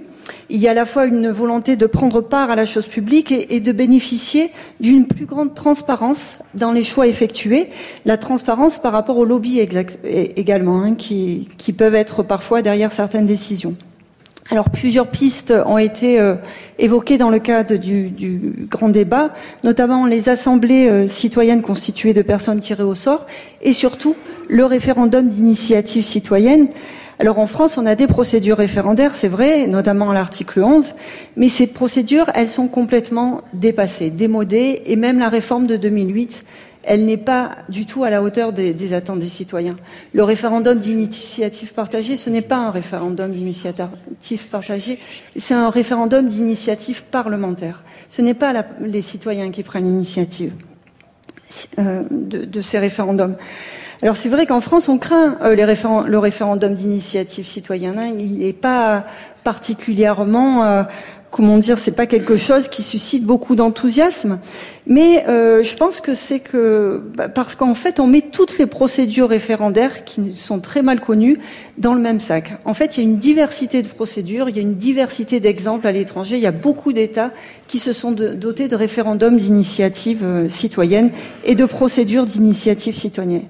[0.48, 3.32] il y a à la fois une volonté de prendre part à la chose publique
[3.32, 7.68] et, de bénéficier d'une plus grande transparence dans les choix effectués,
[8.04, 13.76] la transparence par rapport aux lobbies également, hein, qui, peuvent être parfois derrière certaines décisions.
[14.52, 16.34] Alors plusieurs pistes ont été euh,
[16.80, 18.10] évoquées dans le cadre du,
[18.68, 19.32] grand débat,
[19.62, 23.26] notamment les assemblées euh, citoyennes constituées de personnes tirées au sort
[23.62, 24.16] et surtout
[24.48, 26.66] le référendum d'initiative citoyenne.
[27.20, 30.94] Alors en France, on a des procédures référendaires, c'est vrai, notamment l'article 11,
[31.36, 36.44] mais ces procédures, elles sont complètement dépassées, démodées, et même la réforme de 2008
[36.82, 39.76] elle n'est pas du tout à la hauteur des, attentes des citoyens.
[40.14, 44.98] Le référendum d'initiative partagée, ce n'est pas un référendum d'initiative partagée,
[45.36, 47.82] c'est un référendum d'initiative parlementaire.
[48.08, 50.52] Ce n'est pas les citoyens qui prennent l'initiative
[51.78, 53.36] euh, de, ces référendums.
[54.02, 58.00] Alors c'est vrai qu'en France, on craint euh, le référendum d'initiative citoyenne.
[58.18, 59.04] Il n'est pas
[59.44, 60.82] particulièrement euh,
[61.30, 64.40] comment dire, c'est pas quelque chose qui suscite beaucoup d'enthousiasme.
[64.86, 68.66] Mais euh, je pense que c'est que bah, parce qu'en fait, on met toutes les
[68.66, 71.38] procédures référendaires qui sont très mal connues
[71.78, 72.58] dans le même sac.
[72.64, 75.86] En fait, il y a une diversité de procédures, il y a une diversité d'exemples
[75.86, 76.36] à l'étranger.
[76.36, 77.30] Il y a beaucoup d'États
[77.68, 81.10] qui se sont dotés de référendums d'initiative euh, citoyenne
[81.44, 83.44] et de procédures d'initiative citoyenne.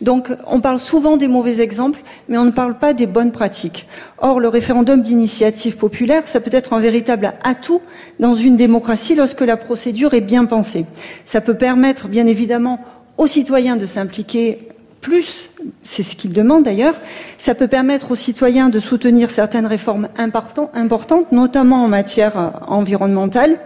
[0.00, 3.86] Donc, on parle souvent des mauvais exemples, mais on ne parle pas des bonnes pratiques.
[4.18, 7.80] Or, le référendum d'initiative populaire, ça peut être un véritable atout
[8.20, 10.86] dans une démocratie lorsque la procédure est bien pensée.
[11.24, 12.80] Ça peut permettre, bien évidemment,
[13.18, 14.68] aux citoyens de s'impliquer
[15.00, 15.50] plus,
[15.84, 16.96] c'est ce qu'ils demandent d'ailleurs,
[17.38, 23.60] ça peut permettre aux citoyens de soutenir certaines réformes importantes, notamment en matière euh, environnementale.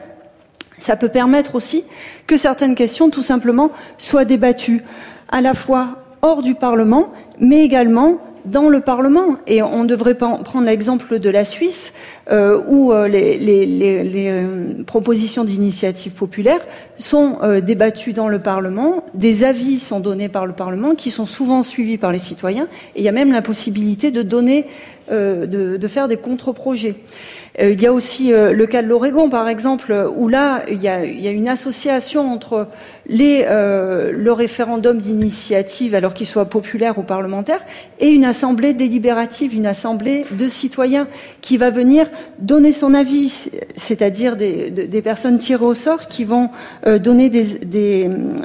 [0.77, 1.85] Ça peut permettre aussi
[2.27, 4.83] que certaines questions, tout simplement, soient débattues
[5.31, 7.09] à la fois hors du Parlement,
[7.39, 9.37] mais également dans le Parlement.
[9.47, 11.93] Et on devrait prendre l'exemple de la Suisse,
[12.31, 16.61] euh, où euh, les, euh, propositions d'initiative populaire
[16.99, 21.63] sont débattues dans le Parlement, des avis sont donnés par le Parlement, qui sont souvent
[21.63, 24.67] suivis par les citoyens, et il y a même la possibilité de donner,
[25.11, 26.97] de, faire des contre-projets.
[27.61, 31.31] Il y a aussi le cas de l'Oregon, par exemple, où là, il y a,
[31.31, 32.69] une association entre
[33.07, 37.61] les, euh, le référendum d'initiative, alors qu'il soit populaire ou parlementaire,
[37.99, 41.09] et une assemblée délibérative, une assemblée de citoyens
[41.41, 42.09] qui va venir
[42.39, 46.51] donner son avis, c'est-à-dire des, personnes tirées au sort qui vont
[46.85, 47.31] donner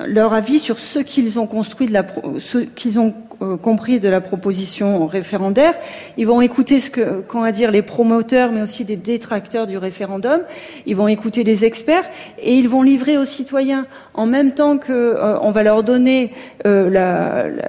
[0.07, 2.05] leur avis sur ce qu'ils ont construit, de la,
[2.39, 5.73] ce qu'ils ont euh, compris de la proposition référendaire.
[6.15, 9.77] Ils vont écouter ce que qu'ont à dire les promoteurs, mais aussi des détracteurs du
[9.77, 10.41] référendum.
[10.85, 12.09] Ils vont écouter les experts
[12.41, 16.31] et ils vont livrer aux citoyens en même temps que euh, on va leur donner
[16.65, 16.89] euh,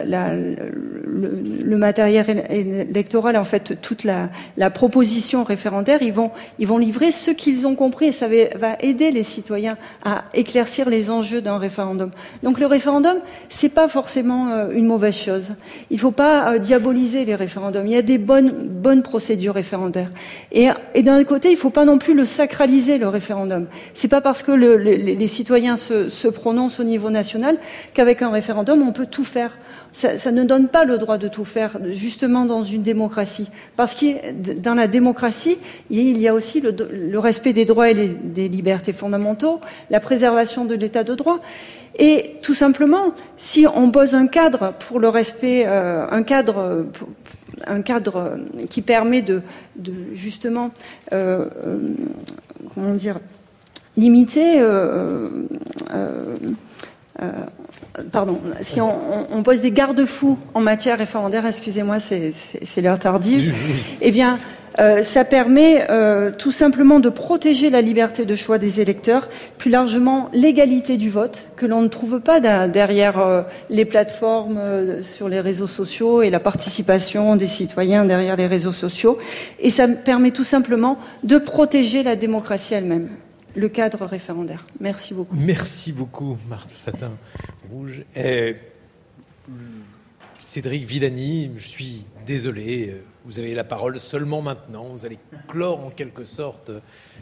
[0.04, 4.30] le, matériel électoral, en fait toute la,
[4.70, 6.00] proposition référendaire.
[6.02, 10.88] Ils vont livrer ce qu'ils ont compris et ça va aider les citoyens à éclaircir
[10.88, 12.10] les enjeux d'un référendum.
[12.42, 13.18] Donc le référendum,
[13.50, 15.50] c'est pas forcément une mauvaise chose.
[15.90, 17.86] Il faut pas euh, diaboliser les référendums.
[17.86, 20.10] Il y a des bonnes, procédures référendaires.
[20.52, 20.68] Et,
[21.02, 23.66] d'un autre côté, il faut pas non plus le sacraliser, le référendum.
[23.94, 27.58] C'est pas parce que les, citoyens se, prononcent au niveau national
[27.94, 29.52] qu'avec un référendum, on peut tout faire.
[29.92, 33.48] Ça, ne donne pas le droit de tout faire, justement dans une démocratie.
[33.76, 34.30] Parce que
[34.60, 35.56] dans la démocratie,
[35.88, 40.74] il y a aussi le, respect des droits et des libertés fondamentaux, la préservation de
[40.74, 41.40] l'état de droit.
[41.98, 46.84] Et tout simplement, si on pose un cadre pour le respect, euh, un cadre,
[47.66, 48.38] un cadre
[48.68, 49.42] qui permet de,
[50.12, 50.72] justement,
[51.12, 51.78] euh, euh,
[52.74, 53.18] comment dire,
[53.96, 54.60] limiter
[58.12, 63.54] pardon, si on, pose des garde-fous en matière référendaire, excusez-moi, c'est l'heure tardive,
[64.00, 64.36] eh bien,
[64.78, 69.70] euh, ça permet euh, tout simplement de protéger la liberté de choix des électeurs, plus
[69.70, 74.60] largement l'égalité du vote, que l'on ne trouve pas derrière euh, les plateformes
[75.02, 79.16] sur les réseaux sociaux et la participation des citoyens derrière les réseaux sociaux.
[79.60, 83.08] Et ça permet tout simplement de protéger la démocratie elle-même
[83.56, 84.64] le cadre référendaire.
[84.80, 85.34] Merci beaucoup.
[85.34, 88.02] Merci beaucoup, Marthe Fatin-Rouge.
[90.38, 94.84] Cédric Villani, je suis désolé, vous avez la parole seulement maintenant.
[94.92, 95.18] Vous allez
[95.48, 96.70] clore en quelque sorte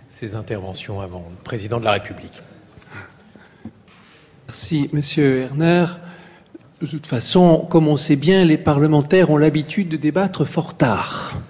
[0.09, 2.43] ces interventions avant le président de la République.
[4.47, 5.87] Merci, monsieur Erner.
[6.81, 11.41] De toute façon, comme on sait bien, les parlementaires ont l'habitude de débattre fort tard.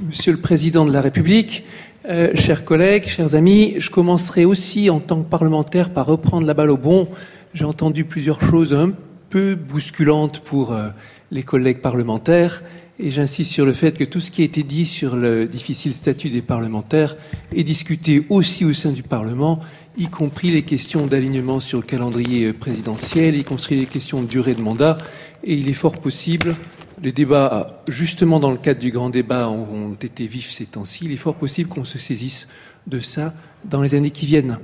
[0.00, 1.64] Monsieur le président de la République,
[2.06, 6.52] euh, chers collègues, chers amis, je commencerai aussi en tant que parlementaire par reprendre la
[6.52, 7.08] balle au bon.
[7.54, 8.92] J'ai entendu plusieurs choses un
[9.30, 10.90] peu bousculantes pour euh,
[11.30, 12.62] les collègues parlementaires.
[12.98, 15.94] Et j'insiste sur le fait que tout ce qui a été dit sur le difficile
[15.94, 17.16] statut des parlementaires
[17.56, 19.58] est discuté aussi au sein du Parlement,
[19.96, 24.54] y compris les questions d'alignement sur le calendrier présidentiel, y compris les questions de durée
[24.54, 24.98] de mandat.
[25.42, 26.54] Et il est fort possible
[27.02, 31.04] les débats, justement dans le cadre du grand débat, ont été vifs ces temps-ci.
[31.04, 32.48] Il est fort possible qu'on se saisisse
[32.86, 33.34] de ça
[33.64, 34.58] dans les années qui viennent.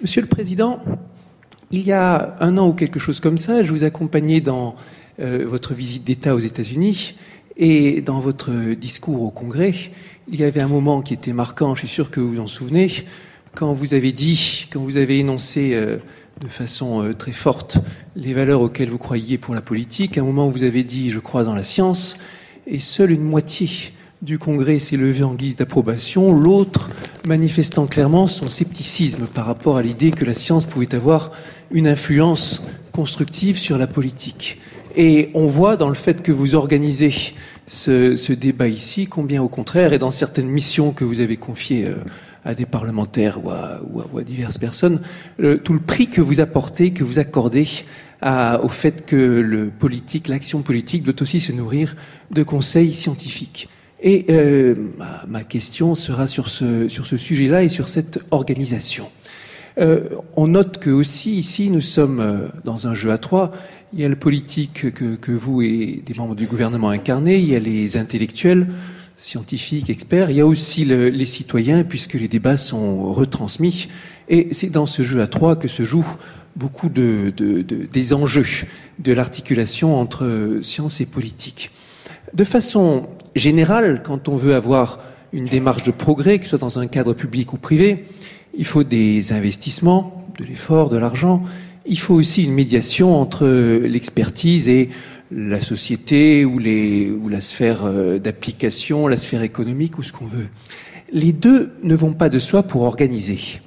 [0.00, 0.80] Monsieur le Président,
[1.70, 4.76] il y a un an ou quelque chose comme ça, je vous accompagnais dans
[5.20, 7.14] euh, votre visite d'État aux États-Unis
[7.56, 9.74] et dans votre discours au Congrès.
[10.28, 12.46] Il y avait un moment qui était marquant, je suis sûr que vous vous en
[12.46, 12.92] souvenez,
[13.54, 15.98] quand vous avez dit, quand vous avez énoncé euh,
[16.40, 17.78] de façon euh, très forte
[18.14, 21.18] les valeurs auxquelles vous croyiez pour la politique, un moment où vous avez dit je
[21.18, 22.18] crois dans la science,
[22.66, 23.70] et seule une moitié
[24.22, 26.90] du Congrès s'est levée en guise d'approbation, l'autre
[27.26, 31.32] manifestant clairement son scepticisme par rapport à l'idée que la science pouvait avoir
[31.70, 34.58] une influence constructive sur la politique.
[34.94, 37.12] Et on voit dans le fait que vous organisez
[37.66, 41.96] ce, débat ici combien au contraire, et dans certaines missions que vous avez confiées euh,
[42.46, 45.00] à des parlementaires ou à, diverses personnes,
[45.36, 47.66] tout le prix que vous apportez, que vous accordez
[48.22, 51.96] au fait que le politique, l'action politique doit aussi se nourrir
[52.30, 53.68] de conseils scientifiques.
[54.02, 54.74] Et euh,
[55.26, 59.08] ma, question sera sur ce, sur ce sujet-là et sur cette organisation.
[59.78, 63.52] Euh, on note que aussi ici nous sommes euh, dans un jeu à trois.
[63.92, 67.48] Il y a le politique que, que vous et des membres du gouvernement incarnez, il
[67.48, 68.66] y a les intellectuels,
[69.16, 73.88] scientifiques, experts, il y a aussi les citoyens puisque les débats sont retransmis.
[74.28, 76.16] Et c'est dans ce jeu à trois que se jouent
[76.56, 78.66] beaucoup de, de, de des enjeux
[78.98, 81.70] de l'articulation entre science et politique.
[82.34, 85.00] De façon générale, quand on veut avoir
[85.32, 88.04] une démarche de progrès, que ce soit dans un cadre public ou privé,
[88.56, 91.42] il faut des investissements, de l'effort, de l'argent.
[91.84, 94.88] Il faut aussi une médiation entre l'expertise et
[95.30, 100.48] la société ou, la sphère euh, d'application, la sphère économique ou ce qu'on veut.
[101.12, 103.60] Les deux ne vont pas de soi pour organiser.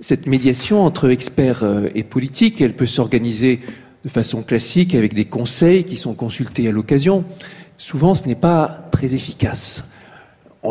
[0.00, 3.60] Cette médiation entre experts euh, et politiques, elle peut s'organiser
[4.04, 7.24] de façon classique avec des conseils qui sont consultés à l'occasion.
[7.78, 9.88] Souvent, ce n'est pas très efficace.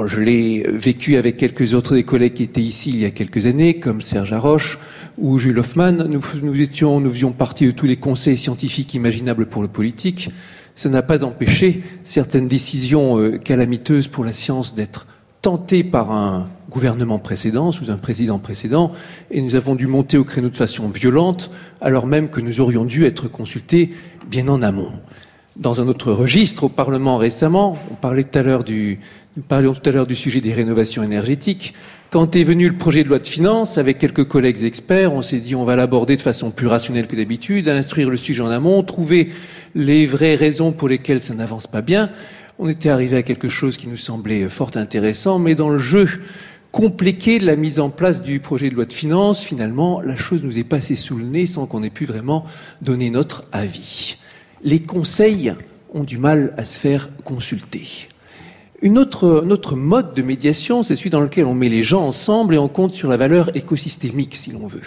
[0.06, 3.46] Je l'ai vécu avec quelques autres des collègues qui étaient ici il y a quelques
[3.46, 4.78] années, comme Serge Haroche
[5.18, 5.94] ou Jules Hoffman.
[5.94, 10.30] Nous, étions, nous faisions partie de tous les conseils scientifiques imaginables pour le politique.
[10.76, 15.08] Ça n'a pas empêché certaines décisions euh, calamiteuses pour la science d'être
[15.42, 18.92] tentées par un gouvernement précédent, sous un président précédent,
[19.32, 22.84] et nous avons dû monter au créneau de façon violente, alors même que nous aurions
[22.84, 23.94] dû être consultés
[24.30, 24.92] bien en amont.
[25.56, 30.54] Dans un autre registre, au Parlement récemment, nous parlions tout à l'heure du sujet des
[30.54, 31.74] rénovations énergétiques.
[32.12, 35.40] Quand est venu le projet de loi de finances, avec quelques collègues experts, on s'est
[35.40, 38.84] dit on va l'aborder de façon plus rationnelle que d'habitude, instruire le sujet en amont,
[38.84, 39.32] trouver
[39.74, 42.10] les vraies raisons pour lesquelles ça n'avance pas bien.
[42.58, 46.08] On était arrivé à quelque chose qui nous semblait fort intéressant, mais dans le jeu
[46.72, 50.44] compliqué de la mise en place du projet de loi de finances, finalement, la chose
[50.44, 52.46] nous est passée sous le nez sans qu'on ait pu vraiment
[52.82, 54.18] donner notre avis.
[54.64, 55.54] Les conseils
[55.94, 58.10] ont du mal à se faire consulter.
[58.86, 62.60] Une autre, mode de médiation, c'est celui dans lequel on met les gens ensemble et
[62.60, 64.84] on compte sur la valeur écosystémique, si l'on veut.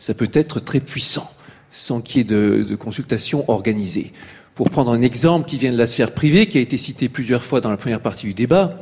[0.00, 1.30] Ça peut être très puissant,
[1.70, 4.12] sans qu'il y ait de, de consultation organisée.
[4.56, 7.44] Pour prendre un exemple qui vient de la sphère privée, qui a été cité plusieurs
[7.44, 8.76] fois dans la première partie du débat,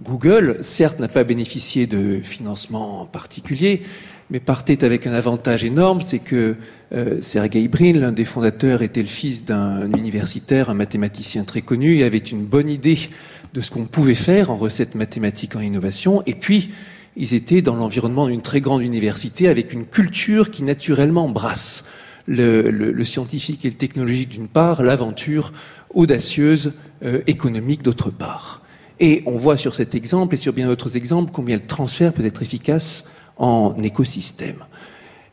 [0.00, 3.82] Google, certes, n'a pas bénéficié de financement particulier,
[4.30, 6.54] mais partait avec un avantage énorme, c'est que
[6.92, 11.96] euh, Sergey Brin, l'un des fondateurs, était le fils d'un universitaire, un mathématicien très connu,
[11.96, 12.98] et avait une bonne idée
[13.54, 16.22] de ce qu'on pouvait faire en recettes mathématiques en innovation.
[16.26, 16.70] Et puis,
[17.16, 21.84] ils étaient dans l'environnement d'une très grande université avec une culture qui naturellement brasse
[22.26, 25.52] le, scientifique et le technologique d'une part, l'aventure
[25.94, 26.72] audacieuse
[27.02, 28.62] euh, économique d'autre part.
[29.00, 32.24] Et on voit sur cet exemple et sur bien d'autres exemples combien le transfert peut
[32.24, 33.04] être efficace
[33.36, 34.64] en écosystème.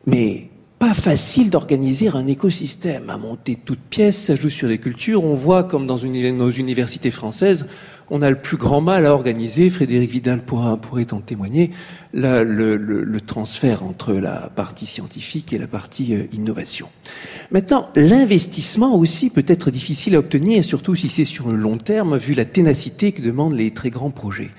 [0.05, 3.09] Mais pas facile d'organiser un écosystème.
[3.09, 5.23] À monter toute pièce, ça joue sur les cultures.
[5.23, 7.65] On voit, comme dans nos universités françaises,
[8.10, 11.72] on a le plus grand mal à organiser, Frédéric Vidal pourrait en témoigner,
[12.14, 16.88] le, transfert entre la partie scientifique et la partie euh, innovation.
[17.52, 22.18] Maintenant, l'investissement aussi peut être difficile à obtenir, surtout si c'est sur le long terme,
[22.18, 24.52] vu la ténacité que demandent les très grands projets.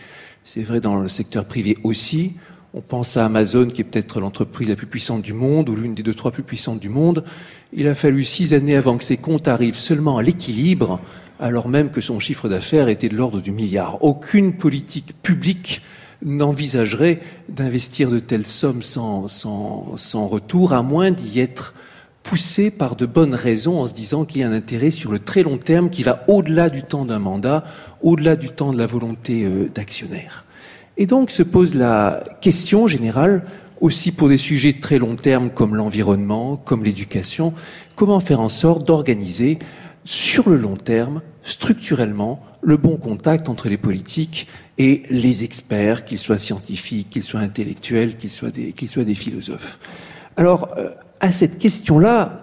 [0.44, 2.34] C'est vrai dans le secteur privé aussi.
[2.74, 5.94] On pense à Amazon, qui est peut-être l'entreprise la plus puissante du monde, ou l'une
[5.94, 7.24] des deux, trois plus puissantes du monde.
[7.72, 11.00] Il a fallu six années avant que ses comptes arrivent seulement à l'équilibre
[11.40, 14.02] alors même que son chiffre d'affaires était de l'ordre du milliard.
[14.02, 15.82] Aucune politique publique
[16.24, 19.28] n'envisagerait d'investir de telles sommes sans,
[20.28, 21.74] retour, à moins d'y être
[22.22, 25.18] poussé par de bonnes raisons en se disant qu'il y a un intérêt sur le
[25.18, 27.64] très long terme qui va au-delà du temps d'un mandat,
[28.02, 30.44] au-delà du temps de la volonté euh, d'actionnaire.
[30.96, 33.44] Et donc se pose la question générale,
[33.80, 37.52] aussi pour des sujets de très long terme comme l'environnement, comme l'éducation,
[37.94, 39.58] comment faire en sorte d'organiser
[40.06, 46.18] sur le long terme, structurellement, le bon contact entre les politiques et les experts, qu'ils
[46.18, 49.78] soient scientifiques, qu'ils soient intellectuels, qu'ils soient des, philosophes.
[50.36, 52.40] Alors, euh, à cette question-là,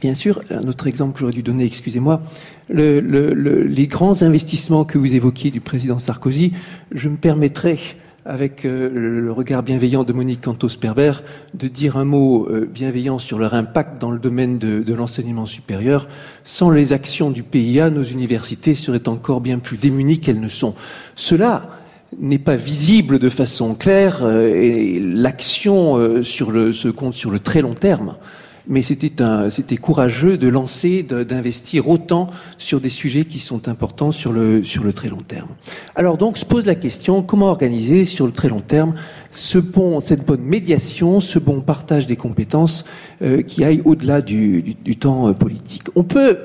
[0.00, 2.22] bien sûr, un autre exemple que j'aurais dû donner, excusez-moi,
[2.68, 6.54] le, les grands investissements que vous évoquiez du président Sarkozy,
[6.92, 7.78] je me permettrai
[8.26, 11.12] avec euh, le regard bienveillant de Monique Cantos-Perber,
[11.52, 16.08] de dire un mot euh, bienveillant sur leur impact dans le domaine de, l'enseignement supérieur.
[16.42, 20.74] Sans les actions du PIA, nos universités seraient encore bien plus démunies qu'elles ne sont.
[21.16, 21.68] Cela
[22.18, 27.74] n'est pas visible de façon claire euh, et l'action se compte sur le très long
[27.74, 28.14] terme
[28.66, 32.28] mais c'était courageux de lancer, d'investir autant
[32.58, 34.62] sur des sujets qui sont importants sur le,
[34.94, 35.48] très long terme.
[35.94, 38.94] Alors donc se pose la question, comment organiser sur le très long terme
[40.00, 42.84] cette bonne médiation, ce bon partage des compétences
[43.22, 45.84] euh, qui aille au-delà du, du, du, temps euh, politique?
[45.96, 46.38] On peut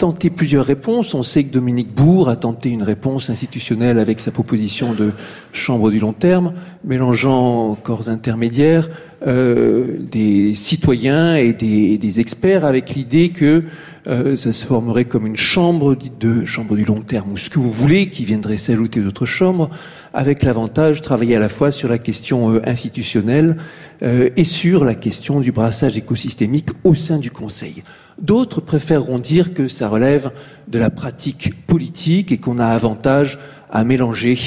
[0.00, 1.12] tenté plusieurs réponses.
[1.12, 5.12] On sait que Dominique Bourg a tenté une réponse institutionnelle avec sa proposition de
[5.52, 6.54] chambre du long terme,
[6.84, 8.88] mélangeant corps intermédiaires,
[9.26, 13.64] euh, des citoyens et des, experts, avec l'idée que
[14.06, 17.50] euh, ça se formerait comme une chambre dite de chambre du long terme, ou ce
[17.50, 19.68] que vous voulez, qui viendrait s'ajouter aux autres chambres,
[20.14, 23.58] avec l'avantage de travailler à la fois sur la question euh, institutionnelle
[24.02, 27.82] et sur la question du brassage écosystémique au sein du Conseil.
[28.20, 30.30] D'autres préféreront dire que ça relève
[30.68, 33.38] de la pratique politique et qu'on a avantage
[33.70, 34.38] à mélanger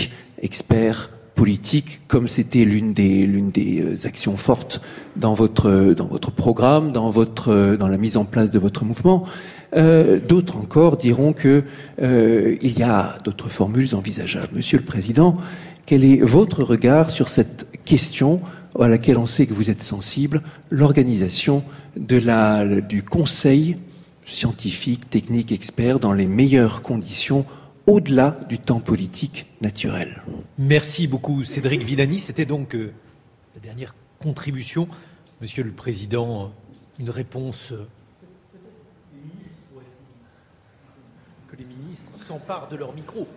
[0.42, 3.28] experts politiques, comme c'était l'une des,
[3.82, 4.82] euh, actions fortes
[5.16, 5.70] dans votre,
[6.10, 9.26] votre programme, dans, votre, dans la mise en place de votre mouvement.
[9.76, 11.64] Euh, d'autres encore diront que
[12.02, 14.50] euh, il y a d'autres formules envisageables.
[14.56, 15.38] Monsieur le Président,
[15.86, 18.42] quel est votre regard sur cette question
[18.80, 21.64] à laquelle on sait que vous êtes sensible, l'organisation
[21.96, 23.78] du conseil
[24.26, 27.46] scientifique, technique, expert dans les meilleures conditions
[27.88, 30.24] au-delà du temps politique naturel.
[30.58, 32.20] Merci beaucoup Cédric Villani.
[32.20, 32.94] C'était donc euh,
[33.56, 34.88] la dernière contribution.
[35.42, 36.54] Monsieur le Président,
[37.00, 37.86] une réponse euh,
[41.50, 43.28] que les ministres s'emparent de leur micro.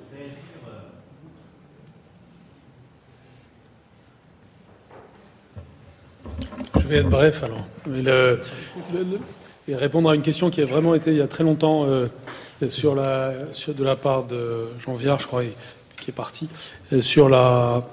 [6.81, 7.67] Je vais être bref alors.
[9.69, 12.07] Et répondre à une question qui a vraiment été il y a très longtemps euh,
[12.71, 13.33] sur la,
[13.67, 15.43] de la part de Jean Viard, je crois,
[15.97, 16.49] qui est parti,
[16.93, 17.85] euh, sur la.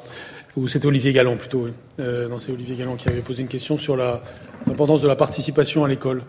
[0.55, 1.71] Ou c'était Olivier Galland plutôt, oui.
[1.99, 5.83] euh, non, c'est Olivier Galland qui avait posé une question sur l'importance de la participation
[5.83, 6.21] à l'école.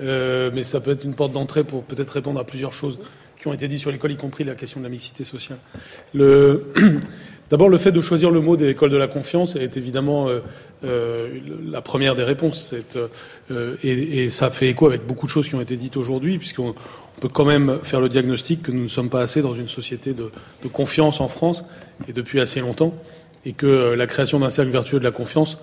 [0.00, 2.98] Mais ça peut être une porte d'entrée pour peut-être répondre à plusieurs choses
[3.40, 5.58] qui ont été dites sur l'école, y compris la question de la mixité sociale.
[6.12, 6.72] Le
[7.52, 10.40] D'abord, le fait de choisir le mot des écoles de la confiance est évidemment euh,
[10.86, 11.28] euh,
[11.70, 12.74] la première des réponses.
[13.50, 16.38] Euh, et, et, ça fait écho avec beaucoup de choses qui ont été dites aujourd'hui,
[16.38, 16.74] puisqu'on
[17.20, 20.14] peut quand même faire le diagnostic que nous ne sommes pas assez dans une société
[20.14, 20.30] de,
[20.72, 21.66] confiance en France,
[22.08, 22.94] et depuis assez longtemps,
[23.44, 25.58] et que la création d'un cercle vertueux de la confiance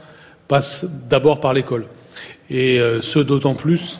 [0.48, 1.88] passe d'abord par l'école.
[2.52, 3.99] Et ce d'autant plus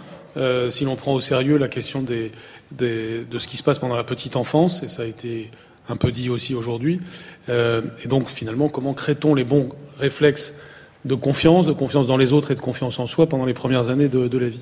[0.70, 4.36] si l'on prend au sérieux la question de ce qui se passe pendant la petite
[4.36, 5.50] enfance, et ça a été
[5.90, 7.02] un peu dit aussi aujourd'hui.
[7.50, 10.60] Euh, et donc finalement, comment crée-t-on les bons réflexes
[11.06, 13.90] de confiance, de confiance dans les autres et de confiance en soi pendant les premières
[13.90, 14.62] années de, la vie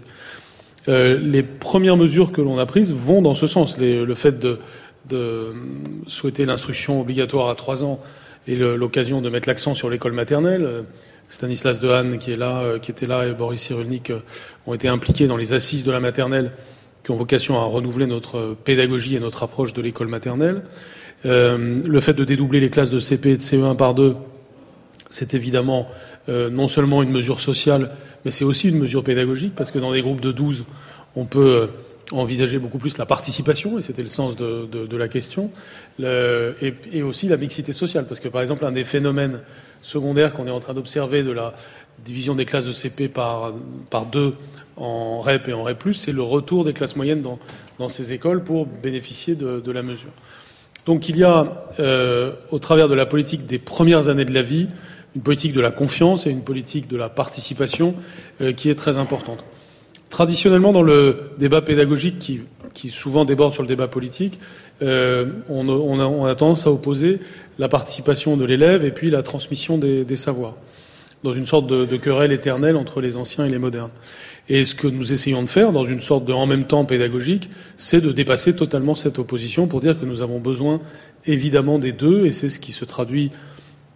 [0.88, 3.78] euh, Les premières mesures que l'on a prises vont dans ce sens.
[3.78, 4.60] Le fait de,
[6.08, 8.00] souhaiter l'instruction obligatoire à trois ans
[8.46, 10.64] et l'occasion de mettre l'accent sur l'école maternelle.
[10.64, 10.82] Euh,
[11.30, 14.14] Stanislas Dehaene, qui est là, qui était là, et Boris Cyrulnik
[14.66, 16.52] ont été impliqués dans les assises de la maternelle,
[17.04, 20.64] qui ont vocation à renouveler notre pédagogie et notre approche de l'école maternelle.
[21.26, 24.16] Euh, le fait de dédoubler les classes de CP et de CE1 par deux,
[25.10, 25.88] c'est évidemment
[26.30, 27.92] euh, non seulement une mesure sociale,
[28.24, 30.66] mais c'est aussi une mesure pédagogique, parce que dans des groupes de 12,
[31.16, 31.68] on peut euh,
[32.12, 35.50] envisager beaucoup plus la participation, et c'était le sens de, la question,
[36.00, 39.42] et, aussi la mixité sociale, parce que par exemple, un des phénomènes
[39.82, 41.54] secondaires qu'on est en train d'observer de la
[42.06, 43.54] division des classes de CP par,
[44.12, 44.36] deux
[44.78, 47.24] en REP et en REP+, c'est le retour des classes moyennes
[47.78, 50.12] dans, ces écoles pour bénéficier de la mesure.
[50.88, 54.42] Donc il y a, euh, au travers de la politique des premières années de la
[54.42, 54.70] vie,
[55.16, 57.94] une politique de la confiance et une politique de la participation
[58.42, 59.44] euh, qui est très importante.
[60.10, 62.42] Traditionnellement, dans le débat pédagogique qui,
[62.74, 64.40] qui souvent déborde sur le débat politique,
[64.82, 67.20] euh, on, a, tendance à opposer
[67.60, 70.56] la participation de l'élève et puis la transmission des, savoirs,
[71.24, 73.92] dans une sorte de, querelle éternelle entre les anciens et les modernes.
[74.50, 77.50] Et ce que nous essayons de faire, dans une sorte de en même temps pédagogique,
[77.76, 80.80] c'est de dépasser totalement cette opposition pour dire que nous avons besoin
[81.26, 83.32] évidemment des deux, et c'est ce qui se traduit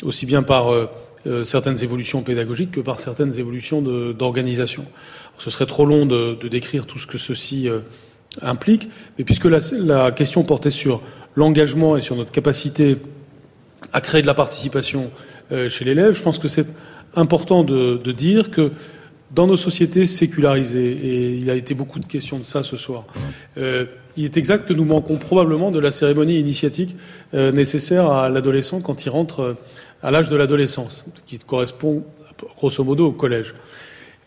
[0.03, 0.87] aussi bien par euh,
[1.27, 4.85] euh, certaines évolutions pédagogiques que par certaines évolutions d'organisation.
[5.37, 7.79] Ce serait trop long de, décrire tout ce que ceci euh,
[8.41, 8.89] implique.
[9.17, 11.01] Mais puisque la, question portait sur
[11.35, 12.97] l'engagement et sur notre capacité
[13.93, 15.11] à créer de la participation
[15.67, 16.67] chez l'élève, je pense que c'est
[17.15, 18.71] important de, dire que
[19.31, 23.05] dans nos sociétés sécularisées, et il a été beaucoup de questions de ça ce soir,
[23.57, 26.95] il est exact que nous manquons probablement de la cérémonie initiatique
[27.33, 29.55] nécessaire à l'adolescent quand il rentre
[30.03, 32.03] à l'âge de l'adolescence, qui correspond
[32.57, 33.55] grosso modo au collège.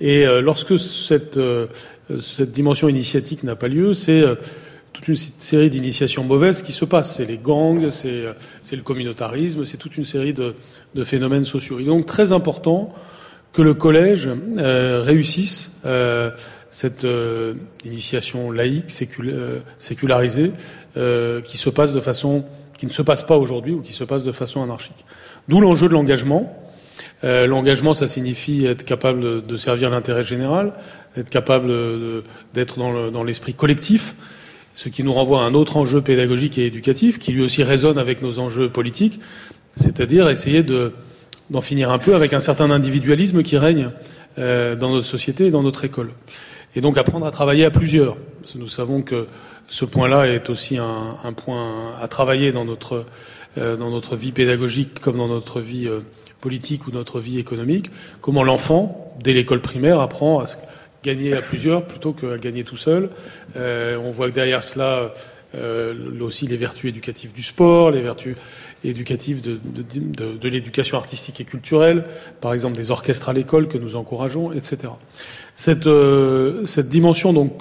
[0.01, 1.67] Et euh, lorsque cette, euh,
[2.21, 4.35] cette dimension initiatique n'a pas lieu, c'est euh,
[4.93, 7.17] toute une série d'initiations mauvaises qui se passent.
[7.17, 10.55] C'est les gangs, c'est le communautarisme, c'est toute une série de,
[10.95, 11.79] de, phénomènes sociaux.
[11.81, 12.93] Il est donc très important
[13.53, 15.81] que le collège réussisse
[16.71, 17.07] cette
[17.85, 18.91] initiation laïque,
[19.79, 20.53] sécularisée,
[20.95, 21.57] qui
[22.87, 25.05] ne se passe pas aujourd'hui ou qui se passe de façon anarchique.
[25.49, 26.57] D'où l'enjeu de l'engagement.
[27.23, 30.73] Euh, l'engagement, ça signifie être capable de servir l'intérêt général,
[31.17, 31.73] être capable
[32.55, 34.15] d'être dans l'esprit collectif,
[34.75, 37.99] ce qui nous renvoie à un autre enjeu pédagogique et éducatif, qui lui aussi résonne
[37.99, 39.21] avec nos enjeux politiques,
[39.77, 40.65] c'est-à-dire essayer
[41.51, 43.91] d'en finir un peu avec un certain individualisme qui règne
[44.39, 46.11] euh, dans notre société et dans notre école.
[46.77, 48.17] Et donc apprendre à travailler à plusieurs.
[48.57, 49.27] nous savons que
[49.69, 53.07] ce point-là est aussi un, un, point à travailler dans notre
[53.57, 56.01] euh, dans notre vie pédagogique comme dans notre vie euh,
[56.45, 57.91] politique ou notre vie économique,
[58.21, 60.47] comment l'enfant, dès l'école primaire, apprend à
[61.03, 63.09] gagner à plusieurs plutôt qu'à gagner tout seul.
[63.57, 65.15] Euh, on voit que derrière cela,
[65.55, 68.37] euh, aussi les vertus éducatives du sport, les vertus
[68.85, 72.05] éducatives de, de, de, l'éducation artistique et culturelle,
[72.41, 74.93] par exemple des orchestres à l'école que nous encourageons, etc.
[75.55, 77.53] Cette, euh, cette dimension donc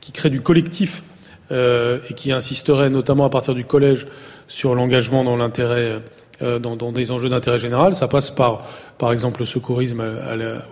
[0.00, 1.02] qui crée du collectif
[1.50, 4.06] euh, et qui insisterait notamment à partir du collège
[4.48, 6.00] sur l'engagement dans l'intérêt,
[6.42, 7.94] euh, dans, dans, des enjeux d'intérêt général.
[7.94, 8.66] Ça passe par,
[8.98, 10.02] par exemple, le secourisme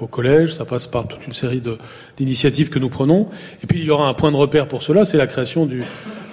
[0.00, 0.54] au collège.
[0.54, 1.62] Ça passe par toute une série
[2.16, 3.28] d'initiatives que nous prenons.
[3.62, 5.82] Et puis il y aura un point de repère pour cela, c'est la création du,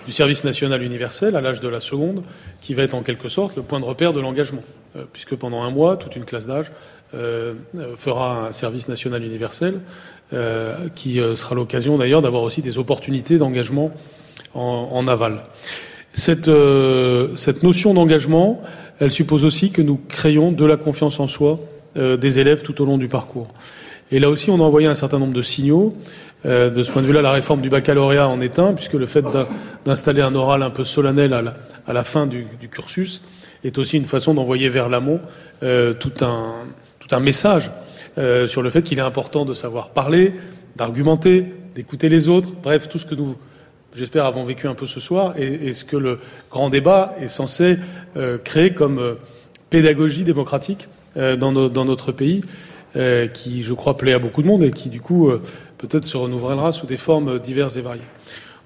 [0.07, 2.23] du service national universel à l'âge de la seconde,
[2.61, 4.63] qui va être en quelque sorte le point de repère de l'engagement,
[4.95, 6.71] euh, puisque pendant un mois, toute une classe d'âge
[7.13, 9.81] euh, euh fera un service national universel,
[10.93, 13.91] qui sera l'occasion d'ailleurs d'avoir aussi des opportunités d'engagement
[14.53, 15.43] en, aval.
[16.13, 16.51] Cette,
[17.37, 18.61] cette notion d'engagement,
[18.99, 21.59] elle suppose aussi que nous créons de la confiance en soi
[21.95, 23.47] des élèves tout au long du parcours.
[24.11, 25.93] Et là aussi, on a envoyé un certain nombre de signaux.
[26.45, 29.07] Euh, de ce point de vue-là, la réforme du baccalauréat en est un, puisque le
[29.07, 29.25] fait
[29.85, 33.23] d'installer un oral un peu solennel à la, fin du, cursus
[33.63, 35.19] est aussi une façon d'envoyer vers l'amont
[35.63, 37.71] euh, tout, un, message
[38.17, 40.33] euh, sur le fait qu'il est important de savoir parler,
[40.75, 43.35] d'argumenter, d'écouter les autres, bref, tout ce que nous
[43.95, 46.19] j'espère, avons vécu un peu ce soir, et, ce que le
[46.51, 47.79] grand débat est censé
[48.43, 49.15] créer comme
[49.71, 52.43] pédagogie démocratique dans, notre pays,
[53.33, 55.31] qui, je crois, plaît à beaucoup de monde et qui, du coup,
[55.77, 58.01] peut-être se renouvellera sous des formes diverses et variées.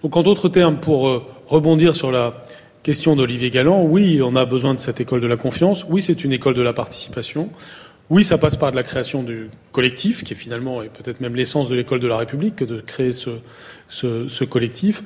[0.03, 2.33] Donc, en d'autres termes, pour rebondir sur la
[2.83, 6.23] question d'Olivier Galland, oui, on a besoin de cette école de la confiance, oui, c'est
[6.23, 7.49] une école de la participation,
[8.11, 11.33] oui, ça passe par de la création du collectif, qui est finalement, et peut-être même
[11.33, 15.03] l'essence de l'école de la République, que de créer ce, collectif.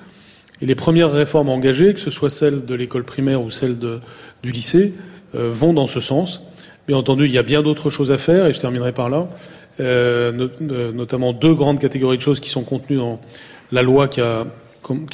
[0.60, 3.99] Et les premières réformes engagées, que ce soit celles de l'école primaire ou celles de,
[4.41, 4.95] du lycée,
[5.36, 6.41] euh, vont dans ce sens.
[6.88, 9.27] Bien entendu, il y a bien d'autres choses à faire, et je terminerai par là,
[9.80, 13.19] euh, euh, notamment deux grandes catégories de choses qui sont contenues dans
[13.72, 14.45] la loi qui a,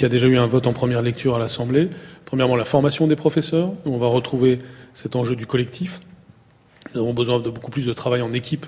[0.10, 1.90] déjà eu un vote en première lecture à l'Assemblée.
[2.26, 4.60] Premièrement, la formation des professeurs, on va retrouver
[4.94, 6.00] cet enjeu du collectif.
[6.94, 8.66] Nous avons besoin de beaucoup plus de travail en équipe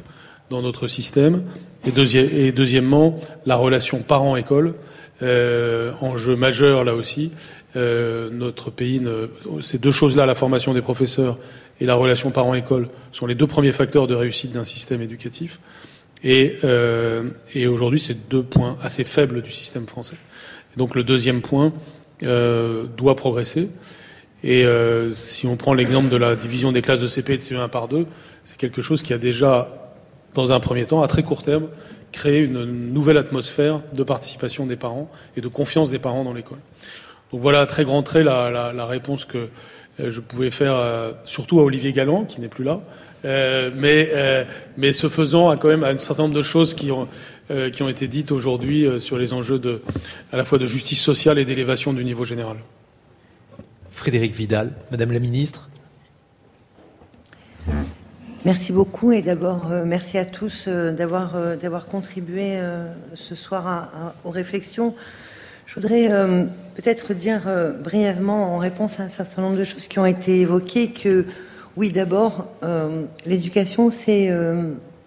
[0.50, 1.44] dans notre système.
[1.86, 4.74] Et, deuxièmement, la relation parent-école,
[5.22, 7.32] euh, enjeu majeur là aussi.
[7.76, 9.02] Notre pays,
[9.62, 11.38] ces deux choses-là, la formation des professeurs
[11.84, 15.60] et la relation parent-école, sont les deux premiers facteurs de réussite d'un système éducatif.
[16.24, 17.30] Et, euh,
[17.68, 20.16] aujourd'hui, c'est deux points assez faibles du système français.
[20.78, 21.74] Donc le deuxième point
[22.24, 23.68] euh, doit progresser.
[24.46, 27.42] Et euh, si on prend l'exemple de la division des classes de CP et de
[27.42, 28.08] CE1 par deux,
[28.46, 29.68] c'est quelque chose qui a déjà,
[30.36, 31.68] dans un premier temps, à très court terme,
[32.14, 36.60] créer une nouvelle atmosphère de participation des parents et de confiance des parents dans l'école.
[37.34, 39.50] Donc voilà à très grand trait la, réponse que
[40.00, 42.82] je pouvais faire, euh, surtout à Olivier Galland, qui n'est plus là,
[43.26, 44.44] euh, mais, euh,
[44.78, 47.08] mais ce faisant, à quand même un certain nombre de choses qui ont,
[47.52, 49.82] euh, qui ont été dites aujourd'hui sur les enjeux de,
[50.32, 52.58] à la fois de justice sociale et d'élévation du niveau général.
[53.92, 55.70] Frédéric Vidal, Madame la Ministre.
[58.46, 62.60] Merci beaucoup et d'abord euh, merci à tous euh, d'avoir euh, d'avoir contribué
[63.14, 64.94] ce soir à, à, aux réflexions.
[65.66, 66.10] Je voudrais
[66.76, 67.42] peut-être dire
[67.84, 71.26] brièvement en réponse à un certain nombre de choses qui ont été évoquées que
[71.78, 72.48] oui d'abord
[73.26, 74.30] l'éducation c'est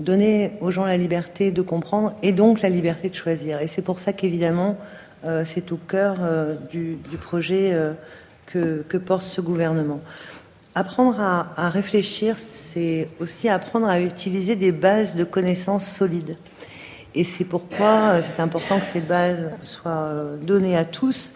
[0.01, 3.83] donner aux gens la liberté de comprendre et donc la liberté de choisir et c'est
[3.83, 4.77] pour ça qu'évidemment
[5.45, 6.19] c'est au cœur
[6.71, 7.77] du, projet
[8.47, 10.01] que, porte ce gouvernement.
[10.75, 16.37] Apprendre à réfléchir, c'est aussi apprendre à utiliser des bases de connaissances solides.
[17.17, 21.33] Et c'est pourquoi c'est important que ces bases soient données à tous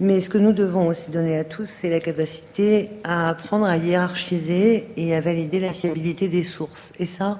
[0.00, 3.76] mais ce que nous devons aussi donner à tous, c'est la capacité à apprendre à
[3.76, 6.92] hiérarchiser et à valider la fiabilité des sources.
[6.98, 7.38] Et ça,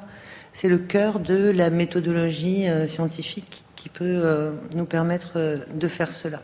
[0.53, 5.89] c'est le cœur de la méthodologie euh, scientifique qui peut euh, nous permettre euh, de
[5.89, 6.43] faire cela.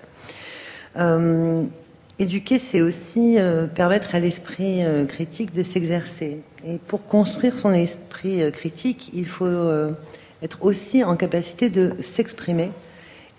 [2.18, 3.38] éduquer, c'est aussi
[3.76, 6.42] permettre à l'esprit critique de s'exercer.
[6.66, 9.94] Et pour construire son esprit critique, il faut
[10.42, 12.72] être aussi en capacité de s'exprimer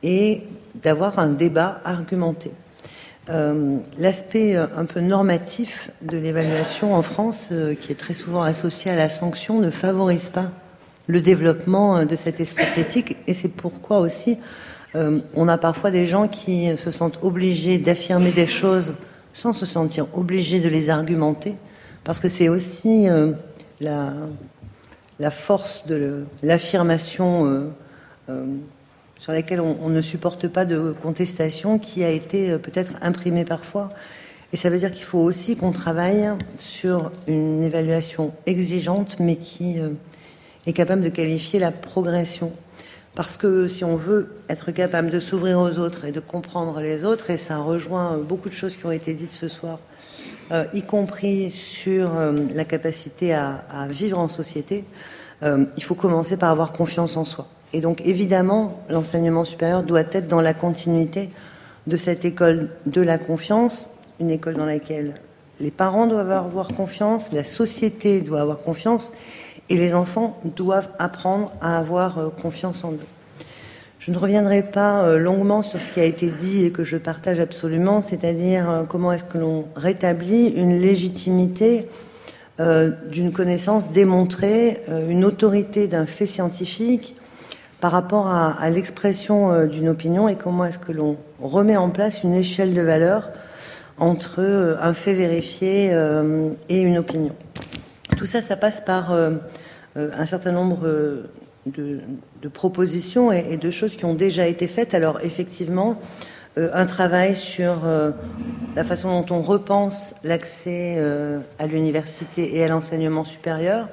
[0.03, 0.43] et
[0.75, 2.51] d'avoir un débat argumenté.
[3.29, 8.41] Euh, l'aspect euh, un peu normatif de l'évaluation en France, euh, qui est très souvent
[8.41, 10.51] associé à la sanction, ne favorise pas
[11.05, 13.17] le développement de cet esprit critique.
[13.27, 14.37] Et c'est pourquoi aussi
[15.35, 18.95] on a parfois des gens qui se sentent obligés d'affirmer des choses
[19.31, 21.55] sans se sentir obligés de les argumenter,
[22.03, 23.07] parce que c'est aussi
[23.79, 24.13] la,
[25.21, 27.71] la, force de l'affirmation
[29.21, 33.89] sur lesquels on, ne supporte pas de contestation, qui a été euh, peut-être imprimé parfois.
[34.51, 36.27] Et ça veut dire qu'il faut aussi qu'on travaille
[36.57, 39.89] sur une évaluation exigeante, mais qui euh,
[40.65, 42.51] est capable de qualifier la progression.
[43.13, 47.03] Parce que si on veut être capable de s'ouvrir aux autres et de comprendre les
[47.03, 49.77] autres, et ça rejoint beaucoup de choses qui ont été dites ce soir,
[50.51, 52.11] euh, y compris sur
[52.53, 54.85] la capacité à, vivre en société,
[55.43, 57.47] il faut commencer par avoir confiance en soi.
[57.73, 61.29] Et donc évidemment, l'enseignement supérieur doit être dans la continuité
[61.87, 65.15] de cette école de la confiance, une école dans laquelle
[65.59, 69.11] les parents doivent avoir confiance, la société doit avoir confiance,
[69.69, 73.07] et les enfants doivent apprendre à avoir euh, confiance en eux.
[74.01, 76.97] Je ne reviendrai pas euh, longuement sur ce qui a été dit et que je
[76.97, 81.87] partage absolument, c'est-à-dire euh, comment est-ce que l'on rétablit une légitimité
[83.09, 87.15] d'une connaissance démontrée, une autorité d'un fait scientifique
[87.81, 92.23] par rapport à, l'expression euh, d'une opinion et comment est-ce que l'on remet en place
[92.23, 93.29] une échelle de valeur
[93.97, 97.35] entre euh, un fait vérifié euh, et une opinion.
[98.17, 99.11] Tout ça, ça passe par
[99.95, 100.87] un certain nombre
[101.65, 101.99] de,
[102.53, 104.93] propositions et, de choses qui ont déjà été faites.
[104.93, 105.99] Alors effectivement,
[106.57, 107.77] un travail sur
[108.75, 111.01] la façon dont on repense l'accès
[111.59, 113.87] à l'université et à l'enseignement supérieur,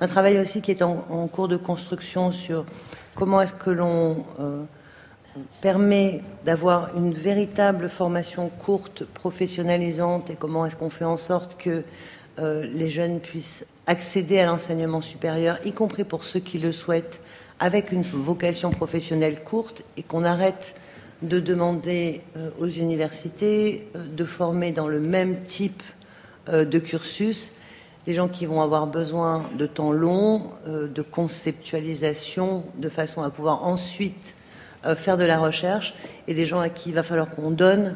[0.00, 2.66] un travail aussi qui est en cours de construction sur
[3.14, 4.62] comment est-ce que l'on euh,
[5.60, 11.82] permet d'avoir une véritable formation courte, professionnalisante, et comment est-ce qu'on fait en sorte que
[12.38, 17.20] euh, les jeunes puissent accéder à l'enseignement supérieur, y compris pour ceux qui le souhaitent,
[17.58, 20.74] avec une vocation professionnelle courte, et qu'on arrête
[21.22, 25.82] de demander euh, aux universités de former dans le même type
[26.48, 27.52] de cursus.
[28.04, 33.30] Des gens qui vont avoir besoin de temps long, euh, de conceptualisation, de façon à
[33.30, 34.34] pouvoir ensuite
[34.84, 35.94] euh, faire de la recherche,
[36.26, 37.94] et des gens à qui il va falloir qu'on donne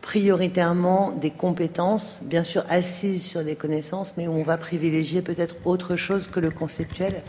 [0.00, 5.56] prioritairement des compétences, bien sûr assises sur des connaissances, mais où on va privilégier peut-être
[5.64, 7.22] autre chose que le conceptuel.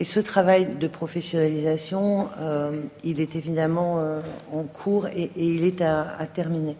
[0.00, 4.02] Et ce travail de professionnalisation, euh, il est évidemment
[4.52, 6.76] en cours et, il est à, terminer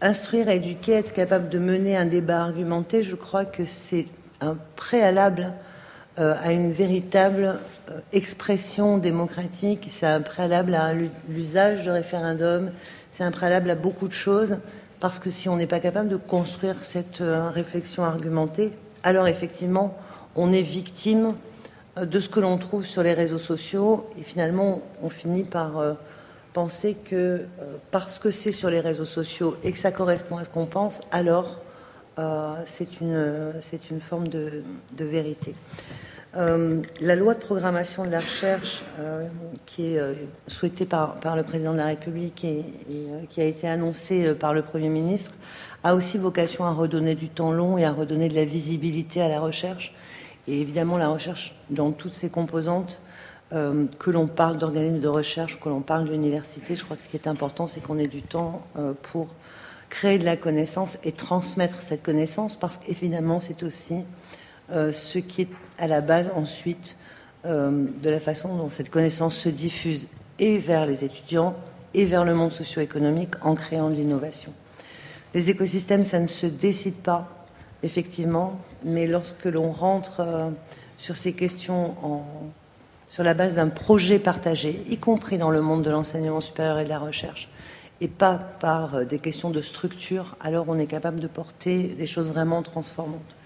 [0.00, 4.06] instruire, éduquer, être capable de mener un débat argumenté, je crois que c'est
[4.40, 5.52] un préalable
[6.18, 7.54] euh, à une véritable euh,
[8.12, 10.92] expression démocratique, c'est un préalable à
[11.28, 12.70] l'usage de référendum,
[13.10, 14.58] c'est un préalable à beaucoup de choses,
[15.00, 18.70] parce que si on n'est pas capable de construire cette euh, réflexion argumentée,
[19.02, 19.96] alors effectivement,
[20.36, 21.34] on est victime
[22.00, 25.96] de ce que l'on trouve sur les réseaux sociaux, et finalement, on finit par
[26.52, 27.46] penser que euh,
[27.90, 31.00] parce que c'est sur les réseaux sociaux et que ça correspond à ce qu'on pense,
[31.10, 31.58] alors
[32.18, 34.62] euh, c'est une forme de,
[34.98, 35.54] vérité.
[36.36, 38.82] Euh, la loi de programmation de la recherche,
[39.66, 40.00] qui est
[40.46, 42.64] souhaitée par, le président de la République et,
[43.30, 45.32] qui a été annoncée par le Premier ministre,
[45.82, 49.28] a aussi vocation à redonner du temps long et à redonner de la visibilité à
[49.28, 49.94] la recherche.
[50.46, 53.02] Et évidemment, la recherche, dans toutes ses composantes,
[53.52, 57.08] euh, que l'on parle d'organismes de recherche, que l'on parle d'université, je crois que ce
[57.08, 59.26] qui est important, c'est qu'on ait du temps euh, pour
[59.88, 64.02] créer de la connaissance et transmettre cette connaissance, parce qu'évidemment, c'est aussi euh,
[64.70, 65.48] ce qui est
[65.78, 66.96] à la base ensuite
[67.44, 70.06] de la façon dont cette connaissance se diffuse
[70.38, 71.54] et vers les étudiants
[71.94, 74.52] et vers le monde socio-économique en créant de l'innovation.
[75.34, 77.46] Les écosystèmes, ça ne se décide pas,
[77.82, 80.52] effectivement, mais lorsque l'on rentre
[80.98, 81.94] sur ces questions
[83.10, 86.84] sur la base d'un projet partagé, y compris dans le monde de l'enseignement supérieur et
[86.84, 87.48] de la recherche,
[88.00, 92.06] et pas par euh, des questions de structure, alors on est capable de porter des
[92.06, 93.36] choses vraiment transformantes.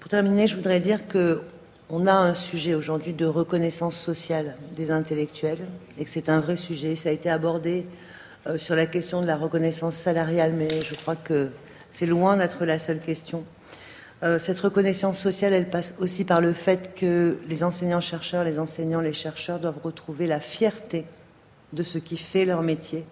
[0.00, 1.42] Pour terminer, je voudrais dire que
[1.90, 5.66] on a un sujet aujourd'hui de reconnaissance sociale des intellectuels
[5.98, 6.94] et que c'est un vrai sujet.
[6.96, 7.86] Ça a été abordé
[8.46, 11.48] euh, sur la question de la reconnaissance salariale, mais je crois que
[11.90, 13.44] c'est loin d'être la seule question.
[14.22, 19.00] Euh, cette reconnaissance sociale, elle passe aussi par le fait que les enseignants-chercheurs, les enseignants,
[19.00, 21.06] les chercheurs doivent retrouver la fierté
[21.72, 23.04] de ce qui fait leur métier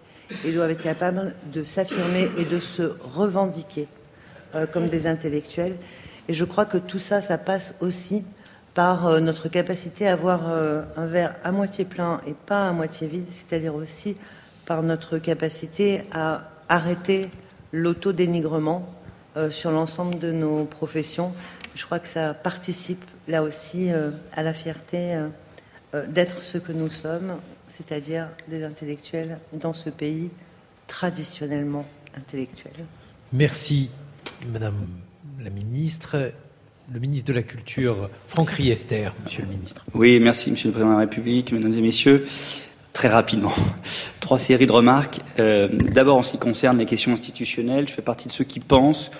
[0.45, 3.87] et doivent être capables de s'affirmer et de se revendiquer
[4.55, 5.75] euh, comme des intellectuels.
[6.27, 8.23] Et je crois que tout ça, ça passe aussi
[8.73, 13.07] par euh, notre capacité à avoir un verre à moitié plein et pas à moitié
[13.07, 14.15] vide, c'est-à-dire aussi
[14.65, 17.29] par notre capacité à arrêter
[17.71, 18.87] l'autodénigrement
[19.37, 21.33] euh, sur l'ensemble de nos professions.
[21.75, 25.15] Je crois que ça participe là aussi euh, à la fierté
[25.93, 27.33] euh, d'être ce que nous sommes,
[27.69, 30.29] c'est-à-dire des intellectuels dans ce pays
[30.87, 31.85] traditionnellement
[32.15, 32.73] intellectuel.
[33.31, 33.91] Merci,
[34.51, 34.75] Madame
[35.43, 36.31] la Ministre.
[36.93, 39.85] Le ministre de la Culture, Franck Riester, Monsieur le Ministre.
[39.93, 42.25] Oui, merci, Monsieur le Président de la République, Mesdames et Messieurs.
[42.93, 43.51] Très rapidement,
[44.21, 45.19] trois séries de remarques.
[45.37, 48.61] Euh, d'abord, en ce qui concerne les questions institutionnelles, je fais partie de ceux qui
[48.61, 49.11] pensent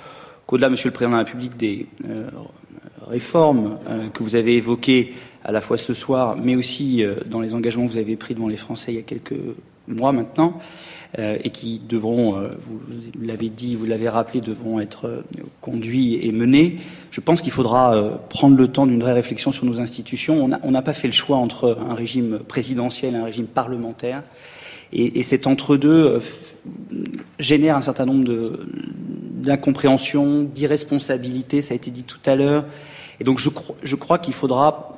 [0.45, 2.29] qu'au-delà, Monsieur le Président de la République, des euh,
[3.05, 5.13] réformes euh, que vous avez évoquées
[5.43, 8.47] à la fois ce soir, mais aussi dans les engagements que vous avez pris devant
[8.47, 9.35] les Français il y a quelques
[9.87, 10.59] mois maintenant,
[11.17, 12.79] et qui devront, euh, vous
[13.21, 15.21] l'avez dit, vous l'avez rappelé, devront être euh,
[15.61, 16.77] conduits et menés.
[17.11, 20.49] Je pense qu'il faudra prendre le temps d'une vraie réflexion sur nos institutions.
[20.63, 24.21] On n'a pas fait le choix entre un régime présidentiel et un régime parlementaire.
[24.93, 26.19] Et, et cet entre-deux
[27.39, 28.57] génère un certain nombre
[29.47, 32.65] d'incompréhensions, d'irresponsabilités, ça a été dit tout à l'heure.
[33.19, 34.93] Et donc je crois qu'il faudra,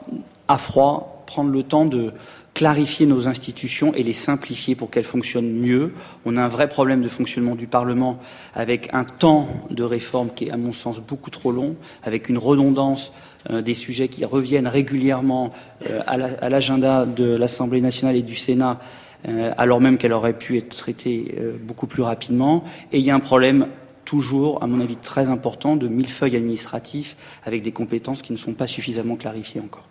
[0.48, 2.11] à froid, prendre le temps de,
[2.53, 5.93] clarifier nos institutions et les simplifier pour qu'elles fonctionnent mieux.
[6.26, 8.19] On a un vrai problème de fonctionnement du Parlement
[8.53, 12.38] avec un temps de réforme qui est, à mon sens, beaucoup trop long, avec une
[12.38, 13.13] redondance
[13.49, 15.51] euh, des sujets qui reviennent régulièrement
[15.89, 18.80] euh, à l'agenda de l'Assemblée nationale et du Sénat,
[19.27, 22.63] euh, alors même qu'elle aurait pu être traitée beaucoup plus rapidement.
[22.91, 23.67] Et il y a un problème
[24.03, 27.15] toujours, à mon avis, très important de millefeuilles administratifs
[27.45, 29.89] avec des compétences qui ne sont pas suffisamment clarifiées encore.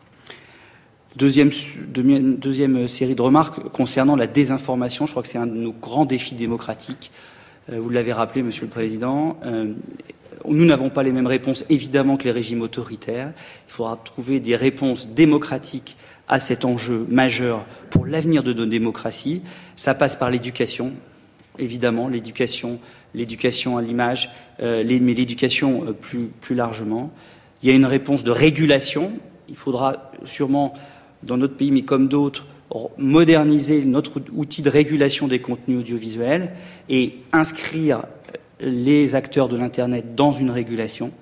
[1.19, 1.51] Deuxième,
[1.89, 5.05] deuxième série de remarques concernant la désinformation.
[5.07, 7.11] Je crois que c'est un de nos grands défis démocratiques.
[7.73, 9.37] Euh, vous l'avez rappelé, Monsieur le Président.
[9.45, 9.73] Euh,
[10.47, 13.33] nous n'avons pas les mêmes réponses, évidemment, que les régimes autoritaires.
[13.67, 15.97] Il faudra trouver des réponses démocratiques
[16.29, 19.43] à cet enjeu majeur pour l'avenir de nos démocraties.
[19.75, 20.93] Ça passe par l'éducation,
[21.59, 22.79] évidemment, l'éducation,
[23.13, 24.31] l'éducation à l'image,
[24.63, 27.13] euh, mais l'éducation plus, plus largement.
[27.65, 29.11] Il y a une réponse de régulation.
[29.49, 30.75] Il faudra sûrement
[31.23, 32.47] dans notre pays, mais comme d'autres,
[32.99, 36.51] moderniser notre outil de régulation des contenus audiovisuels
[36.89, 38.03] et inscrire
[38.61, 41.13] les acteurs de l'Internet dans une régulation.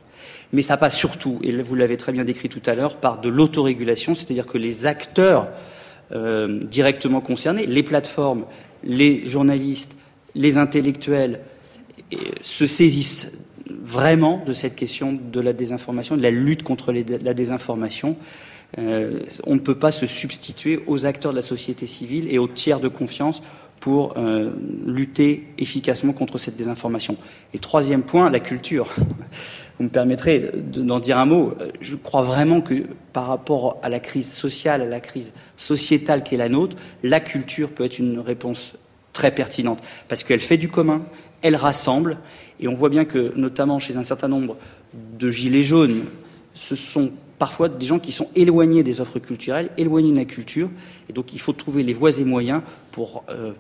[0.53, 3.29] Mais ça passe surtout, et vous l'avez très bien décrit tout à l'heure, par de
[3.29, 5.49] l'autorégulation, c'est-à-dire que les acteurs
[6.13, 8.45] euh, directement concernés, les plateformes,
[8.85, 9.97] les journalistes,
[10.35, 11.41] les intellectuels,
[12.41, 18.17] se saisissent vraiment de cette question de la désinformation, de la lutte contre la désinformation,
[18.79, 22.49] euh, on ne peut pas se substituer aux acteurs de la société civile et aux
[22.49, 23.43] tiers de confiance
[23.81, 24.51] pour euh,
[24.87, 27.17] lutter efficacement contre cette désinformation.
[27.55, 28.89] Et troisième point, la culture.
[29.79, 31.55] Vous me permettrez d'en dire un mot.
[31.83, 36.35] Je crois vraiment que par rapport à la crise sociale, à la crise sociétale qui
[36.35, 38.73] est la nôtre, la culture peut être une réponse
[39.13, 39.79] très pertinente
[40.09, 41.03] parce qu'elle fait du commun,
[41.43, 42.19] elle rassemble,
[42.59, 44.57] et on voit bien que, notamment chez un certain nombre
[45.19, 46.05] de gilets jaunes,
[46.55, 50.71] ce sont parfois des gens qui sont éloignés des offres culturelles, éloignés de la culture,
[51.09, 53.53] et donc il faut trouver les voies et moyens pour euh,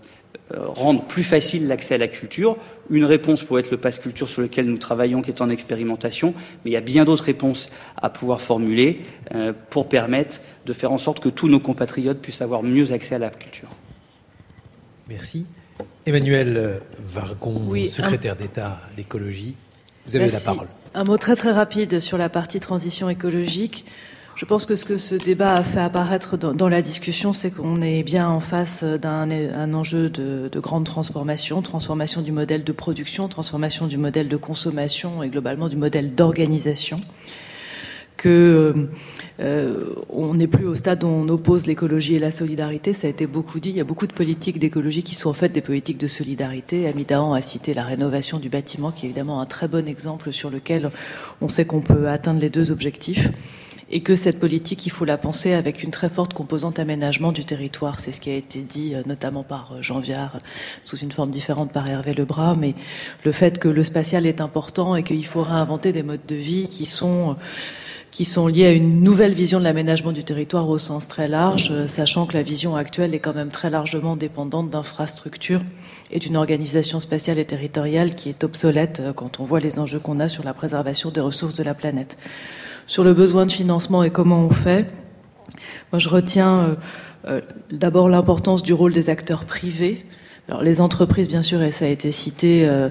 [0.54, 2.56] euh, rendre plus facile l'accès à la culture.
[2.90, 6.34] Une réponse pourrait être le passe culture sur lequel nous travaillons, qui est en expérimentation,
[6.64, 9.00] mais il y a bien d'autres réponses à pouvoir formuler
[9.34, 13.16] euh, pour permettre de faire en sorte que tous nos compatriotes puissent avoir mieux accès
[13.16, 13.68] à la culture.
[15.08, 15.46] Merci.
[16.06, 19.56] Emmanuel Vargon, secrétaire d'État à l'écologie,
[20.06, 20.68] vous avez la parole.
[20.94, 23.84] Un mot très très rapide sur la partie transition écologique.
[24.36, 27.80] Je pense que ce que ce débat a fait apparaître dans, la discussion, c'est qu'on
[27.80, 33.86] est bien en face d'un enjeu de, grande transformation, transformation du modèle de production, transformation
[33.86, 36.98] du modèle de consommation et globalement du modèle d'organisation
[38.16, 38.88] que
[39.40, 42.92] euh, on n'est plus au stade où on oppose l'écologie et la solidarité.
[42.92, 43.70] Ça a été beaucoup dit.
[43.70, 46.88] Il y a beaucoup de politiques d'écologie qui sont en fait des politiques de solidarité.
[46.88, 50.50] Amidahan a cité la rénovation du bâtiment, qui est évidemment un très bon exemple sur
[50.50, 50.90] lequel
[51.40, 53.28] on sait qu'on peut atteindre les deux objectifs.
[53.90, 57.44] et que cette politique, il faut la penser avec une très forte composante aménagement du
[57.44, 58.00] territoire.
[58.00, 60.40] C'est ce qui a été dit euh, notamment par euh, Jean Viard,
[60.82, 62.74] sous une forme différente par Hervé Lebras, mais
[63.24, 66.68] le fait que le spatial est important et qu'il faut réinventer des modes de vie
[66.68, 67.34] qui sont euh,
[68.10, 71.86] qui sont liés à une nouvelle vision de l'aménagement du territoire au sens très large,
[71.86, 75.60] sachant que la vision actuelle est quand même très largement dépendante d'infrastructures
[76.10, 80.20] et d'une organisation spatiale et territoriale qui est obsolète quand on voit les enjeux qu'on
[80.20, 82.16] a sur la préservation des ressources de la planète
[82.86, 84.86] sur le besoin de financement et comment on fait.
[85.92, 86.74] Moi, je retiens euh,
[87.26, 90.04] euh, d'abord l'importance du rôle des acteurs privés.
[90.48, 92.88] Alors, les entreprises, bien sûr, et ça a été cité, euh,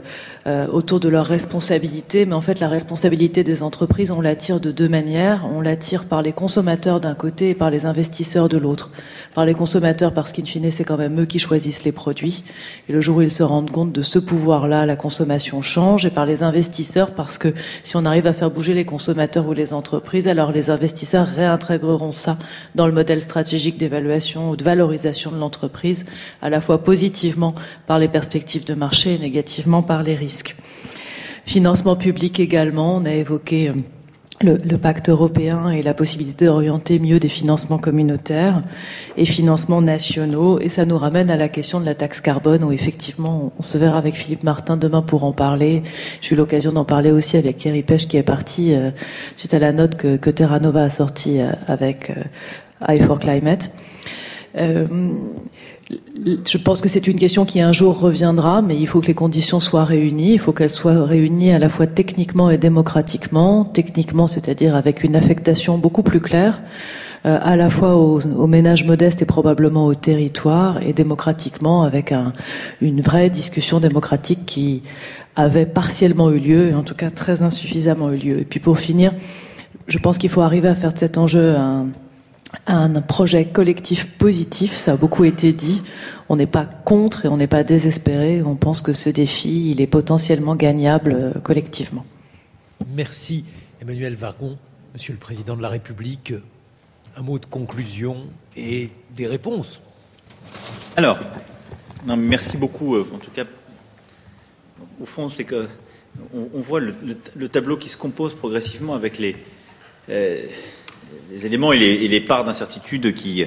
[0.48, 4.60] euh, autour de leur responsabilité, mais en fait la responsabilité des entreprises, on la tire
[4.60, 5.48] de deux manières.
[5.52, 8.91] On la tire par les consommateurs d'un côté et par les investisseurs de l'autre.
[9.34, 12.44] Par les consommateurs parce qu'in fine c'est quand même eux qui choisissent les produits.
[12.88, 16.06] Et le jour où ils se rendent compte de ce pouvoir-là, la consommation change.
[16.06, 17.52] Et par les investisseurs parce que
[17.82, 22.11] si on arrive à faire bouger les consommateurs ou les entreprises, alors les investisseurs réintégreront
[22.11, 22.38] ça
[22.76, 26.06] dans le modèle stratégique d'évaluation ou de valorisation de l'entreprise,
[26.44, 27.44] à la fois positivement
[27.88, 30.55] par les perspectives de marché et négativement par les risques.
[31.45, 33.73] Financement public également, on a évoqué euh,
[34.41, 38.63] le, pacte européen et la possibilité d'orienter mieux des financements communautaires
[39.17, 40.59] et financements nationaux.
[40.59, 43.77] Et ça nous ramène à la question de la taxe carbone, où effectivement, on se
[43.77, 45.84] verra avec Philippe Martin demain pour en parler.
[46.22, 48.91] J'ai eu l'occasion d'en parler aussi avec Thierry Pêche, qui est parti euh,
[49.38, 52.11] suite à la note que, que Terra Nova a sortie euh, avec
[52.89, 53.72] euh, for Climate.
[55.89, 59.13] Je pense que c'est une question qui un jour reviendra, mais il faut que les
[59.13, 60.33] conditions soient réunies.
[60.33, 63.65] Il faut qu'elles soient réunies à la fois techniquement et démocratiquement.
[63.65, 66.61] Techniquement, c'est-à-dire avec une affectation beaucoup plus claire,
[67.25, 72.13] euh, à la fois aux, ménages modestes et probablement au territoire, et démocratiquement avec
[72.81, 74.81] une vraie discussion démocratique qui
[75.35, 78.39] avait partiellement eu lieu, et en tout cas très insuffisamment eu lieu.
[78.39, 79.13] Et puis pour finir,
[79.87, 81.87] je pense qu'il faut arriver à faire de cet enjeu un
[82.68, 85.82] un projet collectif positif, ça a beaucoup été dit.
[86.30, 88.41] On n'est pas contre et on n'est pas désespéré.
[88.41, 92.06] On pense que ce défi, il est potentiellement gagnable euh, collectivement.
[92.94, 93.45] Merci
[93.82, 94.57] Emmanuel Vargon,
[94.94, 96.34] Monsieur le Président de la République.
[97.18, 98.26] Un mot de conclusion
[98.57, 99.82] et des réponses.
[100.98, 101.19] Alors,
[102.06, 102.95] non, merci beaucoup.
[102.95, 103.45] Euh, en tout cas,
[104.99, 105.68] au fond, c'est que
[106.34, 109.36] on, voit le, tableau qui se compose progressivement avec les,
[110.10, 110.45] euh,
[111.32, 113.45] les éléments et les, parts d'incertitude qui,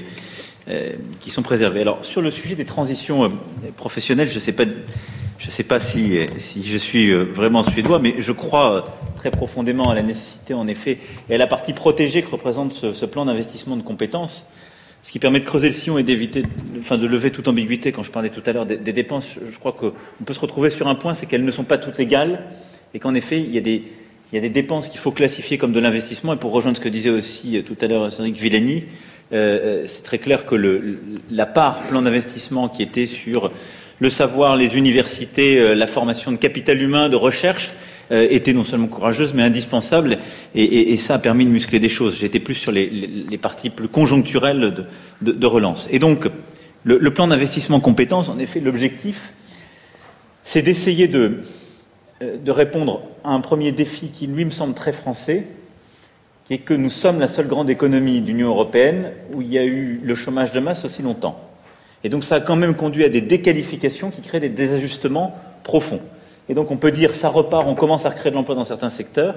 [0.69, 1.81] euh, qui sont préservés.
[1.81, 3.29] Alors, sur le sujet des transitions euh,
[3.77, 4.65] professionnelles, je ne sais pas,
[5.39, 9.89] je sais pas si, si je suis euh, vraiment suédois, mais je crois très profondément
[9.89, 10.99] à la nécessité, en effet,
[11.31, 14.47] et à la partie protégée que représente ce, plan d'investissement de compétences,
[15.01, 16.43] ce qui permet de creuser le sillon et d'éviter,
[16.81, 17.93] enfin, de lever toute ambiguïté.
[17.93, 19.93] Quand je parlais tout à l'heure des dépenses, je crois qu'on
[20.25, 22.45] peut se retrouver sur un point, c'est qu'elles ne sont pas toutes égales,
[22.95, 23.85] et qu'en effet, il y a des
[24.33, 26.35] il y a des dépenses qu'il faut classifier comme de l'investissement.
[26.35, 28.85] Et pour rejoindre ce que disait aussi euh, tout à l'heure Cédric Villani,
[29.33, 30.99] euh, euh, c'est très clair que
[31.31, 33.51] la part plan d'investissement qui était sur
[34.01, 37.73] le savoir, les universités, la formation de capital humain, de recherche,
[38.13, 40.19] était non seulement courageuse, mais indispensable.
[40.55, 42.17] Et, ça a permis de muscler des choses.
[42.17, 42.89] J'étais plus sur les,
[43.43, 44.87] parties plus conjoncturelles
[45.21, 45.89] de, relance.
[45.91, 46.29] Et donc,
[46.85, 49.33] le, le plan d'investissement compétences, en effet, l'objectif,
[50.49, 51.43] c'est d'essayer de euh,
[52.21, 55.47] de répondre à un premier défi qui, lui, me semble très français,
[56.47, 59.65] qui est que nous sommes la seule grande économie d'Union européenne où il y a
[59.65, 61.39] eu le chômage de masse aussi longtemps.
[62.05, 66.01] Et donc ça a quand même conduit à des déqualifications qui créent des désajustements profonds.
[66.49, 68.89] Et donc on peut dire ça repart, on commence à recréer de l'emploi dans certains
[68.89, 69.35] secteurs.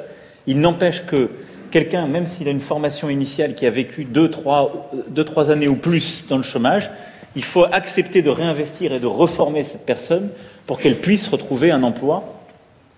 [0.48, 1.30] Il n'empêche que
[1.70, 5.68] quelqu'un, même s'il a une formation initiale qui a vécu deux trois, deux, trois années
[5.68, 6.92] ou plus dans le chômage,
[7.36, 10.30] il faut accepter de réinvestir et de reformer cette personne
[10.66, 12.41] pour qu'elle puisse retrouver un emploi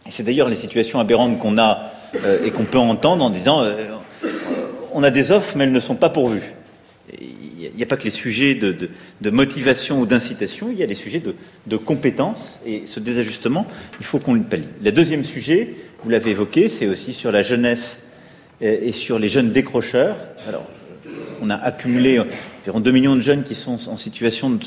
[0.09, 1.91] c'est d'ailleurs les situations aberrantes qu'on a
[2.23, 3.87] euh, et qu'on peut entendre en disant euh,
[4.93, 6.53] on a des offres, mais elles ne sont pas pourvues.
[7.19, 8.89] Il n'y a pas que les sujets de,
[9.29, 11.21] motivation ou d'incitation, il y a les sujets
[11.65, 12.59] de, compétences.
[12.65, 13.65] Et ce désajustement,
[13.99, 14.67] il faut qu'on le pallie.
[14.83, 15.73] Le deuxième sujet,
[16.03, 17.97] vous l'avez évoqué, c'est aussi sur la jeunesse
[18.61, 20.15] et, sur les jeunes décrocheurs.
[20.47, 20.65] Alors,
[21.41, 22.21] on a accumulé
[22.63, 24.57] environ 2 millions de jeunes qui sont en situation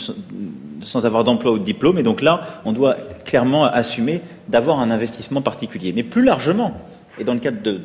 [0.85, 1.99] sans avoir d'emploi ou de diplôme.
[1.99, 5.93] Et donc là, on doit clairement assumer d'avoir un investissement particulier.
[5.95, 6.79] Mais plus largement,
[7.19, 7.81] et dans le cadre de,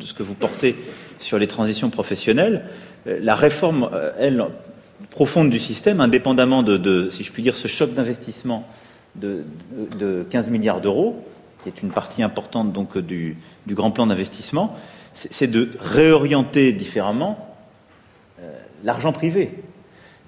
[0.00, 0.76] ce que vous portez
[1.18, 2.64] sur les transitions professionnelles,
[3.08, 4.44] euh, la réforme, euh, elle,
[5.10, 8.66] profonde du système, indépendamment de, si je puis dire, ce choc d'investissement
[9.16, 9.44] de,
[10.30, 11.24] 15 milliards d'euros,
[11.62, 13.36] qui est une partie importante donc du,
[13.66, 14.76] du grand plan d'investissement,
[15.14, 17.45] c'est de réorienter différemment
[18.86, 19.50] l'argent privé.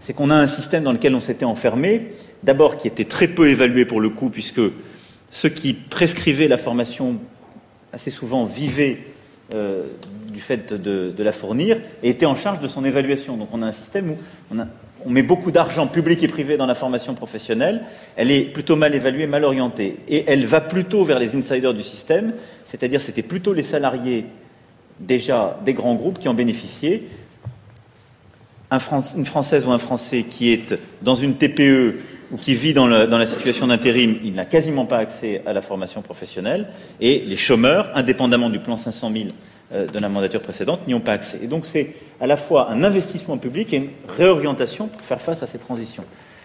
[0.02, 2.08] C'est qu'on a un système dans lequel on s'était enfermé,
[2.42, 4.60] d'abord qui était très peu évalué pour le coup, puisque
[5.30, 7.16] ceux qui prescrivaient la formation
[7.92, 8.98] assez souvent vivaient
[9.54, 9.84] euh,
[10.28, 13.36] du fait de, la fournir et était en charge de son évaluation.
[13.36, 14.16] Donc on a un système où
[14.52, 14.58] on,
[15.06, 17.82] on met beaucoup d'argent public et privé dans la formation professionnelle,
[18.16, 19.96] elle est plutôt mal évaluée, mal orientée.
[20.08, 22.34] Et elle va plutôt vers les insiders du système,
[22.66, 24.26] c'est-à-dire c'était plutôt les salariés
[25.00, 27.02] déjà des grands groupes qui en bénéficiaient.
[28.70, 31.96] Une Française ou un Français qui est dans une TPE
[32.30, 36.02] ou qui vit dans, la situation d'intérim, il n'a quasiment pas accès à la formation
[36.02, 36.68] professionnelle.
[37.00, 39.24] Et les chômeurs, indépendamment du plan 500 000
[39.72, 41.38] euh, de la mandature précédente, n'y ont pas accès.
[41.42, 45.42] Et donc c'est à la fois un investissement public et une réorientation pour faire face
[45.42, 46.04] à ces transitions.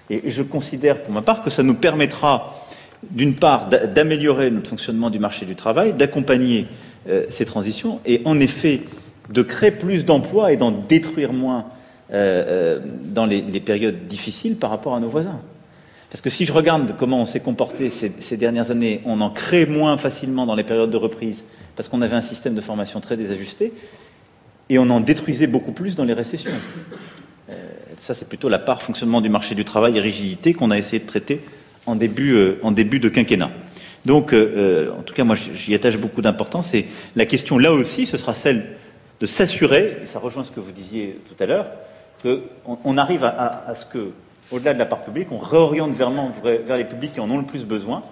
[0.09, 2.55] Et je considère pour ma part que ça nous permettra,
[3.11, 6.65] d'une part, d'améliorer notre fonctionnement du marché du travail, d'accompagner
[7.09, 8.81] euh, ces transitions et en effet
[9.29, 11.65] de créer plus d'emplois et d'en détruire moins
[12.13, 15.39] euh, dans les, périodes difficiles par rapport à nos voisins.
[16.09, 19.65] Parce que si je regarde comment on s'est comporté ces, dernières années, on en crée
[19.65, 21.43] moins facilement dans les périodes de reprise
[21.75, 23.73] parce qu'on avait un système de formation très désajusté
[24.69, 26.51] et on en détruisait beaucoup plus dans les récessions.
[27.49, 27.53] Euh,
[27.99, 31.01] ça, c'est plutôt la part fonctionnement du marché du travail et rigidité qu'on a essayé
[31.01, 31.41] de traiter
[31.85, 33.51] en début, euh, de quinquennat.
[34.05, 36.73] Donc, euh, en tout cas, moi, j'y attache beaucoup d'importance.
[36.73, 38.65] Et la question, là aussi, ce sera celle
[39.19, 41.67] de s'assurer, et ça rejoint ce que vous disiez tout à l'heure,
[42.23, 44.11] qu'on on arrive à, ce que
[44.51, 46.11] au-delà de la part publique, on réoriente vers,
[46.43, 48.03] vers les publics qui en ont le plus besoin,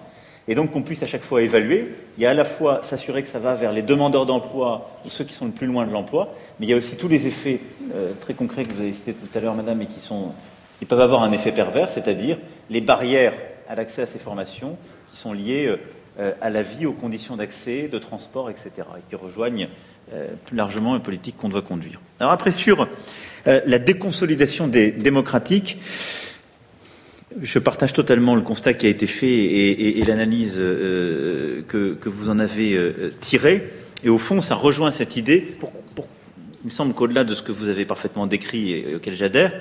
[0.48, 1.94] et donc qu'on puisse à chaque fois évaluer.
[2.18, 5.10] Il y a à la fois s'assurer que ça va vers les demandeurs d'emploi ou
[5.10, 7.26] ceux qui sont le plus loin de l'emploi, mais il y a aussi tous les
[7.26, 7.60] effets
[7.94, 11.22] euh, très concrets que vous avez cités tout à l'heure, madame, et qui, peuvent avoir
[11.22, 12.38] un effet pervers, c'est-à-dire
[12.70, 13.34] les barrières
[13.68, 14.76] à l'accès à ces formations
[15.12, 15.76] qui sont liées euh,
[16.18, 19.68] euh, à la vie, aux conditions d'accès, de transport, etc., et qui rejoignent
[20.44, 21.98] plus largement les politiques qu'on doit conduire.
[22.20, 22.86] Alors après, sur
[23.46, 25.78] la déconsolidation des démocratiques,
[27.40, 32.38] je partage totalement le constat qui a été fait et, l'analyse euh, que, vous en
[32.38, 33.72] avez euh, tirée.
[34.04, 35.56] Et au fond, ça rejoint cette idée,
[36.64, 39.52] il me semble qu'au-delà de ce que vous avez parfaitement décrit et auquel j'adhère,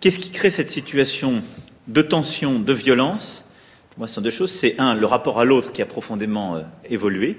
[0.00, 1.42] qu'est-ce qui crée cette situation
[1.86, 3.50] de tension, de violence?
[3.90, 4.50] Pour moi, ce sont deux choses.
[4.50, 7.38] C'est un, le rapport à l'autre qui a profondément euh, évolué.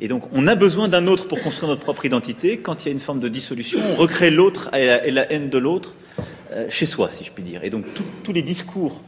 [0.00, 2.58] Et donc, on a besoin d'un autre pour construire notre propre identité.
[2.58, 5.58] Quand il y a une forme de dissolution, on recrée l'autre et la haine de
[5.58, 5.94] l'autre
[6.52, 7.62] euh, chez soi, si je puis dire.
[7.64, 7.84] Et donc
[8.22, 9.00] tous les discours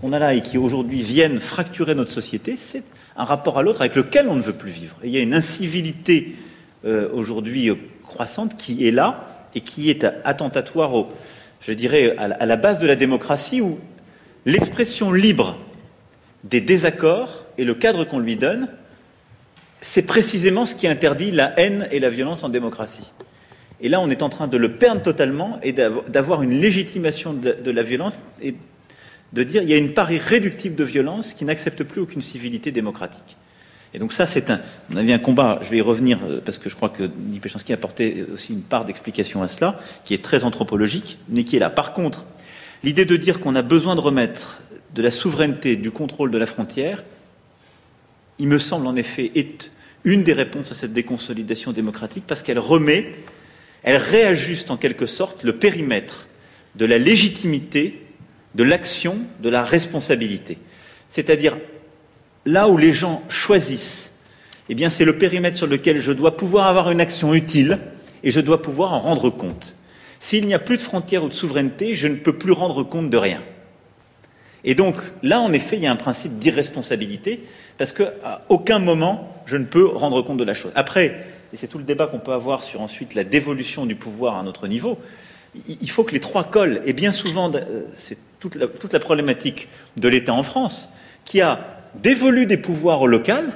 [0.00, 2.84] qu'on a là et qui aujourd'hui viennent fracturer notre société, c'est
[3.16, 4.96] un rapport à l'autre avec lequel on ne veut plus vivre.
[5.04, 6.34] Il y a une incivilité
[6.84, 10.92] euh, aujourd'hui euh, croissante qui est là et qui est attentatoire,
[11.60, 13.78] je dirais, à la base de la démocratie où
[14.46, 15.58] l'expression libre
[16.44, 18.68] des désaccords et le cadre qu'on lui donne,
[19.80, 23.12] c'est précisément ce qui interdit la haine et la violence en démocratie.
[23.80, 27.70] Et là, on est en train de le perdre totalement et d'avoir une légitimation de,
[27.70, 28.54] la violence et
[29.32, 32.72] de dire qu'il y a une part irréductible de violence qui n'accepte plus aucune civilité
[32.72, 33.36] démocratique.
[33.94, 34.60] Et donc ça, c'est un,
[34.92, 37.40] on avait un combat, je vais y revenir euh, parce que je crois que Nick
[37.40, 41.56] Péchanski a apporté aussi une part d'explication à cela, qui est très anthropologique, mais qui
[41.56, 41.70] est là.
[41.70, 42.26] Par contre,
[42.84, 44.60] l'idée de dire qu'on a besoin de remettre
[44.94, 47.02] de la souveraineté, du contrôle de la frontière,
[48.40, 49.70] il me semble en effet être
[50.04, 53.14] une des réponses à cette déconsolidation démocratique parce qu'elle remet
[53.82, 56.26] elle réajuste en quelque sorte le périmètre
[56.74, 58.02] de la légitimité,
[58.54, 60.58] de l'action, de la responsabilité.
[61.08, 61.56] C'est-à-dire,
[62.44, 64.12] là où les gens choisissent,
[64.68, 67.78] eh c'est le périmètre sur lequel je dois pouvoir avoir une action utile
[68.22, 69.76] et je dois pouvoir en rendre compte.
[70.20, 73.10] S'il n'y a plus de frontières ou de souveraineté, je ne peux plus rendre compte
[73.10, 73.42] de rien.
[74.64, 77.44] Et donc, là, en effet, il y a un principe d'irresponsabilité,
[77.78, 80.72] parce qu'à aucun moment, je ne peux rendre compte de la chose.
[80.74, 84.36] Après, et c'est tout le débat qu'on peut avoir sur ensuite la dévolution du pouvoir
[84.36, 84.98] à notre niveau,
[85.66, 86.80] il faut que les trois collent.
[86.86, 90.92] Et bien souvent, euh, c'est toute la, toute la problématique de l'État en France,
[91.24, 93.50] qui a dévolu des pouvoirs au local,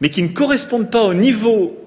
[0.00, 1.78] mais qui ne correspondent pas au niveau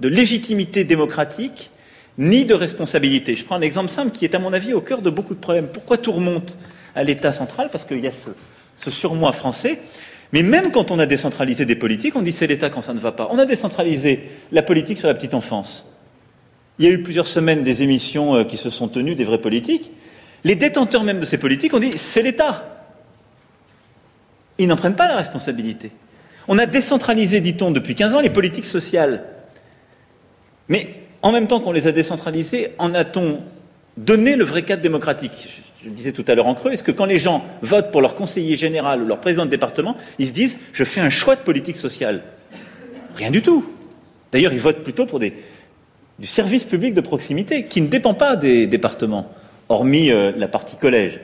[0.00, 1.70] de légitimité démocratique
[2.18, 3.36] ni de responsabilité.
[3.36, 5.40] Je prends un exemple simple qui est, à mon avis, au cœur de beaucoup de
[5.40, 5.68] problèmes.
[5.68, 6.58] Pourquoi tout remonte
[6.96, 9.78] à l'État central Parce qu'il y a ce, surmoi français.
[10.32, 12.98] Mais même quand on a décentralisé des politiques, on dit c'est l'État quand ça ne
[12.98, 13.28] va pas.
[13.30, 15.92] On a décentralisé la politique sur la petite enfance.
[16.78, 19.40] Il y a eu plusieurs semaines des émissions euh, qui se sont tenues, des vraies
[19.40, 19.92] politiques.
[20.42, 22.86] Les détenteurs même de ces politiques ont dit c'est l'État.
[24.58, 25.92] Ils n'en prennent pas la responsabilité.
[26.48, 29.24] On a décentralisé, dit-on, depuis 15 ans, les politiques sociales.
[30.68, 33.40] Mais en même temps qu'on les a décentralisées, en a-t-on
[33.96, 36.90] donné le vrai cadre démocratique je le disais tout à l'heure en creux, est-ce que
[36.90, 40.32] quand les gens votent pour leur conseiller général ou leur président de département, ils se
[40.32, 42.22] disent je fais un choix de politique sociale?
[43.14, 43.64] Rien du tout.
[44.32, 45.32] D'ailleurs, ils votent plutôt pour du
[46.24, 49.30] service public de proximité qui ne dépend pas des départements,
[49.68, 51.20] hormis euh, la partie collège.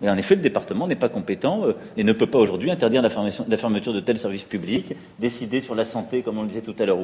[0.00, 3.02] Mais en effet, le département n'est pas compétent euh, et ne peut pas aujourd'hui interdire
[3.02, 6.74] la, fermeture de tels services publics, décider sur la santé, comme on le disait tout
[6.78, 6.98] à l'heure.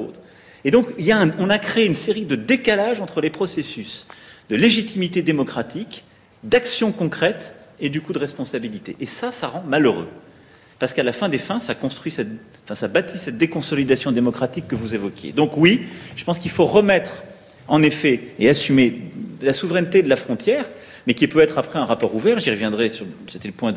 [0.65, 4.07] Et donc, il y a on a créé une série de décalages entre les processus
[4.51, 6.05] de légitimité démocratique,
[6.44, 8.97] d'action concrète et du coup de responsabilité.
[9.01, 10.09] Et ça, ça rend malheureux.
[10.78, 12.28] Parce qu'à la fin des fins, ça construit cette,
[12.64, 15.32] enfin, ça bâtit cette déconsolidation démocratique que vous évoquiez.
[15.32, 15.82] Donc oui,
[16.16, 17.23] je pense qu'il faut remettre,
[17.66, 19.01] en effet, et assumer
[19.40, 20.66] la souveraineté de la frontière,
[21.06, 22.39] mais qui peut être après un rapport ouvert.
[22.40, 22.90] J'y reviendrai.
[23.28, 23.73] C'était le point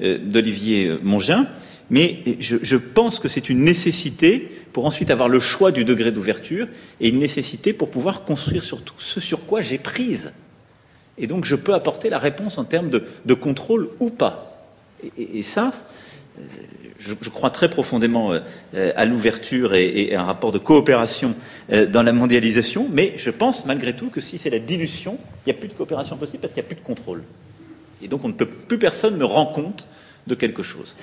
[0.00, 1.46] euh, d'Olivier euh, Mongin.
[1.90, 6.68] Mais je pense que c'est une nécessité pour ensuite avoir le choix du degré d'ouverture
[7.00, 10.32] et une nécessité pour pouvoir construire surtout ce sur quoi j'ai prise.
[11.18, 14.66] Et donc je peux apporter la réponse en termes de, contrôle ou pas.
[15.16, 15.70] Et, ça,
[16.38, 16.42] euh,
[16.98, 21.34] je, crois très profondément euh, à l'ouverture et, et, à un rapport de coopération
[21.72, 25.52] euh, dans la mondialisation, mais je pense malgré tout que si c'est la dilution, il
[25.52, 27.22] n'y a plus de coopération possible parce qu'il n'y a plus de contrôle.
[28.02, 29.88] Et donc on ne peut plus personne ne rend compte
[30.26, 30.94] de quelque chose.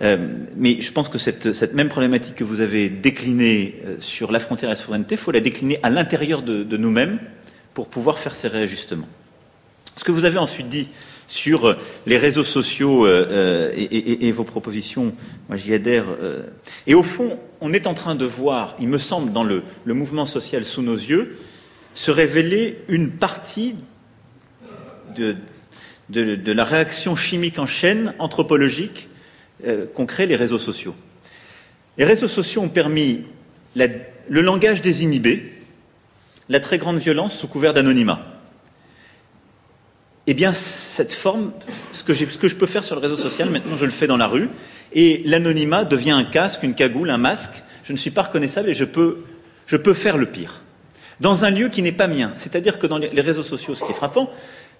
[0.00, 0.16] Euh,
[0.56, 4.70] mais je pense que cette, même problématique que vous avez déclinée euh, sur la frontière
[4.70, 7.18] et la souveraineté, il faut la décliner à l'intérieur de, nous-mêmes
[7.74, 9.08] pour pouvoir faire ces réajustements.
[9.96, 10.88] Ce que vous avez ensuite dit
[11.26, 11.74] sur euh,
[12.06, 15.14] les réseaux sociaux et, vos propositions,
[15.48, 16.04] moi j'y adhère.
[16.86, 20.26] Et au fond, on est en train de voir, il me semble, dans le, mouvement
[20.26, 21.36] social sous nos yeux,
[21.92, 23.74] se révéler une partie
[25.16, 29.08] de la réaction chimique en chaîne anthropologique
[29.66, 30.94] euh, qu'ont créé les réseaux sociaux.
[31.96, 33.24] Les réseaux sociaux ont permis
[33.74, 35.52] le langage désinhibé,
[36.48, 38.24] la très grande violence sous couvert d'anonymat.
[40.28, 41.52] Eh bien, cette forme,
[41.92, 44.28] ce que, je peux faire sur le réseau social, maintenant je le fais dans la
[44.28, 44.48] rue,
[44.92, 47.62] et l'anonymat devient un casque, une cagoule, un masque.
[47.82, 49.24] Je ne suis pas reconnaissable et je peux,
[49.94, 50.62] faire le pire.
[51.20, 52.32] Dans un lieu qui n'est pas mien.
[52.36, 54.30] C'est-à-dire que dans les réseaux sociaux, ce qui est frappant,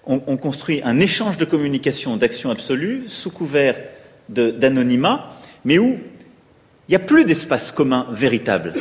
[0.05, 3.75] on construit un échange de communication, d'action absolue, sous couvert
[4.29, 5.29] d'anonymat,
[5.65, 5.97] mais où
[6.87, 8.73] il n'y a plus d'espace commun véritable.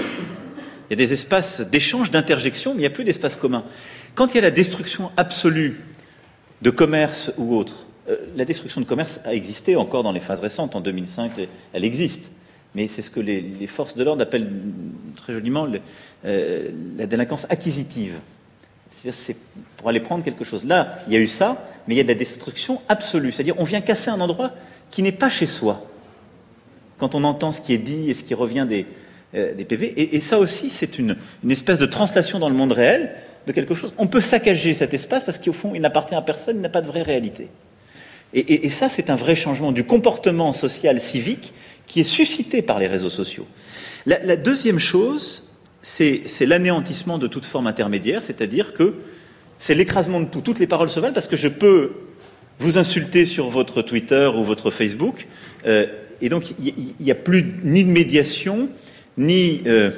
[0.89, 3.65] Il y a des espaces d'échange, d'interjection, mais il n'y a plus d'espace commun.
[4.15, 5.81] Quand il y a la destruction absolue
[6.63, 10.41] de commerce ou autre, euh, la destruction de commerce a existé encore dans les phases
[10.41, 10.75] récentes.
[10.75, 11.33] En 2005,
[11.73, 12.31] elle existe.
[12.75, 14.51] Mais c'est ce que les, forces de l'ordre appellent
[15.17, 15.67] très joliment
[16.25, 18.15] euh, la délinquance acquisitive.
[18.91, 19.37] C'est
[19.77, 20.65] pour aller prendre quelque chose.
[20.65, 23.33] Là, il y a eu ça, mais il y a de la destruction absolue.
[23.33, 24.53] C'est-à-dire, on vient casser un endroit
[24.91, 25.85] qui n'est pas chez soi,
[26.99, 28.87] quand on entend ce qui est dit et ce qui revient des,
[29.35, 30.17] euh, PV.
[30.17, 31.17] Et, ça aussi, c'est une,
[31.49, 33.15] espèce de translation dans le monde réel
[33.47, 33.95] de quelque chose.
[33.99, 36.83] On peut saccager cet espace parce qu'au fond, il n'appartient à personne, il n'a pas
[36.83, 37.49] de vraie réalité.
[38.35, 41.55] Et ça, c'est un vrai changement du comportement social civique
[41.87, 43.47] qui est suscité par les réseaux sociaux.
[44.05, 45.49] La, la deuxième chose,
[45.81, 48.97] c'est l'anéantissement de toute forme intermédiaire, c'est-à-dire que
[49.59, 50.41] c'est l'écrasement de tout.
[50.41, 51.93] Toutes les paroles se valent parce que je peux
[52.59, 55.27] vous insulter sur votre Twitter ou votre Facebook,
[55.67, 55.87] euh,
[56.21, 58.69] et donc il n'y a plus ni de médiation,
[59.17, 59.91] ni euh,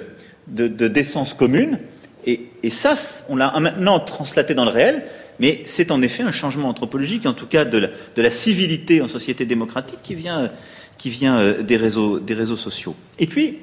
[0.49, 1.79] de, décence commune,
[2.27, 2.97] et, ça,
[3.31, 5.05] on l'a maintenant translaté dans le réel,
[5.39, 9.47] mais c'est en effet un changement anthropologique, en tout cas de la, civilité en société
[9.47, 10.51] démocratique, qui vient,
[10.99, 12.95] qui vient euh, des, réseaux, des réseaux sociaux.
[13.19, 13.59] Et puis,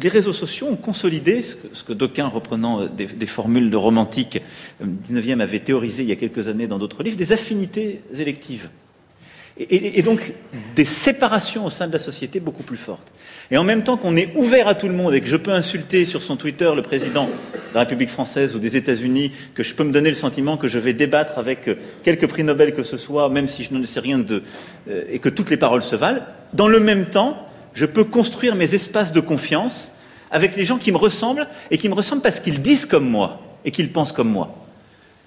[0.00, 4.40] les réseaux sociaux ont consolidé ce que, d'aucuns, reprenant des, des, formules de romantique
[4.80, 8.68] du 19e, avaient théorisé il y a quelques années dans d'autres livres, des affinités électives.
[9.56, 10.32] Et, et, donc
[10.74, 13.12] des séparations au sein de la société beaucoup plus fortes.
[13.52, 15.52] Et en même temps qu'on est ouvert à tout le monde et que je peux
[15.52, 19.74] insulter sur son Twitter le président de la République française ou des États-Unis, que je
[19.74, 21.70] peux me donner le sentiment que je vais débattre avec
[22.02, 24.42] quelque prix Nobel que ce soit, même si je ne sais rien de.
[24.88, 28.54] Euh, et que toutes les paroles se valent, dans le même temps, je peux construire
[28.54, 29.92] mes espaces de confiance
[30.30, 33.40] avec les gens qui me ressemblent et qui me ressemblent parce qu'ils disent comme moi
[33.64, 34.54] et qu'ils pensent comme moi.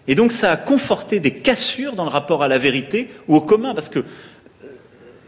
[0.08, 3.42] Et donc ça a conforté des cassures dans le rapport à la vérité ou au
[3.42, 4.06] commun, parce que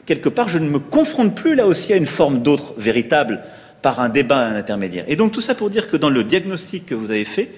[0.06, 3.44] quelque part je ne me confronte plus là aussi à une forme d'autre véritable
[3.82, 5.06] par un débat un intermédiaire.
[5.08, 7.52] Et donc tout ça pour dire que dans le diagnostic que vous avez fait,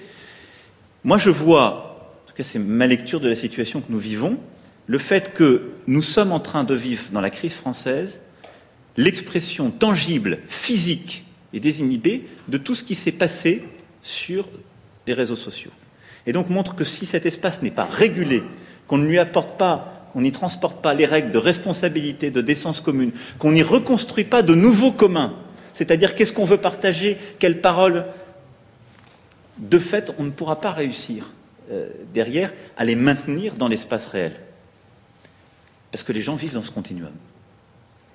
[1.04, 4.36] moi je vois, en tout cas c'est ma lecture de la situation que nous vivons,
[4.88, 8.20] le fait que nous sommes en train de vivre dans la crise française
[8.96, 13.64] l'expression tangible, physique et désinhibée de tout ce qui s'est passé
[14.02, 14.48] sur
[15.06, 15.70] les réseaux sociaux.
[16.26, 18.42] Et donc montre que si cet espace n'est pas régulé,
[18.86, 22.80] qu'on ne lui apporte pas, qu'on n'y transporte pas les règles de responsabilité, de décence
[22.80, 25.34] commune, qu'on n'y reconstruit pas de nouveaux communs,
[25.72, 28.06] c'est-à-dire qu'est-ce qu'on veut partager, quelles paroles,
[29.58, 31.30] de fait, on ne pourra pas réussir
[31.70, 34.32] euh, derrière à les maintenir dans l'espace réel.
[35.90, 37.12] Parce que les gens vivent dans ce continuum.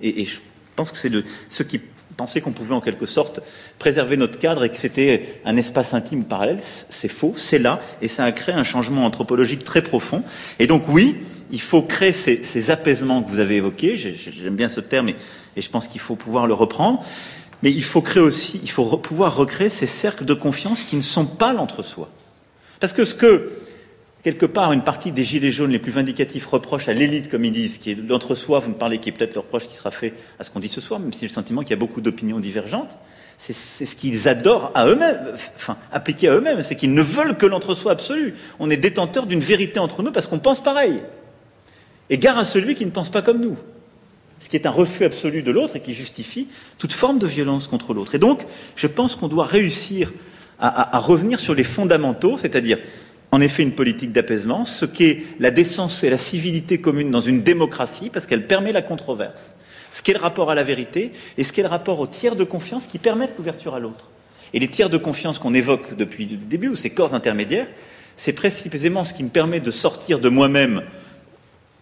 [0.00, 0.40] Et, et je
[0.78, 1.10] pense que c'est
[1.48, 1.80] ceux qui
[2.16, 3.40] pensaient qu'on pouvait en quelque sorte
[3.80, 8.06] préserver notre cadre et que c'était un espace intime parallèle, c'est faux, c'est là, et
[8.06, 10.22] ça a créé un changement anthropologique très profond.
[10.60, 11.16] Et donc oui,
[11.50, 15.16] il faut créer ces, ces apaisements que vous avez évoqués, j'aime bien ce terme et,
[15.56, 17.04] et je pense qu'il faut pouvoir le reprendre.
[17.64, 21.02] Mais il faut créer aussi, il faut pouvoir recréer ces cercles de confiance qui ne
[21.02, 22.08] sont pas l'entre-soi.
[22.78, 23.50] Parce que ce que,
[24.28, 27.52] quelque part, une partie des gilets jaunes les plus vindicatifs reprochent à l'élite, comme ils
[27.52, 30.12] disent, qui est l'entre-soi, vous me parlez, qui est peut-être le reproche qui sera fait
[30.38, 32.02] à ce qu'on dit ce soir, même si j'ai le sentiment qu'il y a beaucoup
[32.02, 32.98] d'opinions divergentes,
[33.38, 33.54] c'est
[33.86, 35.18] ce qu'ils adorent à eux-mêmes,
[35.56, 38.34] enfin, appliquer à eux-mêmes, c'est qu'ils ne veulent que l'entre-soi absolu.
[38.58, 41.00] On est détenteur d'une vérité entre nous parce qu'on pense pareil.
[42.10, 43.56] Et gare à celui qui ne pense pas comme nous.
[44.40, 47.66] Ce qui est un refus absolu de l'autre et qui justifie toute forme de violence
[47.66, 48.14] contre l'autre.
[48.14, 48.44] Et donc,
[48.76, 50.12] je pense qu'on doit réussir
[50.60, 52.78] à, revenir sur les fondamentaux, c'est-à-dire,
[53.30, 57.42] en effet, une politique d'apaisement, ce qu'est la décence et la civilité commune dans une
[57.42, 59.56] démocratie, parce qu'elle permet la controverse
[59.90, 62.44] ce qu'est le rapport à la vérité et ce qu'est le rapport aux tiers de
[62.44, 64.06] confiance qui permettent l'ouverture à l'autre.
[64.52, 67.66] Et les tiers de confiance qu'on évoque depuis le début, ou ces corps intermédiaires,
[68.16, 70.82] c'est précisément ce qui me permet de sortir de moi-même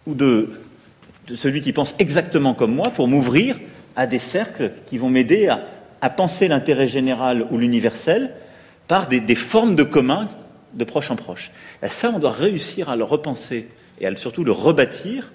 [0.07, 0.51] ou de,
[1.35, 3.59] celui qui pense exactement comme moi pour m'ouvrir
[3.95, 5.61] à des cercles qui vont m'aider à,
[6.11, 8.31] penser l'intérêt général ou l'universel
[8.87, 10.29] par des, formes de commun
[10.77, 11.51] de proche en proche.
[11.83, 13.69] Et ça, on doit réussir à le repenser
[14.01, 15.33] et à surtout le rebâtir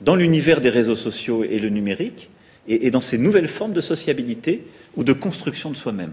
[0.00, 2.30] dans l'univers des réseaux sociaux et le numérique,
[2.68, 4.66] et, dans ces nouvelles formes de sociabilité
[4.96, 6.12] ou de construction de soi-même.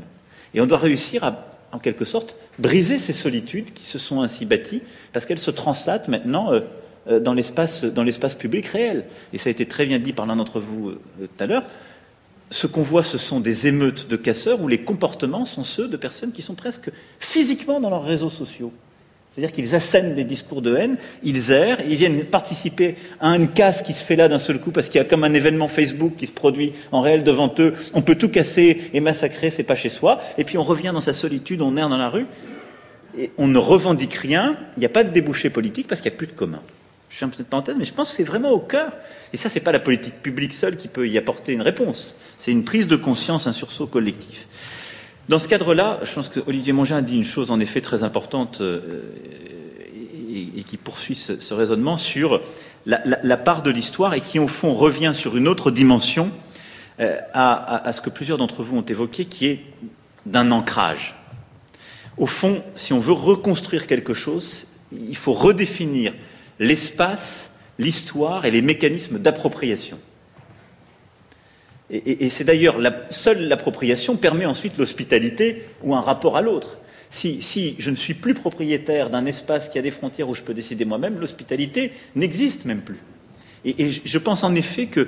[0.54, 4.46] Et on doit réussir à, en quelque sorte, briser ces solitudes qui se sont ainsi
[4.46, 4.82] bâties,
[5.14, 6.62] parce qu'elles se translatent maintenant euh,
[7.08, 9.06] euh, dans l'espace public réel.
[9.34, 11.64] Et ça a été très bien dit par l'un d'entre vous euh, tout à l'heure.
[12.52, 15.98] Ce qu'on voit, ce sont des émeutes de casseurs où les comportements sont ceux de
[15.98, 16.90] personnes qui sont presque
[17.20, 18.74] physiquement dans leurs réseaux sociaux.
[19.32, 23.84] C'est-à-dire qu'ils assènent des discours de haine, ils errent, ils viennent participer à une casse
[23.84, 26.14] qui se fait là d'un seul coup parce qu'il y a comme un événement Facebook
[26.18, 27.74] qui se produit en réel devant eux.
[27.94, 30.20] On peut tout casser et massacrer, c'est pas chez soi.
[30.40, 32.26] Et puis on revient dans sa solitude, on erre dans la rue
[33.18, 34.58] et on ne revendique rien.
[34.78, 36.62] Il n'y a pas de débouché politique parce qu'il n'y a plus de commun.
[37.10, 38.92] Je une petite parenthèse, mais je pense que c'est vraiment au cœur.
[39.34, 42.16] Et ça, c'est pas la politique publique seule qui peut y apporter une réponse.
[42.38, 44.48] C'est une prise de conscience, un sursaut collectif.
[45.28, 48.04] Dans ce cadre-là, je pense que Olivier Mongin a dit une chose en effet très
[48.04, 49.02] importante euh,
[50.32, 52.42] et, qui poursuit ce, raisonnement sur
[52.86, 56.32] la, part de l'histoire et qui, au fond, revient sur une autre dimension
[57.00, 59.60] euh, à, ce que plusieurs d'entre vous ont évoqué, qui est
[60.26, 61.16] d'un ancrage.
[62.18, 66.14] Au fond, si on veut reconstruire quelque chose, il faut redéfinir
[66.60, 69.98] l'espace, l'histoire et les mécanismes d'appropriation.
[71.92, 76.78] Et, c'est d'ailleurs la, seule l'appropriation permet ensuite l'hospitalité ou un rapport à l'autre.
[77.10, 80.54] Si, je ne suis plus propriétaire d'un espace qui a des frontières où je peux
[80.54, 83.00] décider moi-même, l'hospitalité n'existe même plus.
[83.66, 85.08] Et, je pense en effet que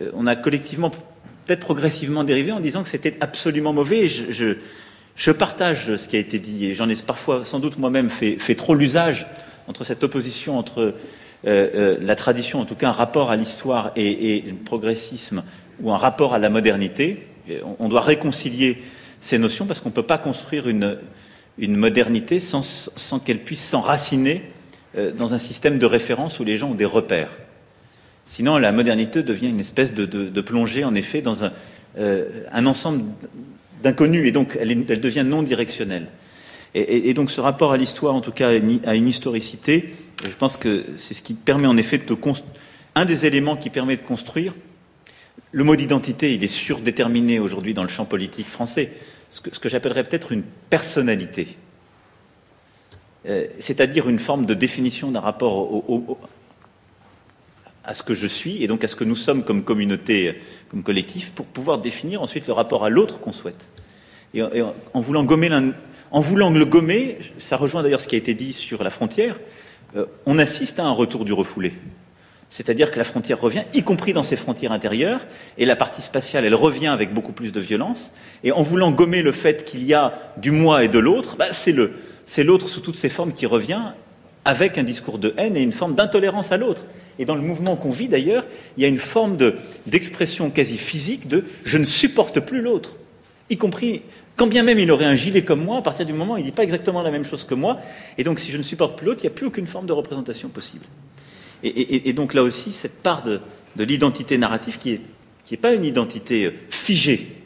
[0.00, 4.06] euh, on a collectivement, peut-être progressivement dérivé en disant que c'était absolument mauvais.
[4.06, 8.54] Je, partage ce qui a été dit et j'en ai parfois sans doute moi-même fait,
[8.54, 9.26] trop l'usage
[9.68, 10.94] entre cette opposition entre
[11.44, 15.42] euh, euh, la tradition, en tout cas un rapport à l'histoire et, le progressisme
[15.80, 17.26] ou un rapport à la modernité.
[17.80, 18.80] On doit réconcilier
[19.20, 20.98] ces notions parce qu'on ne peut pas construire une,
[21.58, 24.42] modernité sans, qu'elle puisse s'enraciner
[24.96, 27.30] euh, dans un système de référence où les gens ont des repères.
[28.28, 31.52] Sinon, la modernité devient une espèce de, plongée, en effet, dans un,
[32.66, 33.02] ensemble
[33.82, 36.06] d'inconnus, et donc elle, devient non directionnelle.
[36.74, 39.94] Et, donc ce rapport à l'histoire, en tout cas à une historicité,
[40.24, 42.16] je pense que c'est ce qui permet en effet de
[42.94, 44.54] un des éléments qui permet de construire
[45.52, 48.92] le mot d'identité, il est surdéterminé aujourd'hui dans le champ politique français.
[49.30, 51.56] Ce que, j'appellerais peut-être une personnalité.
[53.26, 55.84] Euh, c'est-à-dire une forme de définition d'un rapport
[57.84, 60.40] à ce que je suis et donc à ce que nous sommes comme communauté,
[60.70, 63.68] comme collectif, pour pouvoir définir ensuite le rapport à l'autre qu'on souhaite.
[64.34, 65.50] Et, en, voulant gommer
[66.12, 69.40] en voulant le gommer, ça rejoint d'ailleurs ce qui a été dit sur la frontière,
[69.96, 71.72] euh, on assiste à un retour du refoulé.
[72.50, 75.20] C'est-à-dire que la frontière revient, y compris dans ses frontières intérieures,
[75.56, 78.14] et la partie spatiale, elle revient avec beaucoup plus de violence.
[78.44, 81.46] Et en voulant gommer le fait qu'il y a du moi et de l'autre, bah,
[81.52, 83.80] c'est l'autre sous toutes ses formes qui revient,
[84.44, 86.84] avec un discours de haine et une forme d'intolérance à l'autre.
[87.18, 88.44] Et dans le mouvement qu'on vit d'ailleurs,
[88.76, 89.56] il y a une forme de,
[89.86, 92.96] d'expression quasi physique de je ne supporte plus l'autre,
[93.48, 94.02] y compris
[94.36, 96.40] quand bien même il aurait un gilet comme moi, à partir du moment où il
[96.40, 97.78] ne dit pas exactement la même chose que moi,
[98.18, 99.92] et donc si je ne supporte plus l'autre, il n'y a plus aucune forme de
[99.92, 100.84] représentation possible.
[101.64, 103.40] Et, donc là aussi, cette part de,
[103.76, 105.00] l'identité narrative qui
[105.50, 107.42] n'est pas une identité euh, figée,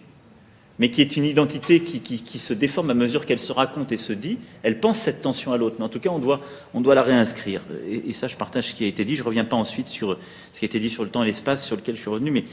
[0.79, 4.13] mais qui est une identité qui, se déforme à mesure qu'elle se raconte et se
[4.13, 5.77] dit, elle pense cette tension à l'autre.
[5.79, 7.63] Mais en tout cas, on doit, la réinscrire.
[7.89, 9.17] Et, ça, je partage ce qui a été dit.
[9.17, 10.19] Je ne reviens pas ensuite sur
[10.53, 12.31] ce qui a été dit sur le temps et l'espace sur lequel je suis revenu,
[12.31, 12.45] mais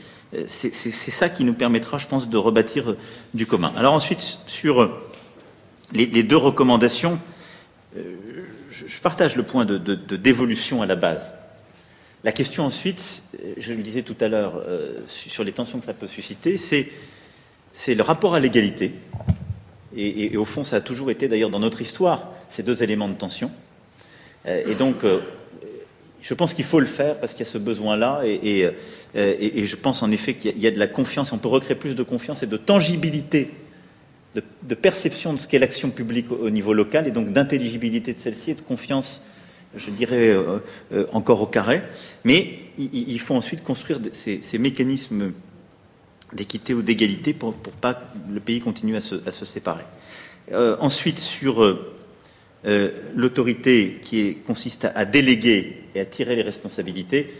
[0.48, 2.98] c'est ça qui nous permettra, je pense, de rebâtir euh,
[3.34, 3.72] du commun.
[3.76, 5.00] Alors ensuite, sur
[5.94, 7.20] les, deux recommandations,
[7.96, 11.22] je, partage le point de dévolution à la base.
[12.24, 13.22] La question ensuite,
[13.58, 17.96] je le disais tout à l'heure, euh, sur les tensions que ça peut susciter, c'est
[17.96, 18.94] le rapport à l'égalité.
[19.96, 23.14] Et, au fond, ça a toujours été d'ailleurs dans notre histoire ces deux éléments de
[23.14, 23.52] tension.
[24.46, 25.20] Euh, et donc, euh,
[26.24, 28.22] je pense qu'il faut le faire parce qu'il y a ce besoin-là.
[28.26, 28.66] Et,
[29.14, 31.34] je pense en effet qu'il y, a de la confiance.
[31.34, 33.52] On peut recréer plus de confiance et de tangibilité,
[34.34, 38.52] de, perception de ce qu'est l'action publique au, niveau local et donc d'intelligibilité de celle-ci
[38.52, 39.24] et de confiance
[39.76, 40.38] je dirais,
[41.12, 41.82] encore au carré.
[42.24, 45.34] Mais il, faut ensuite construire ces, mécanismes
[46.32, 49.84] d'équité ou d'égalité pour, pour pas que le pays continue à se, séparer.
[50.52, 51.62] Euh, ensuite, sur
[52.66, 57.34] euh, euh, l'autorité qui consiste à, déléguer et à tirer les responsabilités,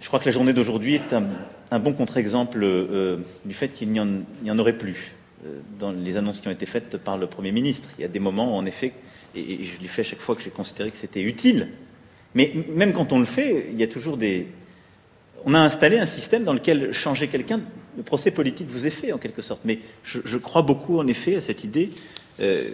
[0.00, 2.66] je crois que la journée d'aujourd'hui est un, bon contre-exemple
[3.44, 5.14] du fait qu'il n'y en, aurait plus
[5.78, 7.90] dans les annonces qui ont été faites par le Premier ministre.
[7.98, 8.92] Il y a des moments, en effet,
[9.34, 11.68] et, je l'ai fait à chaque fois que j'ai considéré que c'était utile,
[12.34, 14.46] mais même quand on le fait, il y a toujours des,
[15.44, 17.60] on a installé un système dans lequel changer quelqu'un,
[17.96, 19.62] le procès politique vous est fait en quelque sorte.
[19.64, 21.90] Mais je, crois beaucoup en effet à cette idée
[22.40, 22.70] euh,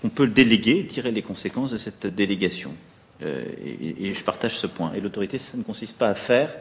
[0.00, 2.72] qu'on peut déléguer, tirer les conséquences de cette délégation.
[3.22, 4.92] Euh, et, je partage ce point.
[4.94, 6.54] Et l'autorité, ça ne consiste pas à faire,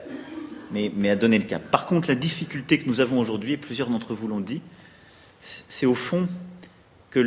[0.71, 1.61] mais, à donner le cap.
[1.71, 4.61] Par contre, la difficulté que nous avons aujourd'hui, et plusieurs d'entre vous l'ont dit,
[5.39, 6.27] c'est au fond
[7.11, 7.19] que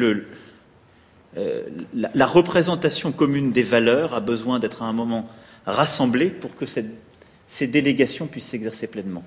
[1.36, 1.62] euh,
[1.94, 5.28] la, représentation commune des valeurs a besoin d'être à un moment
[5.64, 9.24] rassemblée pour que ces délégations puissent s'exercer pleinement.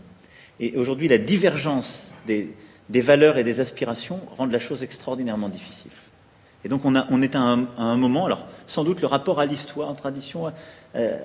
[0.60, 2.54] Et aujourd'hui, la divergence des,
[2.90, 5.92] valeurs et des aspirations rend la chose extraordinairement difficile.
[6.66, 9.92] Et donc on, est à un, moment, alors sans doute le rapport à l'histoire, à
[9.92, 10.52] la tradition,
[10.96, 11.18] euh,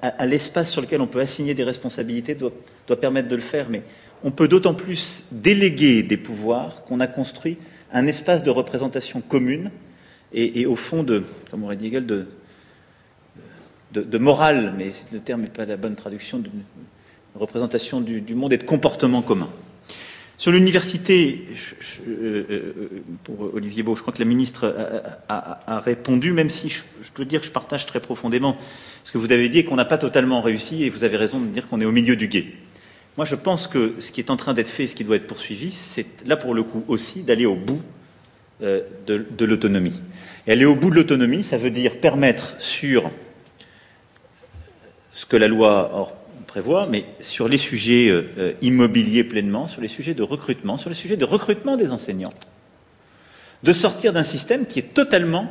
[0.00, 2.52] à, l'espace sur lequel on peut assigner des responsabilités doit,
[3.00, 3.82] permettre de le faire, mais
[4.22, 7.58] on peut d'autant plus déléguer des pouvoirs qu'on a construit
[7.92, 9.72] un espace de représentation commune
[10.32, 12.28] et, au fond de, comme aurait dit Hegel, de,
[14.18, 16.48] morale, mais le terme n'est pas la bonne traduction, de
[17.34, 19.48] représentation du, monde et de comportement commun.
[20.42, 21.40] Sur l'université,
[22.08, 22.74] euh, euh,
[23.22, 24.74] pour Olivier Beau, je crois que la ministre
[25.28, 26.82] a, répondu, même si je,
[27.14, 28.56] dois dire que je partage très profondément
[29.04, 31.38] ce que vous avez dit et qu'on n'a pas totalement réussi, et vous avez raison
[31.38, 32.46] de dire qu'on est au milieu du guet.
[33.16, 35.28] Moi, je pense que ce qui est en train d'être fait, ce qui doit être
[35.28, 37.80] poursuivi, c'est là pour le coup aussi d'aller au bout
[38.64, 40.00] euh, de l'autonomie.
[40.48, 43.08] Et aller au bout de l'autonomie, ça veut dire permettre sur
[45.12, 46.12] ce que la loi
[46.52, 50.90] prévoit, mais sur les sujets euh, euh, immobiliers pleinement, sur les sujets de recrutement, sur
[50.90, 52.34] les sujets de recrutement des enseignants,
[53.62, 55.50] de sortir d'un système qui est totalement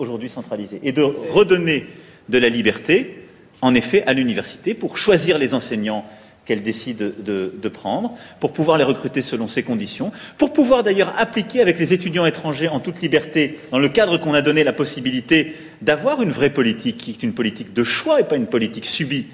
[0.00, 0.80] aujourd'hui centralisé.
[0.82, 1.86] Et de redonner
[2.28, 3.20] de la liberté,
[3.62, 6.04] en effet, à l'université pour choisir les enseignants
[6.44, 11.60] qu'elle décide de, prendre, pour pouvoir les recruter selon ses conditions, pour pouvoir d'ailleurs appliquer
[11.60, 15.54] avec les étudiants étrangers en toute liberté, dans le cadre qu'on a donné la possibilité
[15.82, 19.28] d'avoir une vraie politique, qui est une politique de choix et pas une politique subie,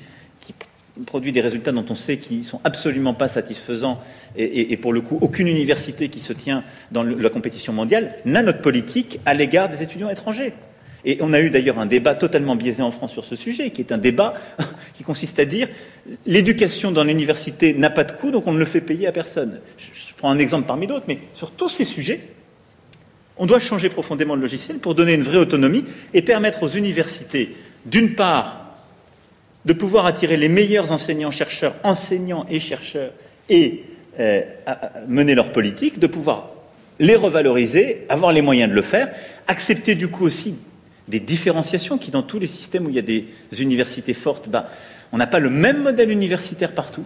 [1.07, 4.01] produit des résultats dont on sait qu'ils sont absolument pas satisfaisants,
[4.37, 6.63] et, pour le coup, aucune université qui se tient
[6.93, 10.53] dans la compétition mondiale n'a notre politique à l'égard des étudiants étrangers.
[11.05, 13.81] Et on a eu d'ailleurs un débat totalement biaisé en France sur ce sujet, qui
[13.81, 14.35] est un débat
[14.95, 15.69] qui consiste à dire
[16.27, 19.61] l'éducation dans l'université n'a pas de coût, donc on ne le fait payer à personne.
[19.79, 22.21] Je, prends un exemple parmi d'autres, mais sur tous ces sujets,
[23.39, 27.57] on doit changer profondément le logiciel pour donner une vraie autonomie et permettre aux universités,
[27.87, 28.70] d'une part,
[29.65, 33.13] de pouvoir attirer les meilleurs enseignants, chercheurs, enseignants et chercheurs,
[33.49, 33.85] et
[34.19, 34.43] euh,
[35.09, 36.51] mener leur politique, de pouvoir
[36.99, 39.11] les revaloriser, avoir les moyens de le faire,
[39.49, 40.55] accepter du coup aussi
[41.09, 43.27] des différenciations qui, dans tous les systèmes où il y a des
[43.59, 44.69] universités fortes, bah,
[45.13, 47.05] on n'a pas le même modèle universitaire partout.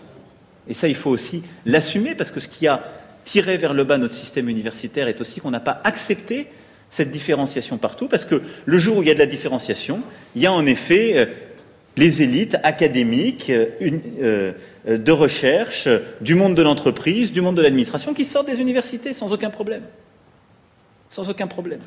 [0.69, 2.85] Et ça, il faut aussi l'assumer, parce que ce qui a
[3.25, 6.49] tiré vers le bas notre système universitaire est aussi qu'on n'a pas accepté
[6.91, 10.03] cette différenciation partout, parce que le jour où il y a de la différenciation,
[10.37, 11.27] il y a en effet euh,
[11.97, 14.53] les élites académiques, euh,
[14.87, 15.89] euh, de recherche,
[16.21, 19.83] du monde de l'entreprise, du monde de l'administration, qui sortent des universités sans aucun problème.
[21.11, 21.81] Sans aucun problème.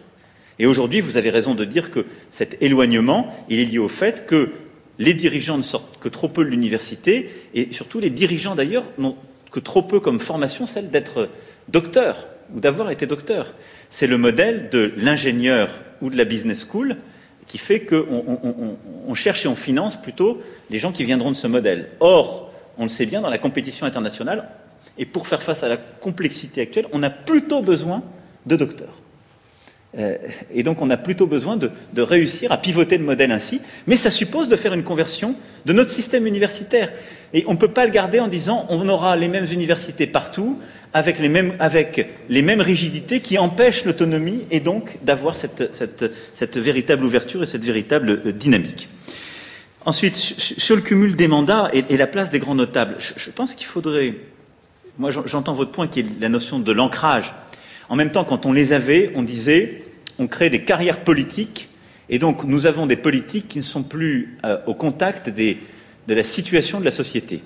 [0.59, 4.25] Et aujourd'hui, vous avez raison de dire que cet éloignement, il est lié au fait
[4.25, 4.51] que
[4.97, 9.15] les dirigeants ne sortent que trop peu de l'université, et surtout les dirigeants d'ailleurs n'ont
[9.51, 11.29] que trop peu comme formation celle d'être
[11.67, 13.53] docteur ou d'avoir été docteur.
[13.89, 15.69] C'est le modèle de l'ingénieur
[16.01, 16.97] ou de la business school
[17.47, 21.89] qui fait qu'on cherche et on finance plutôt des gens qui viendront de ce modèle.
[21.99, 24.49] Or, on le sait bien, dans la compétition internationale,
[24.97, 28.03] et pour faire face à la complexité actuelle, on a plutôt besoin
[28.45, 29.01] de docteurs.
[29.97, 30.17] Euh,
[30.51, 31.71] et donc on a plutôt besoin de,
[32.01, 35.91] réussir à pivoter le modèle ainsi, mais ça suppose de faire une conversion de notre
[35.91, 36.91] système universitaire.
[37.33, 40.59] Et on ne peut pas le garder en disant on aura les mêmes universités partout,
[40.93, 47.63] avec les mêmes, rigidités qui empêchent l'autonomie et donc d'avoir cette, véritable ouverture et cette
[47.63, 48.89] véritable euh, dynamique.
[49.85, 53.67] Ensuite, sur le cumul des mandats et, la place des grands notables, je, pense qu'il
[53.67, 54.15] faudrait
[54.97, 57.33] moi j'entends votre point qui est la notion de l'ancrage.
[57.87, 59.83] En même temps, quand on les avait, on disait
[60.19, 61.69] on crée des carrières politiques
[62.09, 66.23] et donc nous avons des politiques qui ne sont plus euh, au contact de la
[66.23, 67.41] situation de la société.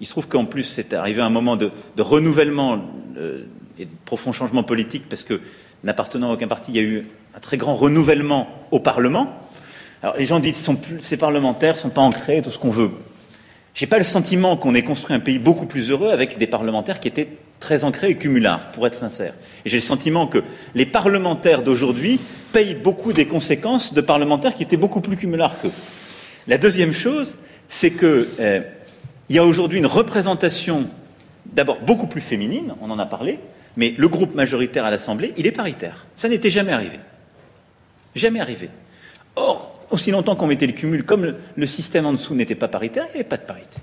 [0.00, 2.80] Il se trouve qu'en plus c'est arrivé un moment de, renouvellement
[3.16, 3.44] euh,
[3.78, 5.40] et de profond changement politique parce que
[5.84, 9.32] n'appartenant à aucun parti, il y a eu un très grand renouvellement au Parlement.
[10.02, 12.90] Alors les gens disent que ces parlementaires ne sont pas ancrés, tout ce qu'on veut.
[13.74, 16.46] Je n'ai pas le sentiment qu'on ait construit un pays beaucoup plus heureux avec des
[16.46, 17.28] parlementaires qui étaient
[17.60, 19.34] très ancrés et cumulards, pour être sincère.
[19.64, 20.42] Et j'ai le sentiment que
[20.74, 22.20] les parlementaires d'aujourd'hui
[22.52, 25.72] payent beaucoup des conséquences de parlementaires qui étaient beaucoup plus cumulards qu'eux.
[26.46, 27.36] La deuxième chose,
[27.68, 28.60] c'est qu'il euh,
[29.36, 30.88] y a aujourd'hui une représentation
[31.52, 33.38] d'abord beaucoup plus féminine, on en a parlé,
[33.76, 36.06] mais le groupe majoritaire à l'Assemblée, il est paritaire.
[36.16, 36.98] Ça n'était jamais arrivé.
[38.14, 38.68] Jamais arrivé.
[39.36, 43.04] Or, aussi longtemps qu'on mettait le cumul, comme le, système en dessous n'était pas paritaire,
[43.08, 43.78] il n'y avait pas de parité.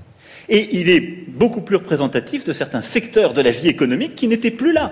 [0.49, 4.51] Et il est beaucoup plus représentatif de certains secteurs de la vie économique qui n'étaient
[4.51, 4.91] plus là.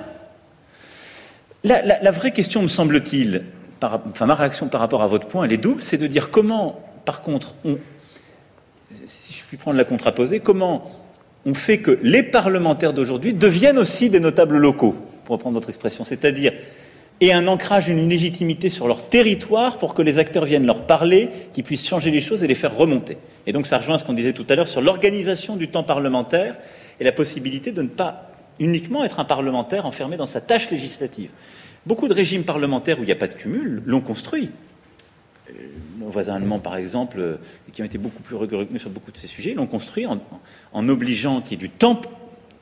[1.64, 3.44] La, vraie question, me semble-t-il,
[3.82, 6.82] enfin ma réaction par rapport à votre point, elle est double, c'est de dire comment,
[7.06, 7.78] par contre, on,
[9.08, 10.92] si je puis prendre la contraposée, comment
[11.46, 14.96] on fait que les parlementaires d'aujourd'hui deviennent aussi des notables locaux,
[15.26, 16.54] pour reprendre votre expression, c'est-à-dire
[17.22, 21.30] et un ancrage, une légitimité sur leur territoire pour que les acteurs viennent leur parler,
[21.54, 23.18] qu'ils puissent changer les choses et les faire remonter.
[23.48, 26.58] Et donc ça rejoint ce qu'on disait tout à l'heure sur l'organisation du temps parlementaire
[27.00, 28.30] et la possibilité de ne pas
[28.60, 31.30] uniquement être un parlementaire enfermé dans sa tâche législative.
[31.86, 34.50] Beaucoup de régimes parlementaires où il n'y a pas de cumul l'ont construit.
[35.56, 35.68] Euh,
[36.00, 37.36] nos voisins allemands, par exemple, euh,
[37.72, 41.42] qui ont été beaucoup plus rigoureux sur beaucoup de ces sujets, l'ont construit en, obligeant
[41.42, 42.02] qu'il y ait du temps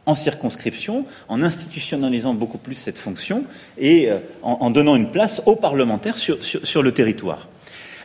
[0.06, 3.46] en circonscription, en institutionnalisant beaucoup plus cette fonction
[3.78, 7.48] et euh, en, donnant une place aux parlementaires sur, le territoire.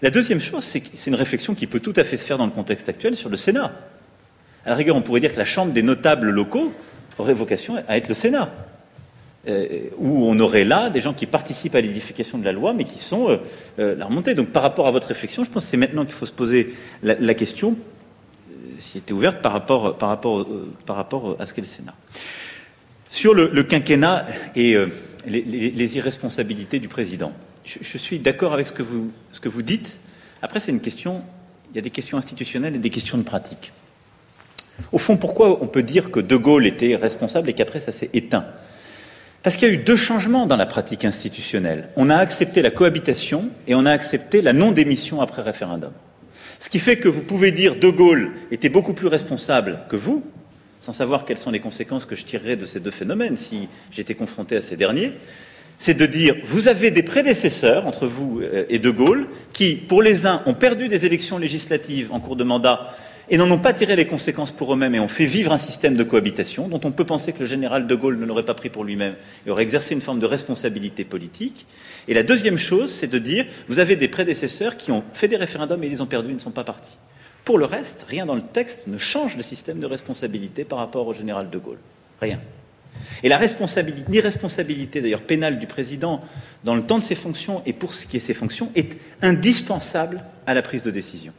[0.03, 2.53] La deuxième chose, c'est une réflexion qui peut tout à fait se faire dans le
[2.53, 3.73] contexte actuel sur le Sénat.
[4.65, 6.73] À la rigueur, on pourrait dire que la Chambre des notables locaux
[7.19, 8.51] aurait vocation à être le Sénat,
[9.99, 12.99] où on aurait là des gens qui participent à l'édification de la loi, mais qui
[12.99, 13.39] sont
[13.79, 14.35] euh, la remontée.
[14.35, 16.75] Donc par rapport à votre réflexion, je pense que c'est maintenant qu'il faut se poser
[17.03, 17.77] la question
[18.79, 21.95] s'y était ouverte par rapport, euh, à ce qu'est le Sénat.
[23.11, 24.89] Sur le, quinquennat et euh,
[25.27, 27.33] les, irresponsabilités du président,
[27.65, 30.01] je, suis d'accord avec ce que, vous, ce que vous dites.
[30.43, 31.23] Après, c'est une question,
[31.73, 33.73] il y a des questions institutionnelles et des questions de pratique.
[34.93, 38.11] Au fond, pourquoi on peut dire que De Gaulle était responsable et qu'après ça s'est
[38.13, 38.45] éteint?
[39.47, 41.89] Parce qu'il y a eu deux changements dans la pratique institutionnelle.
[41.95, 45.93] On a accepté la cohabitation et on a accepté la non-démission après référendum.
[46.59, 50.25] Ce qui fait que vous pouvez dire De Gaulle était beaucoup plus responsable que vous,
[50.81, 54.17] sans savoir quelles sont les conséquences que je tirerais de ces deux phénomènes si j'étais
[54.17, 55.13] confronté à ces derniers,
[55.79, 60.03] c'est de dire vous avez des prédécesseurs entre vous euh, et De Gaulle qui, pour
[60.03, 62.97] les uns, ont perdu des élections législatives en cours de mandat
[63.29, 65.97] et n'en ont pas tiré les conséquences pour eux-mêmes et ont fait vivre un système
[65.97, 68.71] de cohabitation dont on peut penser que le général de Gaulle ne l'aurait pas pris
[68.71, 69.15] pour lui-même
[69.47, 71.67] et aurait exercé une forme de responsabilité politique.
[72.07, 75.37] Et la deuxième chose, c'est de dire, vous avez des prédécesseurs qui ont fait des
[75.37, 76.99] référendums et ils les ont perdus, ils ne sont pas partis.
[77.45, 81.07] Pour le reste, rien dans le texte ne change le système de responsabilité par rapport
[81.07, 81.79] au général de Gaulle.
[82.21, 82.41] Rien.
[83.23, 86.23] Et la responsabilité, l'irresponsabilité d'ailleurs pénale du président
[86.65, 90.23] dans le temps de ses fonctions et pour ce qui est ses fonctions est indispensable
[90.47, 91.33] à la prise de décision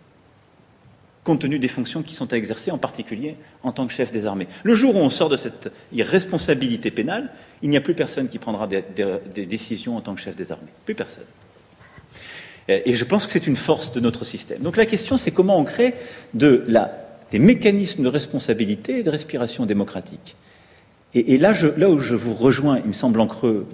[1.28, 4.26] compte tenu des fonctions qui sont à exercer, en particulier en tant que chef des
[4.26, 4.48] armées.
[4.64, 8.40] Le jour où on sort de cette irresponsabilité pénale, il n'y a plus personne qui
[8.40, 10.72] prendra des, décisions en tant que chef des armées.
[10.86, 11.26] Plus personne.
[12.70, 14.62] Et je pense que c'est une force de notre système.
[14.62, 15.96] Donc la question, c'est comment on crée
[16.34, 16.92] de la,
[17.32, 20.38] des mécanismes de responsabilité et de respiration démocratique.
[21.14, 23.66] Et, là, je, là, où je vous rejoins, il me semble en creux,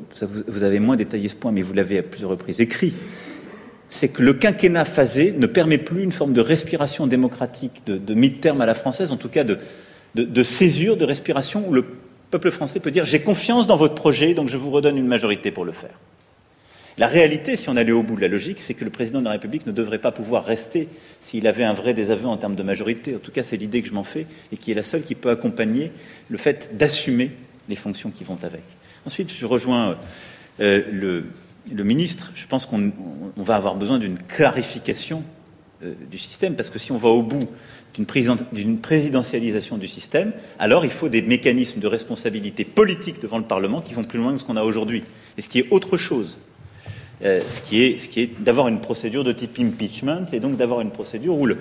[0.47, 2.93] vous avez moins détaillé ce point, mais vous l'avez à plusieurs reprises écrit,
[3.93, 8.13] c'est que le quinquennat phasé ne permet plus une forme de respiration démocratique, de, de
[8.15, 9.59] mid-terme à la française, en tout cas de,
[10.15, 11.85] de, césure, de respiration, où le
[12.31, 15.51] peuple français peut dire j'ai confiance dans votre projet, donc je vous redonne une majorité
[15.51, 15.93] pour le faire.
[16.97, 19.25] La réalité, si on allait au bout de la logique, c'est que le président de
[19.25, 20.89] la République ne devrait pas pouvoir rester
[21.21, 23.15] s'il avait un vrai désaveu en termes de majorité.
[23.15, 25.13] En tout cas, c'est l'idée que je m'en fais et qui est la seule qui
[25.13, 25.91] peut accompagner
[26.29, 27.29] le fait d'assumer
[27.69, 28.63] les fonctions qui vont avec.
[29.05, 29.97] Ensuite, je rejoins
[30.61, 31.25] euh, le,
[31.71, 32.91] le ministre, je pense qu'on
[33.37, 35.23] va avoir besoin d'une clarification
[35.83, 37.47] euh, du système, parce que si on va au bout
[37.93, 43.81] d'une présidentialisation du système, alors il faut des mécanismes de responsabilité politique devant le Parlement
[43.81, 45.03] qui vont plus loin que ce qu'on a aujourd'hui,
[45.37, 46.37] et ce qui est autre chose.
[47.23, 51.37] Euh, ce qui est, d'avoir une procédure de type impeachment, et donc d'avoir une procédure
[51.37, 51.55] où, euh,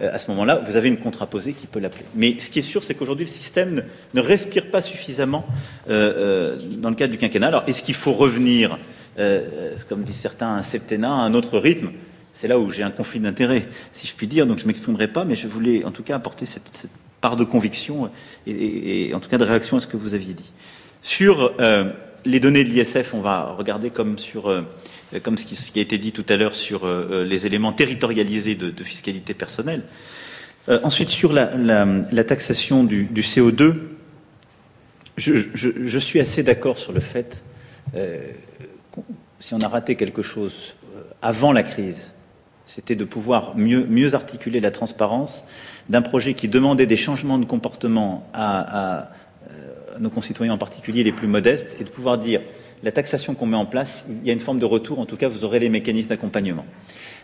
[0.00, 2.04] à ce moment-là, vous avez une contraposée qui peut l'appeler.
[2.14, 3.82] Mais ce qui est sûr, c'est qu'aujourd'hui, le système
[4.14, 5.44] ne, respire pas suffisamment
[5.88, 7.48] dans le cadre du quinquennat.
[7.48, 8.78] Alors, est-ce qu'il faut revenir
[9.18, 11.90] euh, comme disent certains, un septennat, un autre rythme.
[12.34, 15.08] C'est là où j'ai un conflit d'intérêts, si je puis dire, donc je ne m'exprimerai
[15.08, 16.88] pas, mais je voulais en tout cas apporter cette,
[17.20, 18.10] part de conviction
[18.46, 20.52] et, en tout cas de réaction à ce que vous aviez dit.
[21.02, 21.90] Sur euh,
[22.24, 24.62] les données de l'ISF, on va regarder comme sur euh,
[25.22, 28.84] comme ce qui, a été dit tout à l'heure sur euh, les éléments territorialisés de,
[28.84, 29.82] fiscalité personnelle.
[30.82, 33.74] ensuite, sur la, taxation du, CO2,
[35.16, 37.42] je, suis assez d'accord sur le fait,
[39.38, 40.74] si on a raté quelque chose
[41.22, 42.12] avant la crise,
[42.68, 45.44] c'était de pouvoir mieux, articuler la transparence
[45.88, 49.10] d'un projet qui demandait des changements de comportement à,
[49.50, 52.42] euh, nos concitoyens, en particulier les plus modestes, et de pouvoir dire
[52.82, 55.16] la taxation qu'on met en place, il y a une forme de retour, en tout
[55.16, 56.66] cas vous aurez les mécanismes d'accompagnement.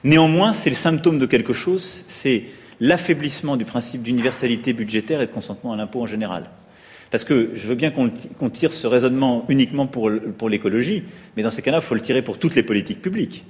[0.02, 2.44] Néanmoins, c'est le symptôme de quelque chose, c'est
[2.80, 6.44] l'affaiblissement du principe d'universalité budgétaire et de consentement à l'impôt en général.
[7.14, 10.10] Parce que je veux bien qu'on tire ce raisonnement uniquement pour,
[10.48, 11.04] l'écologie,
[11.36, 13.44] mais dans ces cas-là, il faut le tirer pour toutes les politiques publiques.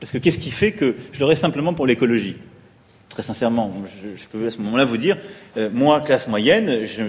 [0.00, 2.34] Parce que qu'est-ce qui fait que je l'aurais simplement pour l'écologie?
[3.08, 3.72] Très sincèrement,
[4.02, 5.16] je, peux à ce moment-là vous dire,
[5.56, 7.04] euh, moi, classe moyenne, je,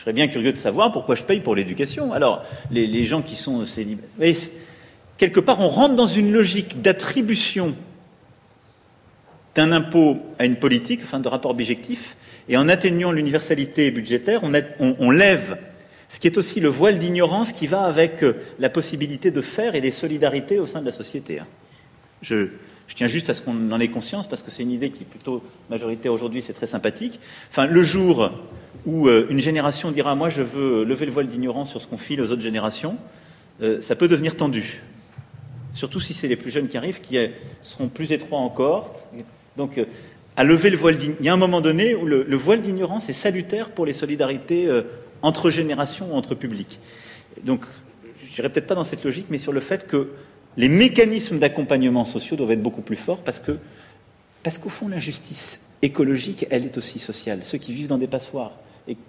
[0.00, 2.12] serais bien curieux de savoir pourquoi je paye pour l'éducation.
[2.12, 4.34] Alors, les, gens qui sont célibataires,
[5.16, 7.72] quelque part, on rentre dans une logique d'attribution
[9.54, 12.16] d'un impôt à une politique, enfin de rapport objectif,
[12.48, 14.42] et en atteignant l'universalité budgétaire,
[14.78, 15.58] on, lève
[16.08, 19.74] ce qui est aussi le voile d'ignorance qui va avec euh, la possibilité de faire
[19.74, 21.40] et les solidarités au sein de la société.
[21.40, 21.46] Hein.
[22.22, 22.48] Je,
[22.94, 25.06] tiens juste à ce qu'on en ait conscience parce que c'est une idée qui est
[25.06, 27.18] plutôt majoritaire aujourd'hui, c'est très sympathique.
[27.50, 28.30] Enfin, le jour
[28.84, 31.98] où euh, une génération dira moi je veux lever le voile d'ignorance sur ce qu'on
[31.98, 32.96] file aux autres générations,
[33.60, 34.82] euh, ça peut devenir tendu.
[35.74, 37.18] Surtout si c'est les plus jeunes qui arrivent, qui
[37.60, 38.94] seront plus étroits encore.
[39.56, 39.84] Donc, euh,
[40.36, 41.20] à lever le voile d'ignorance.
[41.20, 43.92] Il y a un moment donné où le, le voile d'ignorance est salutaire pour les
[43.92, 44.68] solidarités
[45.22, 46.78] entre générations ou entre publics.
[47.42, 47.62] Donc,
[48.22, 50.10] je dirais peut-être pas dans cette logique, mais sur le fait que
[50.56, 53.58] les mécanismes d'accompagnement sociaux doivent être beaucoup plus forts parce que,
[54.42, 57.40] parce qu'au fond, l'injustice écologique, elle est aussi sociale.
[57.42, 58.52] Ceux qui vivent dans des passoires,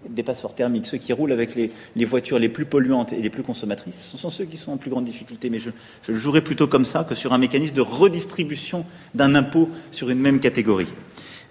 [0.10, 1.72] des passoires thermiques, ceux qui roulent avec les,
[2.06, 4.90] voitures les plus polluantes et les plus consommatrices, ce sont ceux qui sont en plus
[4.90, 5.50] grande difficulté.
[5.50, 5.70] Mais je,
[6.08, 10.20] le jouerais plutôt comme ça que sur un mécanisme de redistribution d'un impôt sur une
[10.20, 10.88] même catégorie.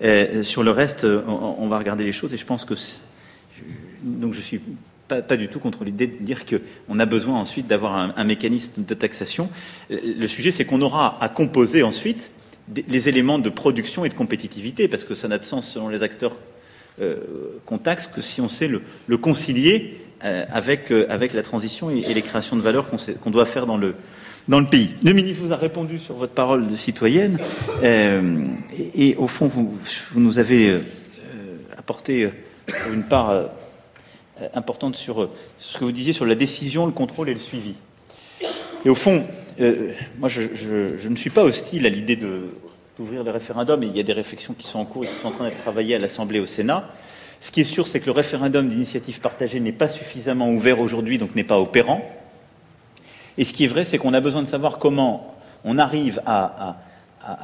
[0.03, 2.75] Euh, sur le reste, on, on, va regarder les choses et je pense que
[4.03, 4.61] donc je suis
[5.09, 8.95] pas, du tout contre l'idée de dire qu'on a besoin ensuite d'avoir un, mécanisme de
[8.95, 9.49] taxation.
[9.91, 12.31] Euh, le sujet, c'est qu'on aura à composer ensuite
[12.89, 16.03] les éléments de production et de compétitivité, parce que ça n'a de sens selon les
[16.03, 16.37] acteurs
[17.01, 17.17] euh,
[17.65, 22.57] qu'on taxe que si on sait le, concilier euh, avec la transition et, les créations
[22.57, 23.95] de valeur qu'on doit faire dans le,
[24.49, 24.91] dans le pays.
[25.03, 27.39] Le ministre vous a répondu sur votre parole de citoyenne,
[27.83, 29.77] et, au fond, vous,
[30.13, 30.79] vous nous avez
[31.77, 32.31] apporté,
[32.67, 33.31] pour une part,
[34.43, 37.39] euh, importante sur euh, ce que vous disiez sur la décision, le contrôle et le
[37.39, 37.73] suivi.
[38.85, 39.25] Et au fond,
[39.61, 44.01] euh, moi, je, ne suis pas hostile à l'idée d'ouvrir le référendum, et il y
[44.01, 45.99] a des réflexions qui sont en cours et qui sont en train d'être travaillées à
[45.99, 46.91] l'Assemblée et au Sénat.
[47.41, 51.17] Ce qui est sûr, c'est que le référendum d'initiative partagée n'est pas suffisamment ouvert aujourd'hui,
[51.17, 52.03] donc n'est pas opérant.
[53.39, 56.77] Et ce qui est vrai, c'est qu'on a besoin de savoir comment on arrive à,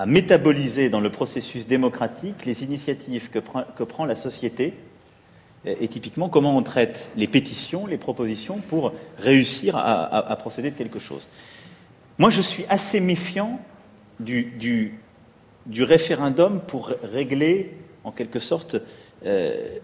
[0.07, 4.75] métaboliser dans le processus démocratique les initiatives que prend la société
[5.65, 10.99] et typiquement comment on traite les pétitions, les propositions pour réussir à, procéder de quelque
[10.99, 11.27] chose.
[12.19, 13.61] Moi, je suis assez méfiant
[14.19, 14.99] du,
[15.79, 18.77] référendum pour régler, en quelque sorte,
[19.25, 19.79] euh,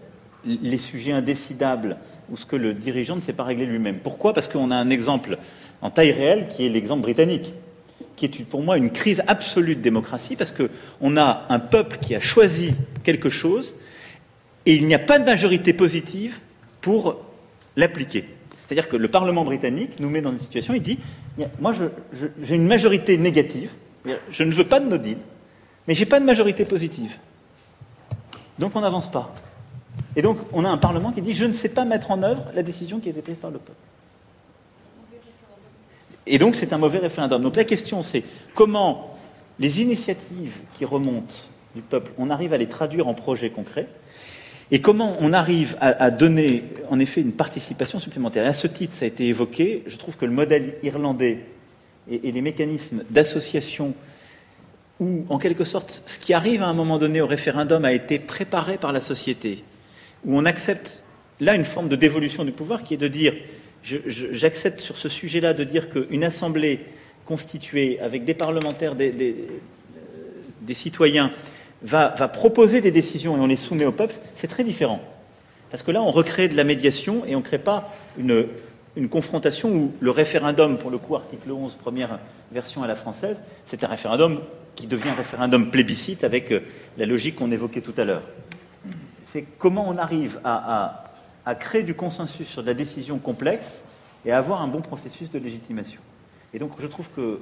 [0.45, 1.97] les sujets indécidables
[2.29, 3.99] ou ce que le dirigeant ne sait pas régler lui-même.
[3.99, 4.33] Pourquoi?
[4.33, 5.37] Parce qu'on a un exemple
[5.81, 7.53] en taille réelle qui est l'exemple britannique,
[8.15, 12.15] qui est pour moi une crise absolue de démocratie, parce qu'on a un peuple qui
[12.15, 13.77] a choisi quelque chose
[14.65, 16.39] et il n'y a pas de majorité positive
[16.81, 17.17] pour
[17.75, 18.25] l'appliquer.
[18.67, 20.99] C'est-à-dire que le Parlement britannique nous met dans une situation, il dit,
[21.59, 23.71] moi j'ai une majorité négative,
[24.29, 25.17] je ne veux pas de no deal,
[25.87, 27.17] mais j'ai pas de majorité positive.
[28.59, 29.33] Donc on n'avance pas.
[30.15, 32.45] Et donc on a un Parlement qui dit, je ne sais pas mettre en œuvre
[32.53, 33.79] la décision qui a été prise par le peuple.
[36.29, 37.41] Et donc c'est un mauvais référendum.
[37.41, 38.23] Donc la question c'est
[38.55, 39.17] comment
[39.59, 41.35] les initiatives qui remontent
[41.75, 43.87] du peuple, on arrive à les traduire en projets concrets,
[44.71, 48.43] et comment on arrive à, donner, en effet, une participation supplémentaire.
[48.45, 51.39] Et à ce titre, ça a été évoqué, je trouve que le modèle irlandais
[52.09, 53.95] et, les mécanismes d'association,
[54.99, 58.19] où, en quelque sorte, ce qui arrive à un moment donné au référendum a été
[58.19, 59.63] préparé par la société,
[60.23, 61.03] où on accepte
[61.39, 63.33] là une forme de dévolution du pouvoir qui est de dire,
[63.83, 66.79] j'accepte sur ce sujet-là de dire qu'une assemblée
[67.25, 69.11] constituée avec des parlementaires, des,
[70.61, 71.31] des citoyens,
[71.81, 75.01] va, proposer des décisions et on les soumet au peuple, c'est très différent.
[75.71, 78.47] Parce que là, on recrée de la médiation et on ne crée pas une,
[79.09, 82.19] confrontation où le référendum, pour le coup, article 11, première
[82.51, 84.41] version à la française, c'est un référendum
[84.75, 86.61] qui devient un référendum plébiscite avec euh,
[86.97, 88.23] la logique qu'on évoquait tout à l'heure.
[89.25, 91.08] c'est comment on arrive à,
[91.55, 93.83] créer du consensus sur de la décision complexe
[94.25, 96.01] et à avoir un bon processus de légitimation.
[96.53, 97.39] Et donc je trouve que,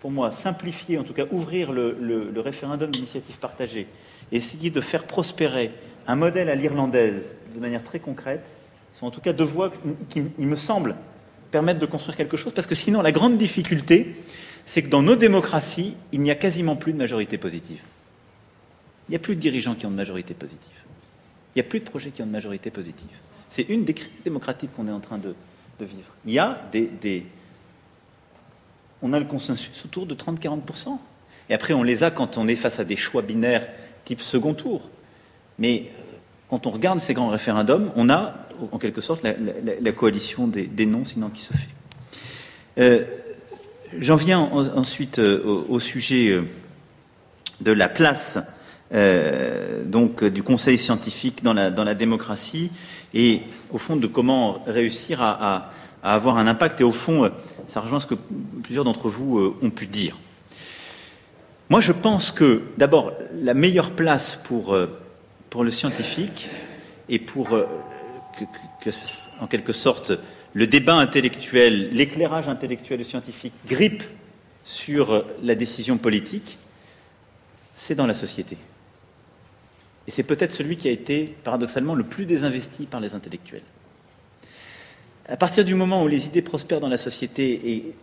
[0.00, 3.86] pour moi, simplifier, en tout cas ouvrir le, référendum d'initiative partagée,
[4.32, 5.72] essayer de faire prospérer
[6.06, 8.56] un modèle à l'irlandaise de manière très concrète,
[8.92, 9.72] sont en tout cas deux voies
[10.08, 10.94] qui, il me semble,
[11.50, 14.16] permettre de construire quelque chose, parce que sinon la grande difficulté,
[14.66, 17.80] c'est que dans nos démocraties, il n'y a quasiment plus de majorité positive.
[19.08, 20.70] Il n'y a plus de dirigeants qui ont de majorité positive.
[21.54, 23.10] Il n'y a plus de projets qui ont de majorité positive.
[23.54, 25.32] C'est une des crises démocratiques qu'on est en train de,
[25.78, 26.10] vivre.
[26.26, 27.24] Il y a des,
[29.00, 30.98] On a le consensus autour de 30-40%.
[31.48, 33.64] Et après, on les a quand on est face à des choix binaires
[34.04, 34.82] type second tour.
[35.60, 36.16] Mais euh,
[36.50, 38.34] quand on regarde ces grands référendums, on a
[38.72, 41.68] en quelque sorte la, coalition des, non sinon qui se fait.
[42.78, 43.04] Euh,
[44.00, 46.42] j'en viens ensuite euh, au, sujet
[47.60, 48.40] de la place
[49.86, 52.70] donc du conseil scientifique dans la démocratie
[53.14, 55.70] et au fond de comment réussir à,
[56.02, 56.82] avoir un impact.
[56.82, 57.30] Et au fond,
[57.66, 58.16] ça rejoint ce que
[58.62, 60.18] plusieurs d'entre vous euh, ont pu dire.
[61.70, 64.86] Moi, je pense que d'abord, la meilleure place pour, euh,
[65.58, 66.48] le scientifique
[67.08, 68.90] et pour que,
[69.40, 70.12] en quelque sorte,
[70.52, 74.02] le débat intellectuel, l'éclairage intellectuel et scientifique grippe
[74.64, 76.58] sur la décision politique,
[77.76, 78.56] c'est dans la société.
[80.06, 83.62] Et c'est peut-être celui qui a été, paradoxalement, le plus désinvesti par les intellectuels.
[85.26, 87.94] À partir du moment où les idées prospèrent dans la société et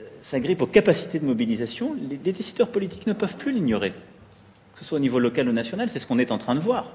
[0.00, 3.90] euh, s'agrippent aux capacités de mobilisation, les, décideurs politiques ne peuvent plus l'ignorer.
[4.72, 6.60] Que ce soit au niveau local ou national, c'est ce qu'on est en train de
[6.60, 6.92] voir.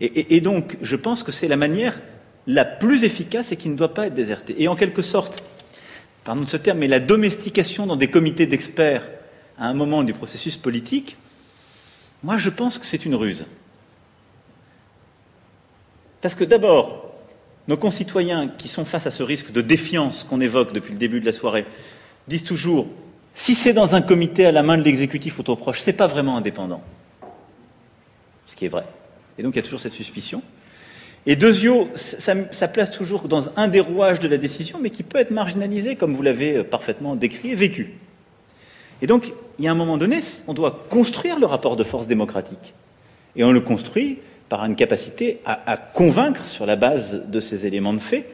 [0.00, 2.00] Et, et donc, je pense que c'est la manière
[2.46, 4.54] la plus efficace et qui ne doit pas être désertée.
[4.58, 5.42] Et en quelque sorte,
[6.24, 9.06] pardon de ce terme, mais la domestication dans des comités d'experts
[9.58, 11.16] à un moment du processus politique,
[12.24, 13.44] moi, je pense que c'est une ruse.
[16.22, 17.12] Parce que d'abord,
[17.68, 21.20] nos concitoyens qui sont face à ce risque de défiance qu'on évoque depuis le début
[21.20, 21.66] de la soirée
[22.26, 22.88] disent toujours
[23.34, 25.96] si c'est dans un comité à la main de l'exécutif ou trop proche, ce n'est
[25.96, 26.82] pas vraiment indépendant.
[28.46, 28.86] Ce qui est vrai.
[29.36, 30.42] Et donc il y a toujours cette suspicion.
[31.26, 35.02] Et Deuxio, ça, ça, place toujours dans un des rouages de la décision, mais qui
[35.02, 37.94] peut être marginalisé, comme vous l'avez parfaitement décrit et vécu.
[39.02, 42.06] Et donc, il y a un moment donné, on doit construire le rapport de force
[42.06, 42.74] démocratique.
[43.36, 44.18] Et on le construit
[44.48, 48.26] par une capacité à, convaincre sur la base de ces éléments de fait,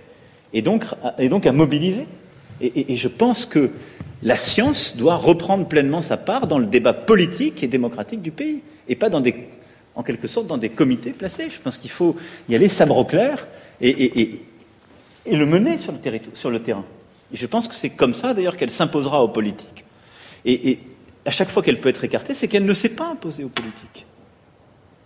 [0.52, 2.06] et donc, à mobiliser.
[2.60, 3.70] Et, je pense que
[4.22, 8.60] la science doit reprendre pleinement sa part dans le débat politique et démocratique du pays,
[8.88, 9.34] et pas dans des,
[9.94, 11.48] en quelque sorte dans des comités placés.
[11.50, 12.16] Je pense qu'il faut
[12.48, 13.46] y aller sabre au clair
[13.80, 14.42] et,
[15.30, 15.98] le mener sur le,
[16.34, 16.84] sur le terrain.
[17.32, 19.84] Je pense que c'est comme ça, d'ailleurs, qu'elle s'imposera aux politiques.
[20.44, 20.78] Et,
[21.24, 24.06] à chaque fois qu'elle peut être écartée, c'est qu'elle ne s'est pas imposée aux politiques.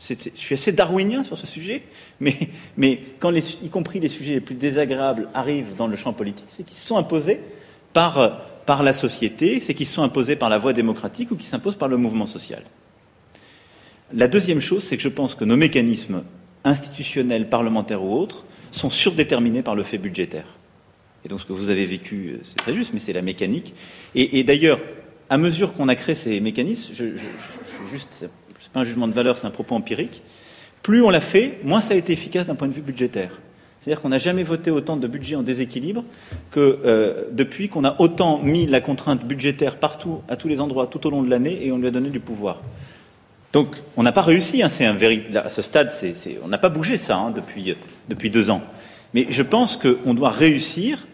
[0.00, 1.82] je suis assez darwinien sur ce sujet,
[2.20, 2.36] mais,
[2.76, 6.64] mais quand y compris les sujets les plus désagréables arrivent dans le champ politique, c'est
[6.64, 7.40] qu'ils sont imposés
[7.92, 11.76] par, par la société, c'est qu'ils sont imposés par la voie démocratique ou qu'ils s'imposent
[11.76, 12.62] par le mouvement social.
[14.12, 16.22] La deuxième chose, c'est que je pense que nos mécanismes
[16.62, 20.46] institutionnels, parlementaires ou autres, sont surdéterminés par le fait budgétaire.
[21.24, 23.74] Et donc ce que vous avez vécu, c'est très juste, mais c'est la mécanique.
[24.14, 24.78] et d'ailleurs,
[25.30, 27.24] à mesure qu'on a créé ces mécanismes, je, je,
[27.92, 28.08] juste,
[28.60, 30.22] c'est pas un jugement de valeur, c'est un propos empirique.
[30.82, 33.40] Plus on l'a fait, moins ça a été efficace d'un point de vue budgétaire.
[33.80, 36.04] C'est-à-dire qu'on n'a jamais voté autant de budget en déséquilibre
[36.50, 40.86] que euh, depuis qu'on a autant mis la contrainte budgétaire partout, à tous les endroits,
[40.86, 42.62] tout au long de l'année, et on lui a donné du pouvoir.
[43.52, 44.62] Donc, on n'a pas réussi.
[44.62, 45.92] Hein, à ce stade,
[46.42, 47.76] on n'a pas bougé ça hein, depuis,
[48.08, 48.62] depuis deux ans.
[49.12, 51.06] Mais je pense qu'on doit réussir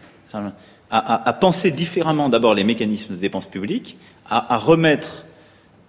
[0.90, 3.96] à, penser différemment d'abord les mécanismes de dépenses publiques,
[4.26, 5.24] à, remettre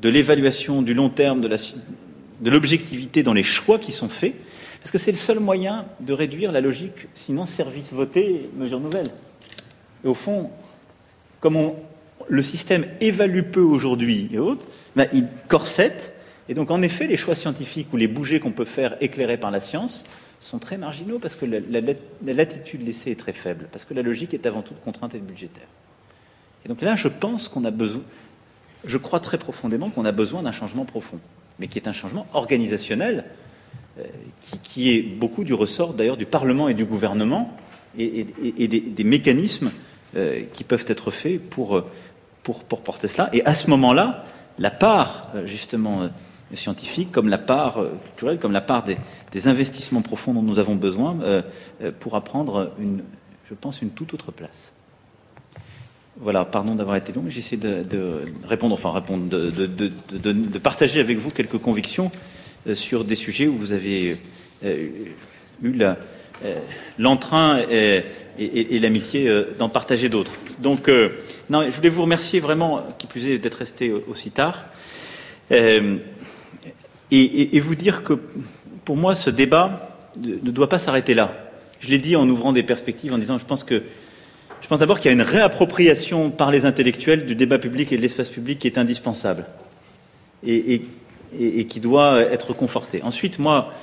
[0.02, 4.36] de l'évaluation du long terme, de l'objectivité dans les choix qui sont faits,
[4.80, 9.10] parce que c'est le seul moyen de réduire la logique, sinon service voté, mesure nouvelle.
[10.04, 10.50] Et au fond,
[11.40, 11.74] comme
[12.28, 14.66] le système évalue peu aujourd'hui et autres,
[14.96, 16.16] ben, il corsette,
[16.50, 19.52] et donc en effet, les choix scientifiques ou les bougées qu'on peut faire éclairés par
[19.52, 20.06] la science
[20.42, 24.34] sont très marginaux parce que la, latitude laissée est très faible, parce que la logique
[24.34, 25.68] est avant tout de contrainte et de budgétaire.
[26.66, 28.02] Et donc là, je pense qu'on a besoin,
[28.84, 31.20] je crois très profondément qu'on a besoin d'un changement profond,
[31.60, 33.26] mais qui est un changement organisationnel,
[34.00, 34.04] euh,
[34.64, 37.56] qui, est beaucoup du ressort d'ailleurs du Parlement et du gouvernement,
[37.98, 39.70] et, des, mécanismes
[40.16, 41.84] euh, qui peuvent être faits pour,
[42.42, 43.30] pour, pour porter cela.
[43.34, 44.26] Et à ce moment-là,
[44.60, 46.10] la part, euh, justement,
[46.56, 50.76] scientifique, comme la part euh, culturelle, comme la part des, investissements profonds dont nous avons
[50.76, 51.42] besoin euh,
[51.82, 53.02] euh, pour apprendre, une,
[53.50, 54.74] je pense, une toute autre place.
[56.18, 57.86] Voilà, pardon d'avoir été long, mais j'essaie de,
[58.46, 62.12] répondre, enfin de, partager avec vous quelques convictions
[62.74, 64.18] sur des sujets où vous avez
[65.64, 65.82] eu
[67.00, 70.34] l'entrain et, l'amitié d'en partager d'autres.
[70.60, 70.92] Donc,
[71.50, 74.66] non, je voulais vous remercier vraiment, qui plus est, d'être resté aussi tard.
[77.12, 78.14] Et, vous dire que
[78.86, 81.34] pour moi, ce débat ne doit pas s'arrêter là.
[81.80, 83.84] Je l'ai dit en ouvrant des perspectives, en disant, je pense que
[84.62, 87.98] je pense d'abord qu'il y a une réappropriation par les intellectuels du débat public et
[87.98, 89.48] de l'espace public qui est indispensable
[90.46, 90.84] et,
[91.68, 93.02] qui doit être confortée.
[93.04, 93.74] Ensuite, moi,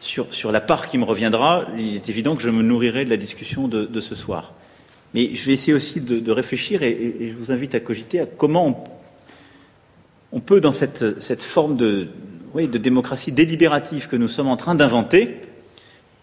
[0.00, 3.10] sur, sur, la part qui me reviendra, il est évident que je me nourrirai de
[3.10, 4.52] la discussion de, ce soir.
[5.14, 8.84] Mais je vais essayer aussi de, réfléchir et, je vous invite à cogiter à comment
[10.32, 12.08] on, peut, dans cette, cette forme de,
[12.56, 15.40] de démocratie délibérative que nous sommes en train d'inventer,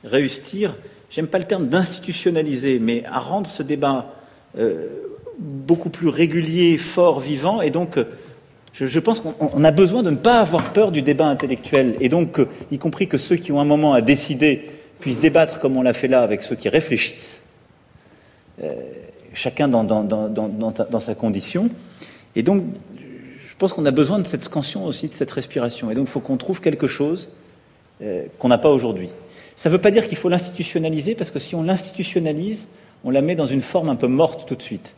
[0.04, 0.74] réussir
[1.14, 4.16] j'aime pas le terme d'institutionnaliser, mais à rendre ce débat
[4.58, 4.88] euh,
[5.38, 7.62] beaucoup plus régulier, fort, vivant.
[7.62, 8.06] Et donc, euh,
[8.74, 11.96] je, pense qu'on a besoin de ne pas avoir peur du débat intellectuel.
[12.00, 15.60] Et donc, euh, y compris que ceux qui ont un moment à décider puissent débattre
[15.60, 17.42] comme on l'a fait là avec ceux qui réfléchissent,
[19.34, 21.70] chacun dans, dans, sa condition.
[22.38, 22.64] Et donc,
[23.64, 25.90] pense qu'on a besoin de cette scansion aussi, de cette respiration.
[25.90, 27.30] Et donc, il faut qu'on trouve quelque chose
[28.38, 29.10] qu'on n'a pas aujourd'hui.
[29.56, 32.68] Ça ne veut pas dire qu'il faut l'institutionnaliser, parce que si on l'institutionnalise,
[33.06, 34.96] on la met dans une forme un peu morte tout de suite.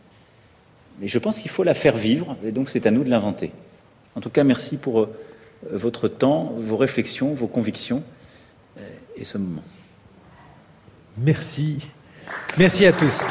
[1.00, 3.52] Mais je pense qu'il faut la faire vivre, et donc c'est à nous de l'inventer.
[4.16, 5.10] En tout cas, merci pour euh,
[5.72, 8.02] votre temps, vos réflexions, vos convictions
[8.80, 8.82] euh,
[9.18, 9.64] et ce moment.
[11.18, 11.78] Merci.
[12.58, 13.22] Merci à tous.